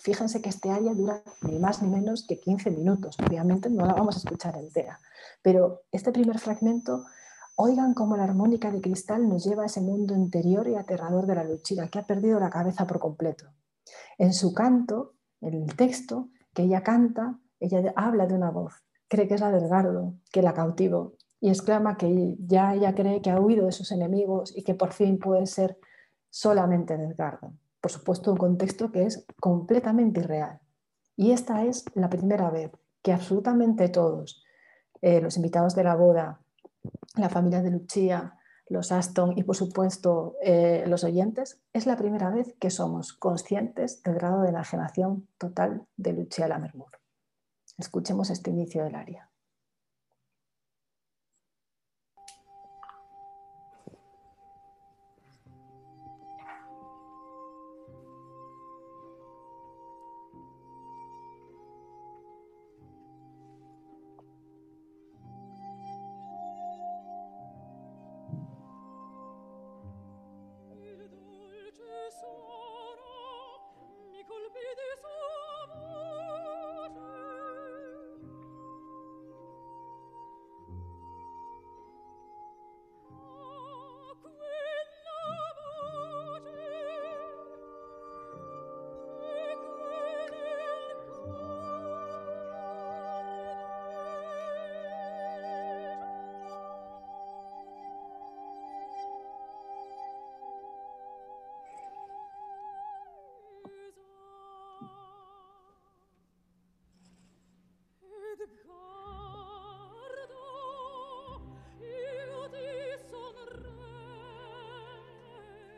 Fíjense 0.00 0.40
que 0.40 0.48
este 0.48 0.70
área 0.70 0.94
dura 0.94 1.22
ni 1.42 1.58
más 1.58 1.82
ni 1.82 1.90
menos 1.90 2.26
que 2.26 2.40
15 2.40 2.70
minutos. 2.70 3.16
Obviamente 3.26 3.68
no 3.68 3.84
la 3.84 3.92
vamos 3.92 4.16
a 4.16 4.18
escuchar 4.18 4.56
entera, 4.56 4.98
pero 5.42 5.82
este 5.92 6.10
primer 6.10 6.38
fragmento, 6.38 7.04
oigan 7.56 7.92
cómo 7.92 8.16
la 8.16 8.24
armónica 8.24 8.70
de 8.70 8.80
cristal 8.80 9.28
nos 9.28 9.44
lleva 9.44 9.64
a 9.64 9.66
ese 9.66 9.82
mundo 9.82 10.14
interior 10.14 10.66
y 10.68 10.76
aterrador 10.76 11.26
de 11.26 11.34
la 11.34 11.44
luchira, 11.44 11.88
que 11.88 11.98
ha 11.98 12.06
perdido 12.06 12.40
la 12.40 12.48
cabeza 12.48 12.86
por 12.86 12.98
completo. 12.98 13.46
En 14.16 14.32
su 14.32 14.54
canto, 14.54 15.14
en 15.42 15.54
el 15.54 15.76
texto 15.76 16.30
que 16.54 16.62
ella 16.62 16.82
canta, 16.82 17.38
ella 17.60 17.92
habla 17.94 18.26
de 18.26 18.34
una 18.34 18.50
voz, 18.50 18.72
cree 19.08 19.26
que 19.26 19.34
es 19.34 19.40
la 19.40 19.50
del 19.50 19.68
Gardo, 19.68 20.14
que 20.30 20.42
la 20.42 20.54
cautivo, 20.54 21.14
y 21.40 21.48
exclama 21.50 21.96
que 21.96 22.36
ya 22.38 22.74
ella 22.74 22.94
cree 22.94 23.22
que 23.22 23.30
ha 23.30 23.40
huido 23.40 23.66
de 23.66 23.72
sus 23.72 23.92
enemigos 23.92 24.56
y 24.56 24.62
que 24.62 24.74
por 24.74 24.92
fin 24.92 25.18
puede 25.18 25.46
ser 25.46 25.78
solamente 26.30 26.94
Edgardo. 26.94 27.52
Por 27.80 27.90
supuesto, 27.90 28.32
un 28.32 28.38
contexto 28.38 28.90
que 28.90 29.04
es 29.04 29.24
completamente 29.40 30.20
irreal. 30.20 30.60
Y 31.16 31.32
esta 31.32 31.64
es 31.64 31.84
la 31.94 32.10
primera 32.10 32.50
vez 32.50 32.72
que 33.02 33.12
absolutamente 33.12 33.88
todos, 33.88 34.44
eh, 35.00 35.20
los 35.20 35.36
invitados 35.36 35.74
de 35.74 35.84
la 35.84 35.94
boda, 35.94 36.40
la 37.16 37.28
familia 37.28 37.62
de 37.62 37.70
Lucia, 37.70 38.34
los 38.68 38.92
Aston 38.92 39.32
y 39.36 39.44
por 39.44 39.56
supuesto 39.56 40.36
eh, 40.42 40.84
los 40.86 41.04
oyentes, 41.04 41.60
es 41.72 41.86
la 41.86 41.96
primera 41.96 42.30
vez 42.30 42.54
que 42.58 42.70
somos 42.70 43.12
conscientes 43.12 44.02
del 44.02 44.14
grado 44.14 44.42
de 44.42 44.50
enajenación 44.50 45.26
total 45.38 45.86
de 45.96 46.12
Lucia 46.12 46.48
Lammermoor. 46.48 46.98
Escuchemos 47.78 48.28
este 48.30 48.50
inicio 48.50 48.82
del 48.82 48.96
área. 48.96 49.27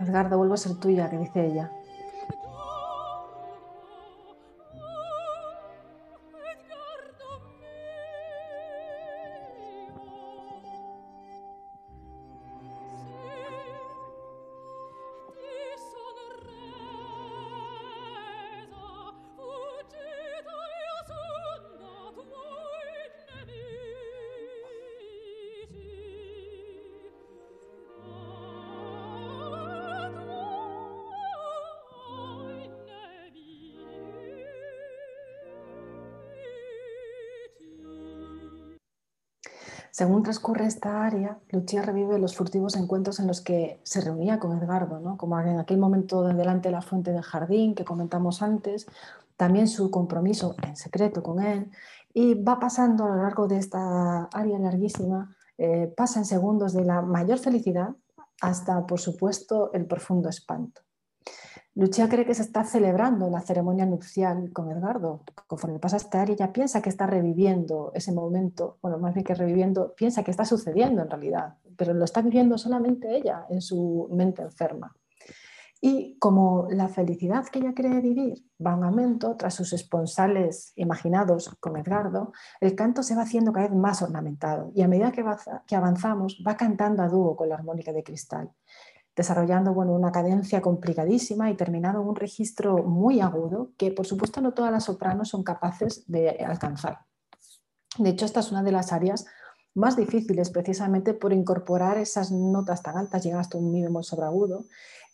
Edgardo, 0.01 0.39
vuelvo 0.39 0.55
a 0.55 0.57
ser 0.57 0.77
tuya, 0.77 1.11
que 1.11 1.19
dice 1.19 1.47
ella. 1.47 1.71
Según 40.01 40.23
transcurre 40.23 40.65
esta 40.65 41.05
área, 41.05 41.37
Lucia 41.51 41.83
revive 41.83 42.19
los 42.19 42.35
furtivos 42.35 42.75
encuentros 42.75 43.21
en 43.21 43.27
los 43.27 43.43
que 43.43 43.81
se 43.83 44.01
reunía 44.01 44.39
con 44.39 44.57
Edgardo, 44.57 44.99
¿no? 44.99 45.19
como 45.19 45.39
en 45.39 45.59
aquel 45.59 45.77
momento 45.77 46.23
delante 46.23 46.71
de 46.71 46.73
la 46.73 46.81
fuente 46.81 47.13
del 47.13 47.21
jardín 47.21 47.75
que 47.75 47.85
comentamos 47.85 48.41
antes, 48.41 48.87
también 49.37 49.69
su 49.69 49.91
compromiso 49.91 50.57
en 50.63 50.75
secreto 50.75 51.23
con 51.23 51.43
él, 51.43 51.71
y 52.15 52.33
va 52.33 52.59
pasando 52.59 53.05
a 53.05 53.09
lo 53.11 53.17
largo 53.17 53.47
de 53.47 53.59
esta 53.59 54.25
área 54.33 54.59
larguísima, 54.59 55.37
eh, 55.59 55.93
pasa 55.95 56.21
en 56.21 56.25
segundos 56.25 56.73
de 56.73 56.87
la 56.87 57.03
mayor 57.03 57.37
felicidad 57.37 57.91
hasta, 58.41 58.87
por 58.87 59.01
supuesto, 59.01 59.71
el 59.75 59.85
profundo 59.85 60.31
espanto. 60.31 60.81
Lucia 61.81 62.11
cree 62.11 62.27
que 62.27 62.35
se 62.35 62.43
está 62.43 62.63
celebrando 62.65 63.31
la 63.31 63.41
ceremonia 63.41 63.87
nupcial 63.87 64.53
con 64.53 64.71
Edgardo. 64.71 65.23
Conforme 65.47 65.79
pasa 65.79 65.97
esta 65.97 66.21
área, 66.21 66.35
ella 66.35 66.53
piensa 66.53 66.83
que 66.83 66.91
está 66.91 67.07
reviviendo 67.07 67.91
ese 67.95 68.13
momento, 68.13 68.77
bueno, 68.83 68.99
más 68.99 69.15
bien 69.15 69.25
que 69.25 69.35
reviviendo, 69.35 69.95
piensa 69.95 70.23
que 70.23 70.31
está 70.31 70.45
sucediendo 70.45 71.01
en 71.01 71.09
realidad, 71.09 71.55
pero 71.79 71.95
lo 71.95 72.05
está 72.05 72.21
viviendo 72.21 72.59
solamente 72.59 73.17
ella 73.17 73.47
en 73.49 73.63
su 73.63 74.11
mente 74.13 74.43
enferma. 74.43 74.95
Y 75.81 76.19
como 76.19 76.69
la 76.71 76.89
felicidad 76.89 77.47
que 77.47 77.61
ella 77.61 77.73
cree 77.75 78.03
vivir 78.03 78.45
va 78.63 78.75
en 78.75 78.85
aumento 78.85 79.35
tras 79.37 79.55
sus 79.55 79.73
esponsales 79.73 80.75
imaginados 80.77 81.49
con 81.61 81.79
Edgardo, 81.79 82.35
el 82.61 82.75
canto 82.75 83.03
se 83.03 83.17
va 83.17 83.23
haciendo 83.23 83.55
cada 83.55 83.69
vez 83.69 83.75
más 83.79 84.03
ornamentado 84.03 84.71
y 84.75 84.83
a 84.83 84.89
medida 84.89 85.13
que 85.13 85.77
avanzamos 85.77 86.45
va 86.47 86.59
cantando 86.59 87.03
a 87.03 87.09
dúo 87.09 87.35
con 87.37 87.49
la 87.49 87.55
armónica 87.55 87.95
de 87.95 88.03
cristal 88.03 88.51
desarrollando 89.21 89.75
bueno, 89.75 89.93
una 89.93 90.13
cadencia 90.13 90.63
complicadísima 90.63 91.51
y 91.51 91.55
terminando 91.55 92.01
en 92.01 92.09
un 92.09 92.17
registro 92.17 92.79
muy 92.79 93.21
agudo 93.21 93.73
que 93.77 93.93
por 93.93 94.07
supuesto 94.07 94.41
no 94.41 94.55
todas 94.55 94.73
las 94.73 94.85
sopranos 94.85 95.29
son 95.29 95.43
capaces 95.43 96.05
de 96.07 96.31
alcanzar. 96.31 97.01
De 97.99 98.09
hecho, 98.09 98.25
esta 98.25 98.41
es 98.41 98.51
una 98.51 98.63
de 98.63 98.73
las 98.73 98.95
áreas 98.95 99.27
más 99.75 99.95
difíciles 99.97 100.49
precisamente 100.49 101.13
por 101.13 101.35
incorporar 101.35 101.99
esas 101.99 102.33
notas 102.33 102.83
tan 102.83 102.97
altas, 102.97 103.23
llegar 103.23 103.41
hasta 103.41 103.59
un 103.59 103.71
mi 103.71 103.83
bemol 103.83 104.05
sobreagudo, 104.05 104.65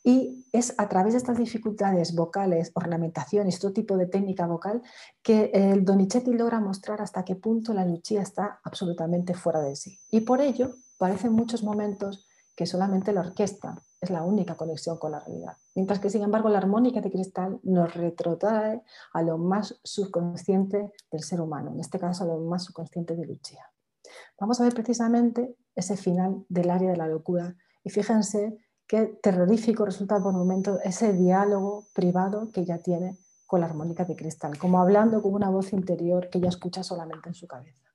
y 0.05 0.47
es 0.53 0.73
a 0.79 0.89
través 0.89 1.15
de 1.15 1.19
estas 1.19 1.37
dificultades 1.37 2.15
vocales, 2.15 2.71
ornamentación 2.75 3.47
y 3.47 3.49
este 3.49 3.73
tipo 3.73 3.97
de 3.97 4.07
técnica 4.07 4.47
vocal 4.47 4.83
que 5.21 5.51
el 5.53 5.85
Donizetti 5.85 6.33
logra 6.33 6.61
mostrar 6.61 7.03
hasta 7.03 7.25
qué 7.25 7.35
punto 7.35 7.75
la 7.75 7.85
Lucia 7.85 8.23
está 8.23 8.61
absolutamente 8.63 9.35
fuera 9.35 9.61
de 9.63 9.75
sí. 9.75 9.99
Y 10.13 10.21
por 10.21 10.41
ello, 10.41 10.77
parecen 10.97 11.33
muchos 11.33 11.65
momentos 11.65 12.26
que 12.57 12.67
solamente 12.67 13.13
la 13.13 13.21
orquesta 13.21 13.81
es 14.01 14.11
la 14.11 14.23
única 14.23 14.57
conexión 14.57 14.99
con 14.99 15.13
la 15.13 15.21
realidad. 15.21 15.57
Mientras 15.75 16.01
que, 16.01 16.11
sin 16.11 16.23
embargo, 16.23 16.49
la 16.49 16.59
armónica 16.59 17.01
de 17.01 17.11
cristal 17.11 17.61
nos 17.63 17.95
retrotrae 17.95 18.83
a 19.13 19.23
lo 19.23 19.37
más 19.37 19.79
subconsciente 19.85 20.91
del 21.13 21.23
ser 21.23 21.41
humano, 21.41 21.73
en 21.73 21.81
este 21.81 21.99
caso 21.99 22.25
a 22.25 22.29
lo 22.29 22.39
más 22.39 22.65
subconsciente 22.65 23.15
de 23.15 23.27
Lucia. 23.27 23.71
Vamos 24.41 24.61
a 24.61 24.65
ver 24.65 24.75
precisamente 24.75 25.57
ese 25.75 25.97
final 25.97 26.45
del 26.49 26.71
área 26.71 26.91
de 26.91 26.97
la 26.97 27.09
locura 27.09 27.55
y 27.85 27.91
fíjense 27.91 28.57
qué 28.87 29.19
terrorífico 29.23 29.85
resulta 29.85 30.23
por 30.23 30.33
momento 30.33 30.81
ese 30.83 31.13
diálogo 31.13 31.87
privado 31.93 32.51
que 32.53 32.63
ella 32.63 32.79
tiene 32.79 33.19
con 33.47 33.61
la 33.61 33.67
armónica 33.67 34.05
de 34.05 34.17
cristal, 34.17 34.59
como 34.59 34.81
hablando 34.81 35.23
con 35.23 35.35
una 35.35 35.51
voz 35.51 35.73
interior 35.73 36.31
que 36.31 36.39
ella 36.39 36.49
escucha 36.49 36.83
solamente 36.83 37.29
en 37.29 37.35
su 37.35 37.47
cabeza. 37.47 37.86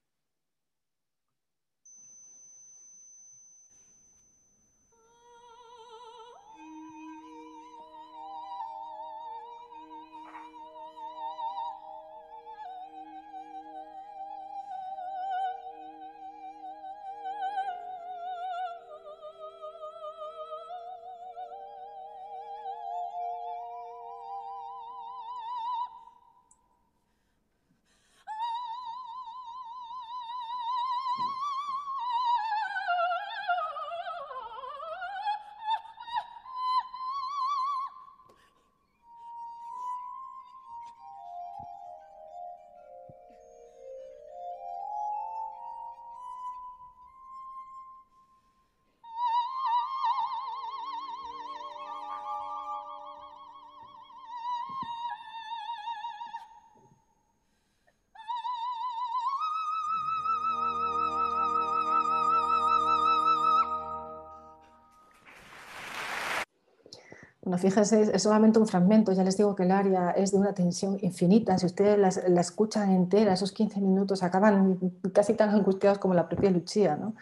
Fíjense, 67.58 68.12
es 68.14 68.24
solamente 68.24 68.60
un 68.60 68.68
fragmento, 68.68 69.12
ya 69.14 69.24
les 69.24 69.38
digo 69.38 69.56
que 69.56 69.64
el 69.64 69.72
área 69.72 70.12
es 70.12 70.32
de 70.32 70.38
una 70.38 70.54
tensión 70.54 70.98
infinita, 71.02 71.58
si 71.58 71.66
ustedes 71.66 71.98
la, 71.98 72.42
escuchan 72.42 72.92
entera, 72.92 73.34
esos 73.34 73.52
15 73.52 73.82
minutos 73.82 74.24
acaban 74.24 74.80
casi 75.14 75.34
tan 75.34 75.50
angustiados 75.50 75.98
como 75.98 76.14
la 76.14 76.28
propia 76.28 76.52
Lucía. 76.52 76.96
¿no? 76.96 77.16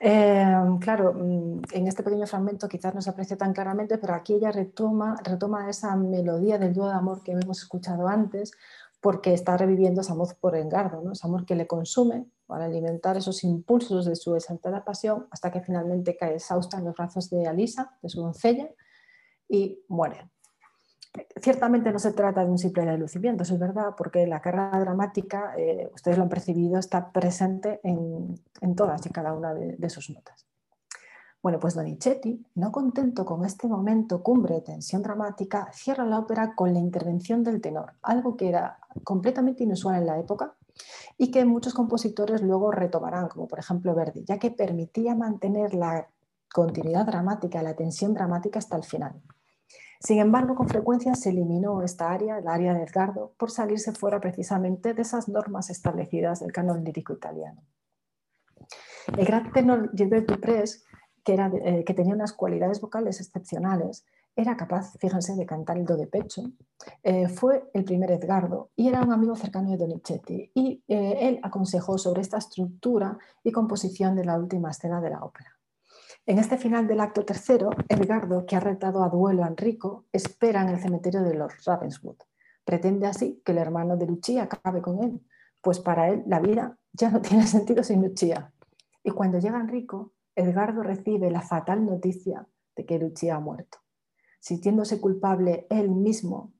Eh, 0.00 0.54
claro, 0.80 1.14
mm, 1.14 1.62
en 1.72 1.88
este 1.88 2.02
pequeño 2.02 2.26
fragmento 2.26 2.68
quizás 2.68 2.94
no 2.94 3.00
se 3.02 3.10
aprecia 3.10 3.36
tan 3.36 3.52
claramente, 3.52 3.98
pero 3.98 4.14
aquí 4.14 4.34
ella 4.34 4.52
retoma, 4.52 5.16
retoma 5.24 5.68
esa 5.70 5.96
melodía 5.96 6.58
del 6.58 6.74
dúo 6.74 6.88
de 6.88 6.94
amor 6.94 7.22
que 7.22 7.32
hemos 7.32 7.62
escuchado 7.62 8.08
antes, 8.08 8.52
porque 9.00 9.34
está 9.34 9.56
reviviendo 9.56 10.00
ese 10.00 10.12
amor 10.12 10.34
por 10.40 10.56
Engardo, 10.56 11.00
¿no? 11.02 11.12
ese 11.12 11.26
amor 11.26 11.46
que 11.46 11.54
le 11.54 11.66
consume 11.66 12.26
para 12.46 12.64
alimentar 12.64 13.16
esos 13.16 13.44
impulsos 13.44 14.04
de 14.04 14.16
su 14.16 14.34
exaltada 14.34 14.84
pasión 14.84 15.26
hasta 15.30 15.50
que 15.50 15.60
finalmente 15.60 16.16
cae 16.16 16.34
exhausta 16.34 16.78
en 16.78 16.84
los 16.84 16.94
brazos 16.94 17.30
de 17.30 17.46
Alisa, 17.46 17.92
de 18.02 18.08
su 18.08 18.20
doncella, 18.20 18.68
y 19.48 19.80
muere. 19.88 20.30
Ciertamente 21.40 21.92
no 21.92 21.98
se 21.98 22.12
trata 22.12 22.44
de 22.44 22.50
un 22.50 22.58
simple 22.58 22.96
lucimiento, 22.98 23.42
eso 23.42 23.54
es 23.54 23.60
verdad, 23.60 23.94
porque 23.96 24.26
la 24.26 24.40
carga 24.40 24.78
dramática, 24.78 25.54
eh, 25.56 25.90
ustedes 25.94 26.18
lo 26.18 26.24
han 26.24 26.28
percibido, 26.28 26.78
está 26.78 27.10
presente 27.10 27.80
en, 27.82 28.34
todas 28.74 29.06
y 29.06 29.10
cada 29.10 29.32
una 29.32 29.54
de, 29.54 29.90
sus 29.90 30.10
notas. 30.10 30.46
Bueno, 31.42 31.58
pues 31.60 31.74
Donizetti, 31.74 32.44
no 32.56 32.72
contento 32.72 33.24
con 33.24 33.44
este 33.44 33.68
momento 33.68 34.22
cumbre 34.22 34.56
de 34.56 34.60
tensión 34.62 35.02
dramática, 35.02 35.70
cierra 35.72 36.04
la 36.04 36.18
ópera 36.18 36.54
con 36.54 36.74
la 36.74 36.80
intervención 36.80 37.44
del 37.44 37.60
tenor, 37.60 37.92
algo 38.02 38.36
que 38.36 38.48
era 38.48 38.78
completamente 39.04 39.64
inusual 39.64 39.96
en 39.96 40.06
la 40.06 40.18
época 40.18 40.54
y 41.16 41.30
que 41.30 41.44
muchos 41.44 41.72
compositores 41.72 42.42
luego 42.42 42.72
retomarán, 42.72 43.28
como 43.28 43.46
por 43.46 43.58
ejemplo 43.58 43.94
Verdi, 43.94 44.24
ya 44.24 44.38
que 44.38 44.50
permitía 44.50 45.14
mantener 45.14 45.74
la 45.74 46.08
continuidad 46.52 47.06
dramática, 47.06 47.62
la 47.62 47.76
tensión 47.76 48.12
dramática 48.12 48.58
hasta 48.58 48.76
el 48.76 48.84
final. 48.84 49.22
Sin 50.06 50.20
embargo, 50.20 50.54
con 50.54 50.68
frecuencia 50.68 51.16
se 51.16 51.30
eliminó 51.30 51.82
esta 51.82 52.12
área, 52.12 52.38
el 52.38 52.46
área 52.46 52.74
de 52.74 52.84
Edgardo, 52.84 53.32
por 53.36 53.50
salirse 53.50 53.90
fuera 53.90 54.20
precisamente 54.20 54.94
de 54.94 55.02
esas 55.02 55.28
normas 55.28 55.68
establecidas 55.68 56.38
del 56.38 56.52
canon 56.52 56.84
lírico 56.84 57.12
italiano. 57.12 57.60
El 59.18 59.26
gran 59.26 59.50
tenor 59.50 59.90
Gilbert 59.96 60.30
Duprés, 60.30 60.84
que, 61.24 61.34
eh, 61.34 61.84
tenía 61.96 62.14
unas 62.14 62.34
cualidades 62.34 62.80
vocales 62.80 63.20
excepcionales, 63.20 64.04
era 64.36 64.56
capaz, 64.56 64.96
fíjense, 65.00 65.34
de 65.34 65.44
cantar 65.44 65.76
el 65.76 65.84
do 65.84 65.96
de 65.96 66.06
pecho, 66.06 66.52
eh, 67.02 67.26
fue 67.26 67.68
el 67.74 67.82
primer 67.82 68.12
Edgardo 68.12 68.70
y 68.76 68.86
era 68.86 69.02
un 69.02 69.12
amigo 69.12 69.34
cercano 69.34 69.72
de 69.72 69.76
Donizetti 69.76 70.52
y 70.54 70.84
eh, 70.86 71.18
él 71.22 71.40
aconsejó 71.42 71.98
sobre 71.98 72.20
esta 72.20 72.38
estructura 72.38 73.18
y 73.42 73.50
composición 73.50 74.14
de 74.14 74.24
la 74.24 74.38
última 74.38 74.70
escena 74.70 75.00
de 75.00 75.10
la 75.10 75.24
ópera. 75.24 75.55
En 76.28 76.40
este 76.40 76.58
final 76.58 76.88
del 76.88 76.98
acto 76.98 77.24
tercero, 77.24 77.70
Edgardo, 77.88 78.46
que 78.46 78.56
ha 78.56 78.60
retado 78.60 79.04
a 79.04 79.08
duelo 79.08 79.44
a 79.44 79.46
Enrico, 79.46 80.06
espera 80.12 80.60
en 80.60 80.70
el 80.70 80.80
cementerio 80.80 81.22
de 81.22 81.34
los 81.34 81.64
Ravenswood. 81.64 82.16
Pretende 82.64 83.06
así 83.06 83.40
que 83.44 83.52
el 83.52 83.58
hermano 83.58 83.96
de 83.96 84.06
Lucia 84.06 84.42
acabe 84.42 84.82
con 84.82 85.04
él, 85.04 85.24
pues 85.62 85.78
para 85.78 86.08
él 86.08 86.24
la 86.26 86.40
vida 86.40 86.80
ya 86.92 87.10
no 87.10 87.20
tiene 87.22 87.46
sentido 87.46 87.84
sin 87.84 88.02
Lucia. 88.02 88.52
Y 89.04 89.10
cuando 89.12 89.38
llega 89.38 89.60
Enrico, 89.60 90.14
Edgardo 90.34 90.82
recibe 90.82 91.30
la 91.30 91.42
fatal 91.42 91.86
noticia 91.86 92.44
de 92.74 92.84
que 92.84 92.98
Lucia 92.98 93.36
ha 93.36 93.40
muerto. 93.40 93.78
Sintiéndose 94.40 95.00
culpable, 95.00 95.68
él 95.70 95.90
mismo 95.90 96.52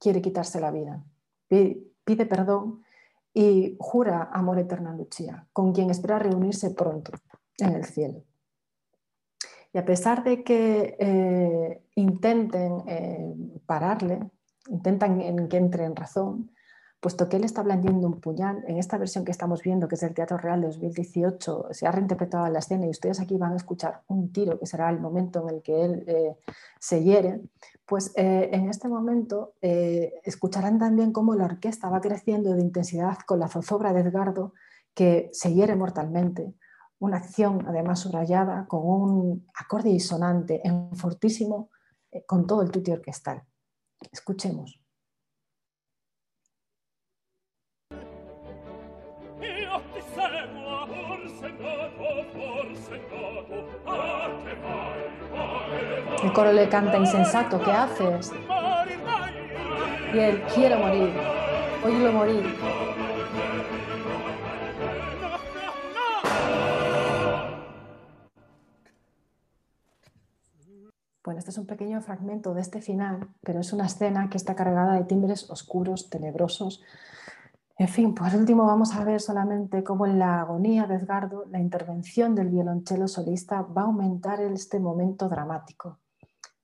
quiere 0.00 0.22
quitarse 0.22 0.60
la 0.60 0.72
vida. 0.72 1.04
Pide 1.46 2.26
perdón 2.26 2.82
y 3.32 3.76
jura 3.78 4.28
amor 4.32 4.58
eterno 4.58 4.90
a 4.90 4.94
Lucia, 4.94 5.46
con 5.52 5.72
quien 5.72 5.90
espera 5.90 6.18
reunirse 6.18 6.70
pronto 6.70 7.12
en 7.58 7.74
el 7.74 7.84
cielo. 7.84 8.24
Y 9.74 9.78
a 9.78 9.84
pesar 9.84 10.22
de 10.22 10.44
que 10.44 10.96
eh, 11.00 11.82
intenten 11.96 12.84
eh, 12.86 13.34
pararle, 13.66 14.20
intentan 14.68 15.48
que 15.48 15.56
entre 15.56 15.84
en 15.84 15.96
razón, 15.96 16.52
puesto 17.00 17.28
que 17.28 17.36
él 17.36 17.44
está 17.44 17.60
blandiendo 17.64 18.06
un 18.06 18.20
puñal, 18.20 18.64
en 18.68 18.78
esta 18.78 18.98
versión 18.98 19.24
que 19.24 19.32
estamos 19.32 19.64
viendo, 19.64 19.88
que 19.88 19.96
es 19.96 20.00
del 20.00 20.14
Teatro 20.14 20.38
Real 20.38 20.60
de 20.60 20.68
2018, 20.68 21.66
se 21.72 21.88
ha 21.88 21.90
reinterpretado 21.90 22.46
la 22.48 22.60
escena 22.60 22.86
y 22.86 22.90
ustedes 22.90 23.20
aquí 23.20 23.36
van 23.36 23.52
a 23.52 23.56
escuchar 23.56 24.02
un 24.06 24.32
tiro, 24.32 24.60
que 24.60 24.66
será 24.66 24.88
el 24.90 25.00
momento 25.00 25.42
en 25.42 25.56
el 25.56 25.60
que 25.60 25.84
él 25.84 26.04
eh, 26.06 26.36
se 26.78 27.02
hiere, 27.02 27.40
pues 27.84 28.12
en 28.14 28.70
este 28.70 28.88
momento 28.88 29.52
escucharán 29.60 30.78
también 30.78 31.12
cómo 31.12 31.34
la 31.34 31.44
orquesta 31.44 31.90
va 31.90 32.00
creciendo 32.00 32.54
de 32.54 32.62
intensidad 32.62 33.18
con 33.26 33.40
la 33.40 33.48
zozobra 33.48 33.92
de 33.92 34.00
Edgardo, 34.00 34.54
que 34.94 35.28
se 35.34 35.52
hiere 35.52 35.76
mortalmente, 35.76 36.54
una 37.00 37.18
acción 37.18 37.64
además 37.66 38.00
subrayada 38.00 38.66
con 38.66 38.80
un 38.84 39.46
acorde 39.54 39.90
disonante 39.90 40.60
en 40.66 40.94
fortísimo 40.96 41.70
eh, 42.10 42.24
con 42.24 42.46
todo 42.46 42.62
el 42.62 42.70
tutti 42.70 42.92
orquestal. 42.92 43.42
Escuchemos. 44.12 44.80
El 56.22 56.32
coro 56.32 56.52
le 56.52 56.68
canta 56.68 56.96
insensato, 56.96 57.60
¿qué 57.62 57.70
haces? 57.70 58.32
Y 60.14 60.18
él, 60.18 60.42
quiero 60.54 60.78
morir, 60.78 61.12
oílo 61.84 62.12
morir. 62.12 62.83
Bueno, 71.24 71.38
este 71.38 71.52
es 71.52 71.58
un 71.58 71.64
pequeño 71.64 72.02
fragmento 72.02 72.52
de 72.52 72.60
este 72.60 72.82
final, 72.82 73.30
pero 73.40 73.60
es 73.60 73.72
una 73.72 73.86
escena 73.86 74.28
que 74.28 74.36
está 74.36 74.54
cargada 74.54 74.92
de 74.92 75.04
timbres 75.04 75.50
oscuros, 75.50 76.10
tenebrosos. 76.10 76.82
En 77.78 77.88
fin, 77.88 78.14
por 78.14 78.34
último 78.34 78.66
vamos 78.66 78.94
a 78.94 79.02
ver 79.04 79.22
solamente 79.22 79.82
cómo 79.82 80.04
en 80.04 80.18
la 80.18 80.42
agonía 80.42 80.86
de 80.86 80.96
Edgardo 80.96 81.46
la 81.46 81.60
intervención 81.60 82.34
del 82.34 82.50
violonchelo 82.50 83.08
solista 83.08 83.62
va 83.62 83.82
a 83.82 83.84
aumentar 83.86 84.42
este 84.42 84.78
momento 84.78 85.30
dramático. 85.30 85.98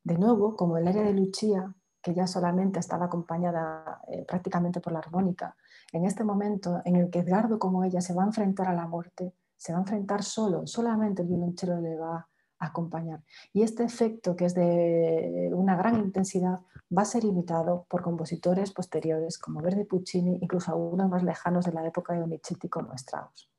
De 0.04 0.18
nuevo, 0.18 0.54
como 0.56 0.76
el 0.76 0.86
área 0.86 1.04
de 1.04 1.14
Lucia, 1.14 1.74
que 2.02 2.12
ya 2.12 2.26
solamente 2.26 2.80
estaba 2.80 3.06
acompañada 3.06 4.02
eh, 4.08 4.26
prácticamente 4.28 4.82
por 4.82 4.92
la 4.92 4.98
armónica, 4.98 5.56
en 5.90 6.04
este 6.04 6.22
momento 6.22 6.82
en 6.84 6.96
el 6.96 7.08
que 7.08 7.20
Edgardo 7.20 7.58
como 7.58 7.82
ella 7.82 8.02
se 8.02 8.12
va 8.12 8.24
a 8.24 8.26
enfrentar 8.26 8.68
a 8.68 8.74
la 8.74 8.86
muerte, 8.86 9.32
se 9.56 9.72
va 9.72 9.78
a 9.78 9.82
enfrentar 9.82 10.22
solo, 10.22 10.66
solamente 10.66 11.22
el 11.22 11.28
violonchelo 11.28 11.80
le 11.80 11.96
va 11.96 12.29
acompañar. 12.61 13.22
Y 13.52 13.62
este 13.62 13.82
efecto, 13.82 14.36
que 14.36 14.44
es 14.44 14.54
de 14.54 15.50
una 15.52 15.76
gran 15.76 15.96
intensidad, 15.96 16.61
va 16.96 17.02
a 17.02 17.06
ser 17.06 17.24
imitado 17.24 17.86
por 17.88 18.02
compositores 18.02 18.70
posteriores 18.72 19.38
como 19.38 19.61
Verdi 19.62 19.84
Puccini, 19.84 20.38
incluso 20.40 20.70
algunos 20.70 21.08
más 21.08 21.22
lejanos 21.22 21.64
de 21.64 21.72
la 21.72 21.86
época 21.86 22.12
de 22.12 22.20
Donizetti 22.20 22.68
como 22.68 22.92
Strauss. 22.94 23.50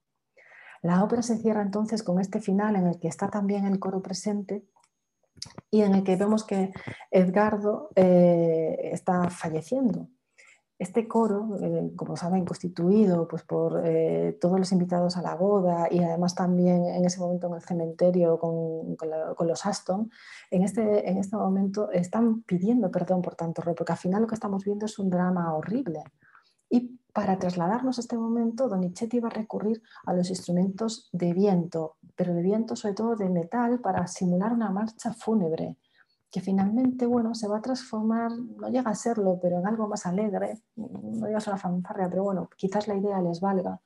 La 0.83 1.03
ópera 1.03 1.21
se 1.21 1.37
cierra 1.37 1.61
entonces 1.61 2.03
con 2.03 2.19
este 2.19 2.39
final 2.39 2.75
en 2.75 2.87
el 2.87 2.99
que 2.99 3.07
está 3.07 3.29
también 3.29 3.65
el 3.65 3.79
coro 3.79 4.01
presente 4.01 4.65
y 5.69 5.81
en 5.81 5.95
el 5.95 6.03
que 6.03 6.15
vemos 6.15 6.43
que 6.43 6.71
Edgardo 7.11 7.89
eh, 7.95 8.89
está 8.91 9.29
falleciendo. 9.29 10.07
Este 10.81 11.07
coro, 11.07 11.57
eh, 11.61 11.91
como 11.95 12.17
saben, 12.17 12.43
constituido 12.43 13.27
pues, 13.27 13.43
por 13.43 13.83
eh, 13.85 14.35
todos 14.41 14.57
los 14.57 14.71
invitados 14.71 15.15
a 15.15 15.21
la 15.21 15.35
boda 15.35 15.87
y 15.91 15.99
además 15.99 16.33
también 16.33 16.87
en 16.87 17.05
ese 17.05 17.19
momento 17.19 17.45
en 17.45 17.53
el 17.53 17.61
cementerio 17.61 18.39
con, 18.39 18.97
los 19.47 19.65
Aston, 19.67 20.09
en 20.49 20.63
este, 20.63 21.07
en 21.07 21.19
este 21.19 21.35
momento 21.35 21.91
están 21.91 22.41
pidiendo 22.41 22.89
perdón 22.89 23.21
por 23.21 23.35
tanto 23.35 23.61
error, 23.61 23.75
porque 23.75 23.91
al 23.91 23.99
final 23.99 24.23
lo 24.23 24.27
que 24.27 24.33
estamos 24.33 24.65
viendo 24.65 24.87
es 24.87 24.97
un 24.97 25.11
drama 25.11 25.53
horrible. 25.53 26.03
Y 26.67 26.99
para 27.13 27.37
trasladarnos 27.37 27.99
a 27.99 28.01
este 28.01 28.17
momento, 28.17 28.67
Donizetti 28.67 29.19
va 29.19 29.27
a 29.27 29.37
recurrir 29.37 29.83
a 30.07 30.15
los 30.15 30.31
instrumentos 30.31 31.09
de 31.11 31.31
viento, 31.33 31.97
pero 32.15 32.33
de 32.33 32.41
viento 32.41 32.75
sobre 32.75 32.95
todo 32.95 33.15
de 33.15 33.29
metal, 33.29 33.81
para 33.81 34.07
simular 34.07 34.51
una 34.51 34.71
marcha 34.71 35.13
fúnebre 35.13 35.77
que 36.31 36.39
finalmente 36.39 37.05
bueno, 37.05 37.35
se 37.35 37.47
va 37.47 37.57
a 37.57 37.61
transformar, 37.61 38.31
no 38.31 38.69
llega 38.69 38.89
a 38.89 38.95
serlo, 38.95 39.37
pero 39.41 39.59
en 39.59 39.67
algo 39.67 39.87
más 39.87 40.05
alegre, 40.05 40.61
no 40.75 41.27
digas 41.27 41.45
una 41.47 41.57
fanfarria, 41.57 42.09
pero 42.09 42.23
bueno, 42.23 42.49
quizás 42.55 42.87
la 42.87 42.95
idea 42.95 43.21
les 43.21 43.41
valga, 43.41 43.81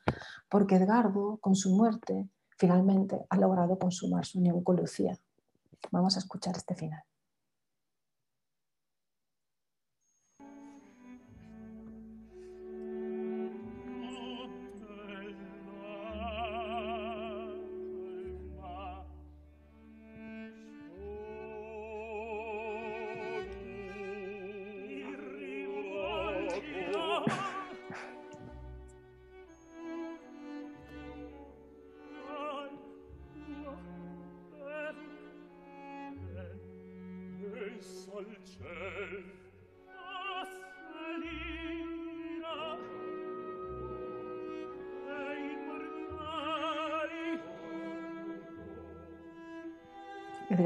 porque 0.48 0.76
Edgardo, 0.76 1.38
con 1.38 1.56
su 1.56 1.76
muerte, 1.76 2.30
finalmente 2.58 3.26
ha 3.30 3.38
logrado 3.38 3.80
consumar 3.80 4.26
su 4.26 4.39
Lucía. 4.74 5.18
Vamos 5.91 6.16
a 6.16 6.20
escuchar 6.20 6.56
este 6.56 6.76
final. 6.76 7.04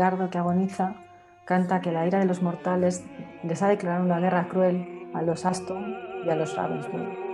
Que 0.09 0.39
agoniza, 0.39 0.95
canta 1.45 1.81
que 1.81 1.91
la 1.91 2.07
ira 2.07 2.17
de 2.17 2.25
los 2.25 2.41
mortales 2.41 3.05
les 3.43 3.61
ha 3.61 3.67
declarado 3.67 4.03
una 4.03 4.19
guerra 4.19 4.47
cruel 4.49 5.07
a 5.13 5.21
los 5.21 5.45
Aston 5.45 5.95
y 6.25 6.29
a 6.29 6.35
los 6.35 6.55
Ravenswood. 6.55 7.28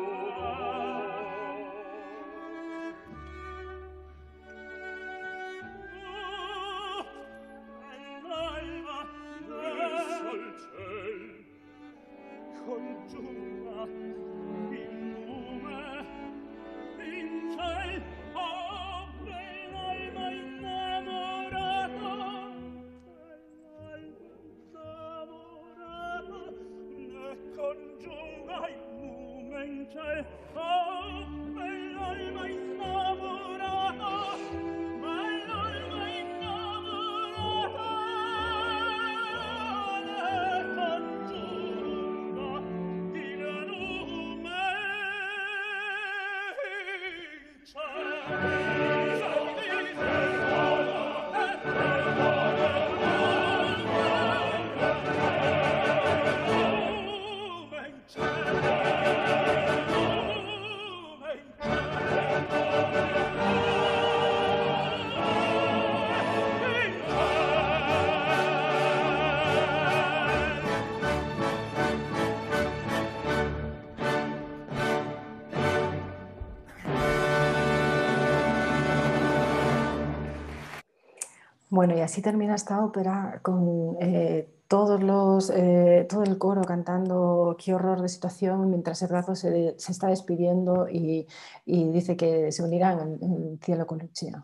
Bueno, 81.86 81.99
y 81.99 82.01
así 82.01 82.23
termina 82.23 82.55
esta 82.55 82.83
ópera 82.83 83.41
con 83.43 83.97
eh, 84.01 84.49
todos 84.67 85.03
los, 85.03 85.51
eh, 85.51 86.07
todo 86.09 86.23
el 86.23 86.39
coro 86.39 86.63
cantando 86.63 87.55
qué 87.63 87.75
horror 87.75 88.01
de 88.01 88.09
situación 88.09 88.71
mientras 88.71 89.03
el 89.03 89.36
se, 89.36 89.75
se 89.77 89.91
está 89.91 90.07
despidiendo 90.07 90.89
y, 90.89 91.27
dice 91.67 92.17
que 92.17 92.51
se 92.51 92.63
unirán 92.63 93.19
en, 93.21 93.33
el 93.33 93.59
cielo 93.63 93.86
con 93.86 93.99
Lucia. 93.99 94.43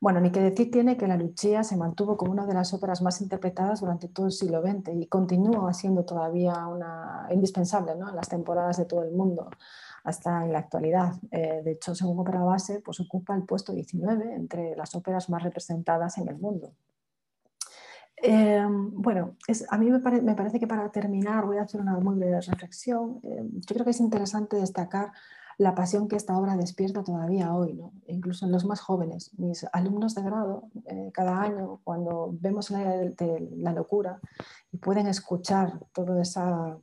Bueno, 0.00 0.20
ni 0.20 0.32
que 0.32 0.40
decir 0.40 0.72
tiene 0.72 0.96
que 0.96 1.06
la 1.06 1.16
Lucia 1.16 1.62
se 1.62 1.76
mantuvo 1.76 2.16
como 2.16 2.32
una 2.32 2.46
de 2.46 2.54
las 2.54 2.74
óperas 2.74 3.00
más 3.00 3.20
interpretadas 3.20 3.80
durante 3.80 4.08
todo 4.08 4.26
el 4.26 4.32
siglo 4.32 4.60
XX 4.60 4.88
y 5.00 5.06
continúa 5.06 5.72
siendo 5.72 6.04
todavía 6.04 6.66
una 6.66 7.28
indispensable 7.30 7.92
en 7.92 8.00
las 8.00 8.28
temporadas 8.28 8.76
de 8.76 8.86
todo 8.86 9.04
el 9.04 9.12
mundo 9.12 9.50
hasta 10.06 10.44
en 10.44 10.52
la 10.52 10.60
actualidad. 10.60 11.14
Eh, 11.32 11.62
de 11.64 11.72
hecho, 11.72 11.92
según 11.92 12.20
Ópera 12.20 12.44
Base, 12.44 12.80
pues 12.80 13.00
ocupa 13.00 13.34
el 13.34 13.42
puesto 13.42 13.72
19 13.72 14.34
entre 14.34 14.76
las 14.76 14.94
óperas 14.94 15.28
más 15.28 15.42
representadas 15.42 16.16
en 16.18 16.28
el 16.28 16.38
mundo. 16.38 16.72
Eh, 18.22 18.64
bueno, 18.68 19.34
a 19.68 19.78
mí 19.78 19.90
me, 19.90 19.98
parece 20.34 20.60
que 20.60 20.68
para 20.68 20.90
terminar 20.92 21.44
voy 21.44 21.58
a 21.58 21.62
hacer 21.62 21.80
una 21.80 21.98
muy 21.98 22.14
breve 22.14 22.40
reflexión. 22.40 23.18
Eh, 23.24 23.42
yo 23.50 23.74
creo 23.74 23.84
que 23.84 23.90
es 23.90 23.98
interesante 23.98 24.56
destacar 24.56 25.10
la 25.58 25.74
pasión 25.74 26.06
que 26.06 26.14
esta 26.14 26.38
obra 26.38 26.56
despierta 26.56 27.02
todavía 27.02 27.52
hoy, 27.52 27.82
incluso 28.06 28.46
en 28.46 28.52
los 28.52 28.64
más 28.64 28.80
jóvenes. 28.80 29.32
Mis 29.38 29.66
alumnos 29.72 30.14
de 30.14 30.22
grado, 30.22 30.68
cada 31.12 31.40
año, 31.42 31.80
cuando 31.82 32.30
vemos 32.40 32.70
la, 32.70 32.84
de, 32.84 33.48
la 33.56 33.72
locura 33.72 34.20
y 34.70 34.76
pueden 34.76 35.08
escuchar 35.08 35.80
toda 35.92 36.22
esa 36.22 36.78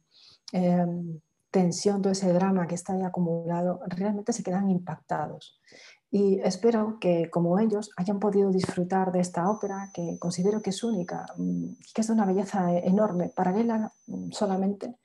tensión, 1.53 2.01
todo 2.01 2.11
ese 2.11 2.33
drama 2.33 2.65
que 2.67 2.73
está 2.73 2.93
ahí 2.93 3.03
acumulado, 3.03 3.79
realmente 3.87 4.33
se 4.33 4.41
quedan 4.41 4.71
impactados. 4.71 5.61
Y 6.09 6.39
espero 6.39 6.97
que, 6.99 7.29
como 7.29 7.59
ellos, 7.59 7.91
hayan 7.95 8.19
podido 8.19 8.51
disfrutar 8.51 9.11
de 9.11 9.19
esta 9.19 9.49
ópera 9.49 9.91
que 9.93 10.17
considero 10.17 10.61
que 10.63 10.71
es 10.71 10.83
única, 10.83 11.27
mm, 11.37 11.65
que 11.93 12.01
es 12.01 12.07
de 12.07 12.13
una 12.13 12.25
belleza 12.25 12.71
enorme, 12.71 13.29
paralela 13.29 13.93
mm, 14.07 14.31
solamente 14.31 14.95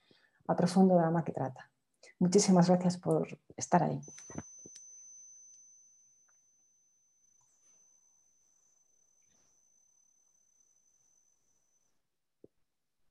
al 0.47 0.57
profundo 0.57 0.97
drama 0.97 1.23
que 1.23 1.33
trata. 1.33 1.71
Muchísimas 2.19 2.69
gracias 2.69 2.97
por 2.97 3.29
estar 3.55 3.83
ahí. 3.83 4.01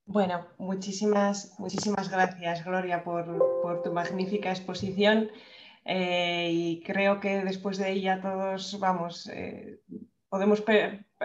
Bueno, 0.07 0.47
muchísimas, 0.57 1.53
muchísimas 1.59 2.09
gracias, 2.09 2.63
Gloria, 2.63 3.03
por, 3.03 3.81
tu 3.83 3.91
magnífica 3.91 4.51
exposición. 4.51 5.29
Eh, 5.83 6.49
y 6.53 6.81
creo 6.83 7.19
que 7.19 7.43
después 7.43 7.77
de 7.77 7.91
ella 7.91 8.21
todos, 8.21 8.79
vamos, 8.79 9.27
eh, 9.27 9.81
podemos 10.29 10.63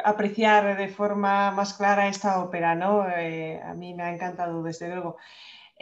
apreciar 0.05 0.77
de 0.77 0.89
forma 0.89 1.53
más 1.53 1.75
clara 1.75 2.09
esta 2.09 2.43
ópera, 2.43 2.75
¿no? 2.75 3.09
Eh, 3.09 3.61
a 3.63 3.73
mí 3.75 3.95
me 3.95 4.03
ha 4.03 4.13
encantado, 4.13 4.65
desde 4.65 4.89
luego. 4.89 5.17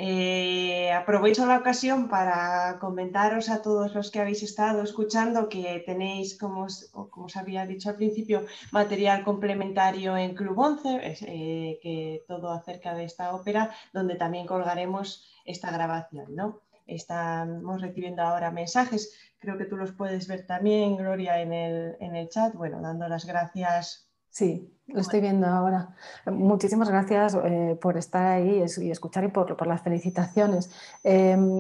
Eh, 0.03 0.91
aprovecho 0.93 1.45
la 1.45 1.59
ocasión 1.59 2.09
para 2.09 2.79
comentaros 2.79 3.51
a 3.51 3.61
todos 3.61 3.95
los 3.95 4.11
que 4.11 4.19
habéis 4.21 4.43
estado 4.43 4.83
escuchando 4.83 5.51
que 5.51 5.83
tenéis, 5.85 6.39
como 6.39 6.63
os, 6.63 7.37
había 7.37 7.67
dicho 7.67 7.91
al 7.91 7.97
principio, 7.97 8.47
material 8.73 9.23
complementario 9.23 10.17
en 10.17 10.35
Club 10.35 10.59
11, 10.59 10.89
eh, 11.05 11.79
que 11.83 12.25
todo 12.27 12.51
acerca 12.51 12.95
de 12.95 13.05
esta 13.05 13.35
ópera, 13.35 13.75
donde 13.93 14.15
también 14.15 14.47
colgaremos 14.47 15.29
esta 15.45 15.71
grabación. 15.71 16.29
estamos 16.87 17.83
recibiendo 17.83 18.23
ahora 18.23 18.51
mensajes. 18.51 19.15
Creo 19.39 19.59
que 19.59 19.67
tú 19.67 19.77
los 19.77 19.93
puedes 19.93 20.27
ver 20.29 20.47
también, 20.47 20.97
Gloria, 20.97 21.43
en 21.43 21.53
el, 21.53 21.97
en 22.01 22.17
el 22.17 22.31
chat. 22.31 22.55
Bueno, 22.55 22.81
dando 22.81 23.07
las 23.07 23.27
gracias 23.27 24.10
Sí, 24.31 24.73
lo 24.87 25.01
estoy 25.01 25.21
viendo 25.21 25.47
ahora. 25.47 25.95
Muchísimas 26.27 26.89
gracias 26.89 27.37
eh, 27.45 27.79
por 27.81 27.97
estar 27.97 28.27
ahí 28.27 28.65
y 28.79 28.91
escuchar 28.91 29.25
y 29.25 29.29
por, 29.29 29.67
las 29.67 29.83
felicitaciones. 29.83 30.71
Em, 31.03 31.59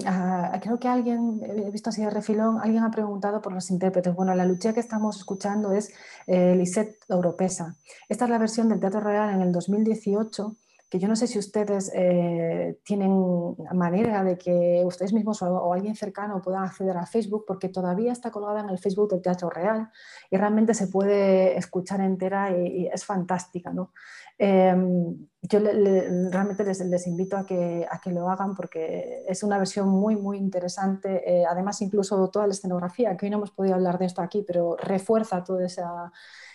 creo 0.60 0.78
que 0.78 0.88
alguien, 0.88 1.40
he 1.42 1.70
visto 1.70 1.90
así 1.90 2.02
de 2.02 2.10
refilón, 2.10 2.58
alguien 2.60 2.82
ha 2.82 2.90
preguntado 2.90 3.40
por 3.40 3.52
los 3.52 3.70
intérpretes. 3.70 4.14
Bueno, 4.14 4.34
la 4.34 4.44
lucha 4.44 4.72
que 4.72 4.80
estamos 4.80 5.18
escuchando 5.18 5.72
es 5.72 5.92
eh, 6.26 6.54
Lisette 6.56 6.96
Europesa. 7.08 7.76
Esta 8.08 8.24
es 8.24 8.30
la 8.30 8.38
versión 8.38 8.68
del 8.68 8.80
Teatro 8.80 9.00
Real 9.00 9.30
en 9.34 9.42
el 9.42 9.52
2018 9.52 10.56
que 10.90 10.98
yo 10.98 11.06
no 11.06 11.14
sé 11.14 11.28
si 11.28 11.38
ustedes 11.38 11.92
eh, 11.94 12.80
tienen 12.82 13.54
manera 13.72 14.24
de 14.24 14.36
que 14.36 14.82
ustedes 14.84 15.12
mismos 15.12 15.40
o, 15.40 15.72
alguien 15.72 15.94
cercano 15.94 16.42
puedan 16.42 16.64
acceder 16.64 16.96
a 16.96 17.06
Facebook, 17.06 17.44
porque 17.46 17.68
todavía 17.68 18.10
está 18.10 18.32
colgada 18.32 18.60
en 18.60 18.70
el 18.70 18.78
Facebook 18.78 19.08
del 19.08 19.22
Teatro 19.22 19.50
Real 19.50 19.88
y 20.30 20.36
realmente 20.36 20.74
se 20.74 20.88
puede 20.88 21.56
escuchar 21.56 22.00
entera 22.00 22.50
y, 22.50 22.88
es 22.88 23.04
fantástica. 23.04 23.72
¿no? 23.72 23.92
Em, 24.36 25.28
yo 25.42 25.60
realmente 25.60 26.64
les, 26.64 27.06
invito 27.06 27.36
a 27.36 27.46
que, 27.46 27.86
a 27.88 28.00
que, 28.00 28.10
lo 28.10 28.28
hagan 28.28 28.56
porque 28.56 29.22
es 29.28 29.44
una 29.44 29.58
versión 29.58 29.88
muy, 29.88 30.16
muy 30.16 30.38
interesante. 30.38 31.22
Eh, 31.24 31.44
además, 31.48 31.80
incluso 31.82 32.28
toda 32.30 32.48
la 32.48 32.52
escenografía, 32.52 33.16
que 33.16 33.26
hoy 33.26 33.30
no 33.30 33.36
hemos 33.36 33.52
podido 33.52 33.76
hablar 33.76 33.96
de 33.96 34.06
esto 34.06 34.22
aquí, 34.22 34.44
pero 34.44 34.76
refuerza 34.76 35.44
toda 35.44 35.64
esa 35.64 36.10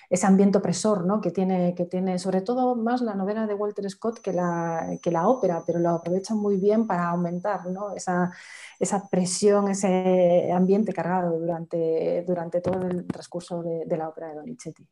ese 0.10 0.28
ambiente 0.28 0.58
opresor 0.58 1.06
¿no? 1.06 1.22
que, 1.22 1.32
tiene, 1.32 1.74
que 1.76 1.86
tiene 1.86 2.20
sobre 2.20 2.41
todo 2.41 2.76
más 2.76 3.01
la 3.01 3.16
novela 3.16 3.47
de 3.47 3.53
Walter 3.53 3.89
Scott 3.89 4.20
que 4.20 4.34
la, 4.34 4.97
que 5.01 5.12
la 5.12 5.28
ópera, 5.28 5.64
pero 5.66 5.80
lo 5.80 5.89
aprovecha 5.89 6.36
muy 6.36 6.58
bien 6.58 6.88
para 6.88 7.10
aumentar 7.10 7.66
¿no? 7.68 7.93
esa, 7.95 8.32
esa, 8.80 9.08
presión, 9.10 9.70
ese 9.70 10.51
ambiente 10.51 10.93
cargado 10.93 11.39
durante, 11.39 12.24
durante 12.28 12.62
todo 12.62 12.82
el 12.88 13.06
transcurso 13.08 13.64
de, 13.64 13.86
de, 13.86 13.97
la 13.97 14.10
ópera 14.10 14.30
de 14.30 14.36
Donizetti. 14.36 14.88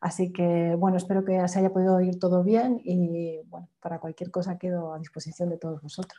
Así 0.00 0.32
que 0.32 0.76
bueno, 0.76 0.96
espero 0.96 1.24
que 1.24 1.46
se 1.48 1.58
haya 1.58 1.72
podido 1.72 1.96
oír 1.96 2.18
todo 2.18 2.44
bien 2.44 2.80
y 2.84 3.40
bueno, 3.46 3.68
para 3.80 3.98
cualquier 3.98 4.30
cosa 4.30 4.58
quedo 4.58 4.92
a 4.94 4.98
disposición 4.98 5.48
de 5.50 5.58
todos 5.58 5.82
vosotros. 5.82 6.18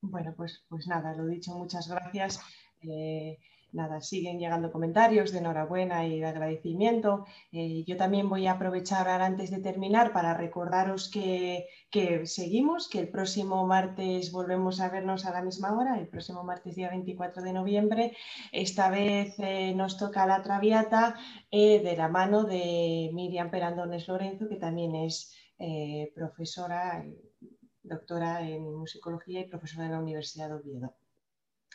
Bueno, 0.00 0.32
pues, 0.36 0.64
pues 0.68 0.86
nada, 0.86 1.14
lo 1.14 1.26
dicho, 1.26 1.56
muchas 1.56 1.88
gracias. 1.88 2.40
Eh, 2.82 3.38
nada, 3.72 4.00
siguen 4.00 4.38
llegando 4.38 4.72
comentarios 4.72 5.32
de 5.32 5.38
enhorabuena 5.38 6.06
y 6.06 6.20
de 6.20 6.26
agradecimiento. 6.26 7.26
Eh, 7.52 7.84
yo 7.86 7.96
también 7.96 8.28
voy 8.28 8.46
a 8.46 8.52
aprovechar 8.52 9.08
ahora 9.08 9.26
antes 9.26 9.50
de 9.50 9.60
terminar 9.60 10.12
para 10.12 10.34
recordaros 10.34 11.08
que, 11.10 11.66
seguimos, 12.24 12.88
que 12.88 13.00
el 13.00 13.08
próximo 13.08 13.66
martes 13.66 14.32
volvemos 14.32 14.80
a 14.80 14.88
vernos 14.88 15.26
a 15.26 15.32
la 15.32 15.42
misma 15.42 15.76
hora, 15.76 15.98
el 15.98 16.08
próximo 16.08 16.44
martes 16.44 16.76
día 16.76 16.90
24 16.90 17.42
de 17.42 17.52
noviembre. 17.52 18.16
Esta 18.52 18.90
vez 18.90 19.34
eh, 19.38 19.74
nos 19.74 19.96
toca 19.96 20.26
la 20.26 20.42
Traviata 20.42 21.16
eh, 21.50 21.80
de 21.82 21.96
la 21.96 22.08
mano 22.08 22.44
de 22.44 23.10
Miriam 23.12 23.50
Perandones 23.50 24.08
Lorenzo, 24.08 24.48
que 24.48 24.56
también 24.56 24.94
es 24.94 25.34
profesora, 26.14 27.04
doctora 27.82 28.48
en 28.48 28.62
musicología 28.74 29.40
y 29.40 29.48
profesora 29.48 29.84
de 29.84 29.90
la 29.90 30.00
Universidad 30.00 30.48
de 30.48 30.54
Oviedo. 30.54 30.94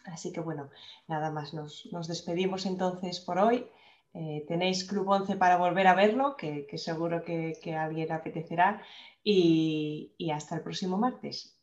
Así 0.05 0.31
que 0.31 0.39
bueno, 0.39 0.69
nada 1.07 1.31
más, 1.31 1.53
nos, 1.53 1.89
despedimos 2.07 2.65
entonces 2.65 3.19
por 3.19 3.39
hoy. 3.39 3.67
Eh, 4.13 4.45
tenéis 4.47 4.85
Club 4.85 5.09
11 5.09 5.35
para 5.35 5.57
volver 5.57 5.87
a 5.87 5.95
verlo, 5.95 6.37
que, 6.37 6.67
seguro 6.77 7.23
que, 7.23 7.75
a 7.75 7.83
alguien 7.83 8.11
apetecerá. 8.11 8.81
y 9.23 10.31
hasta 10.33 10.55
el 10.55 10.61
próximo 10.61 10.97
martes. 10.97 11.55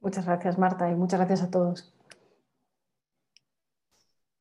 Muchas 0.00 0.26
gracias, 0.26 0.58
Marta, 0.58 0.90
y 0.90 0.94
muchas 0.94 1.20
gracias 1.20 1.42
a 1.42 1.50
todos. 1.50 1.92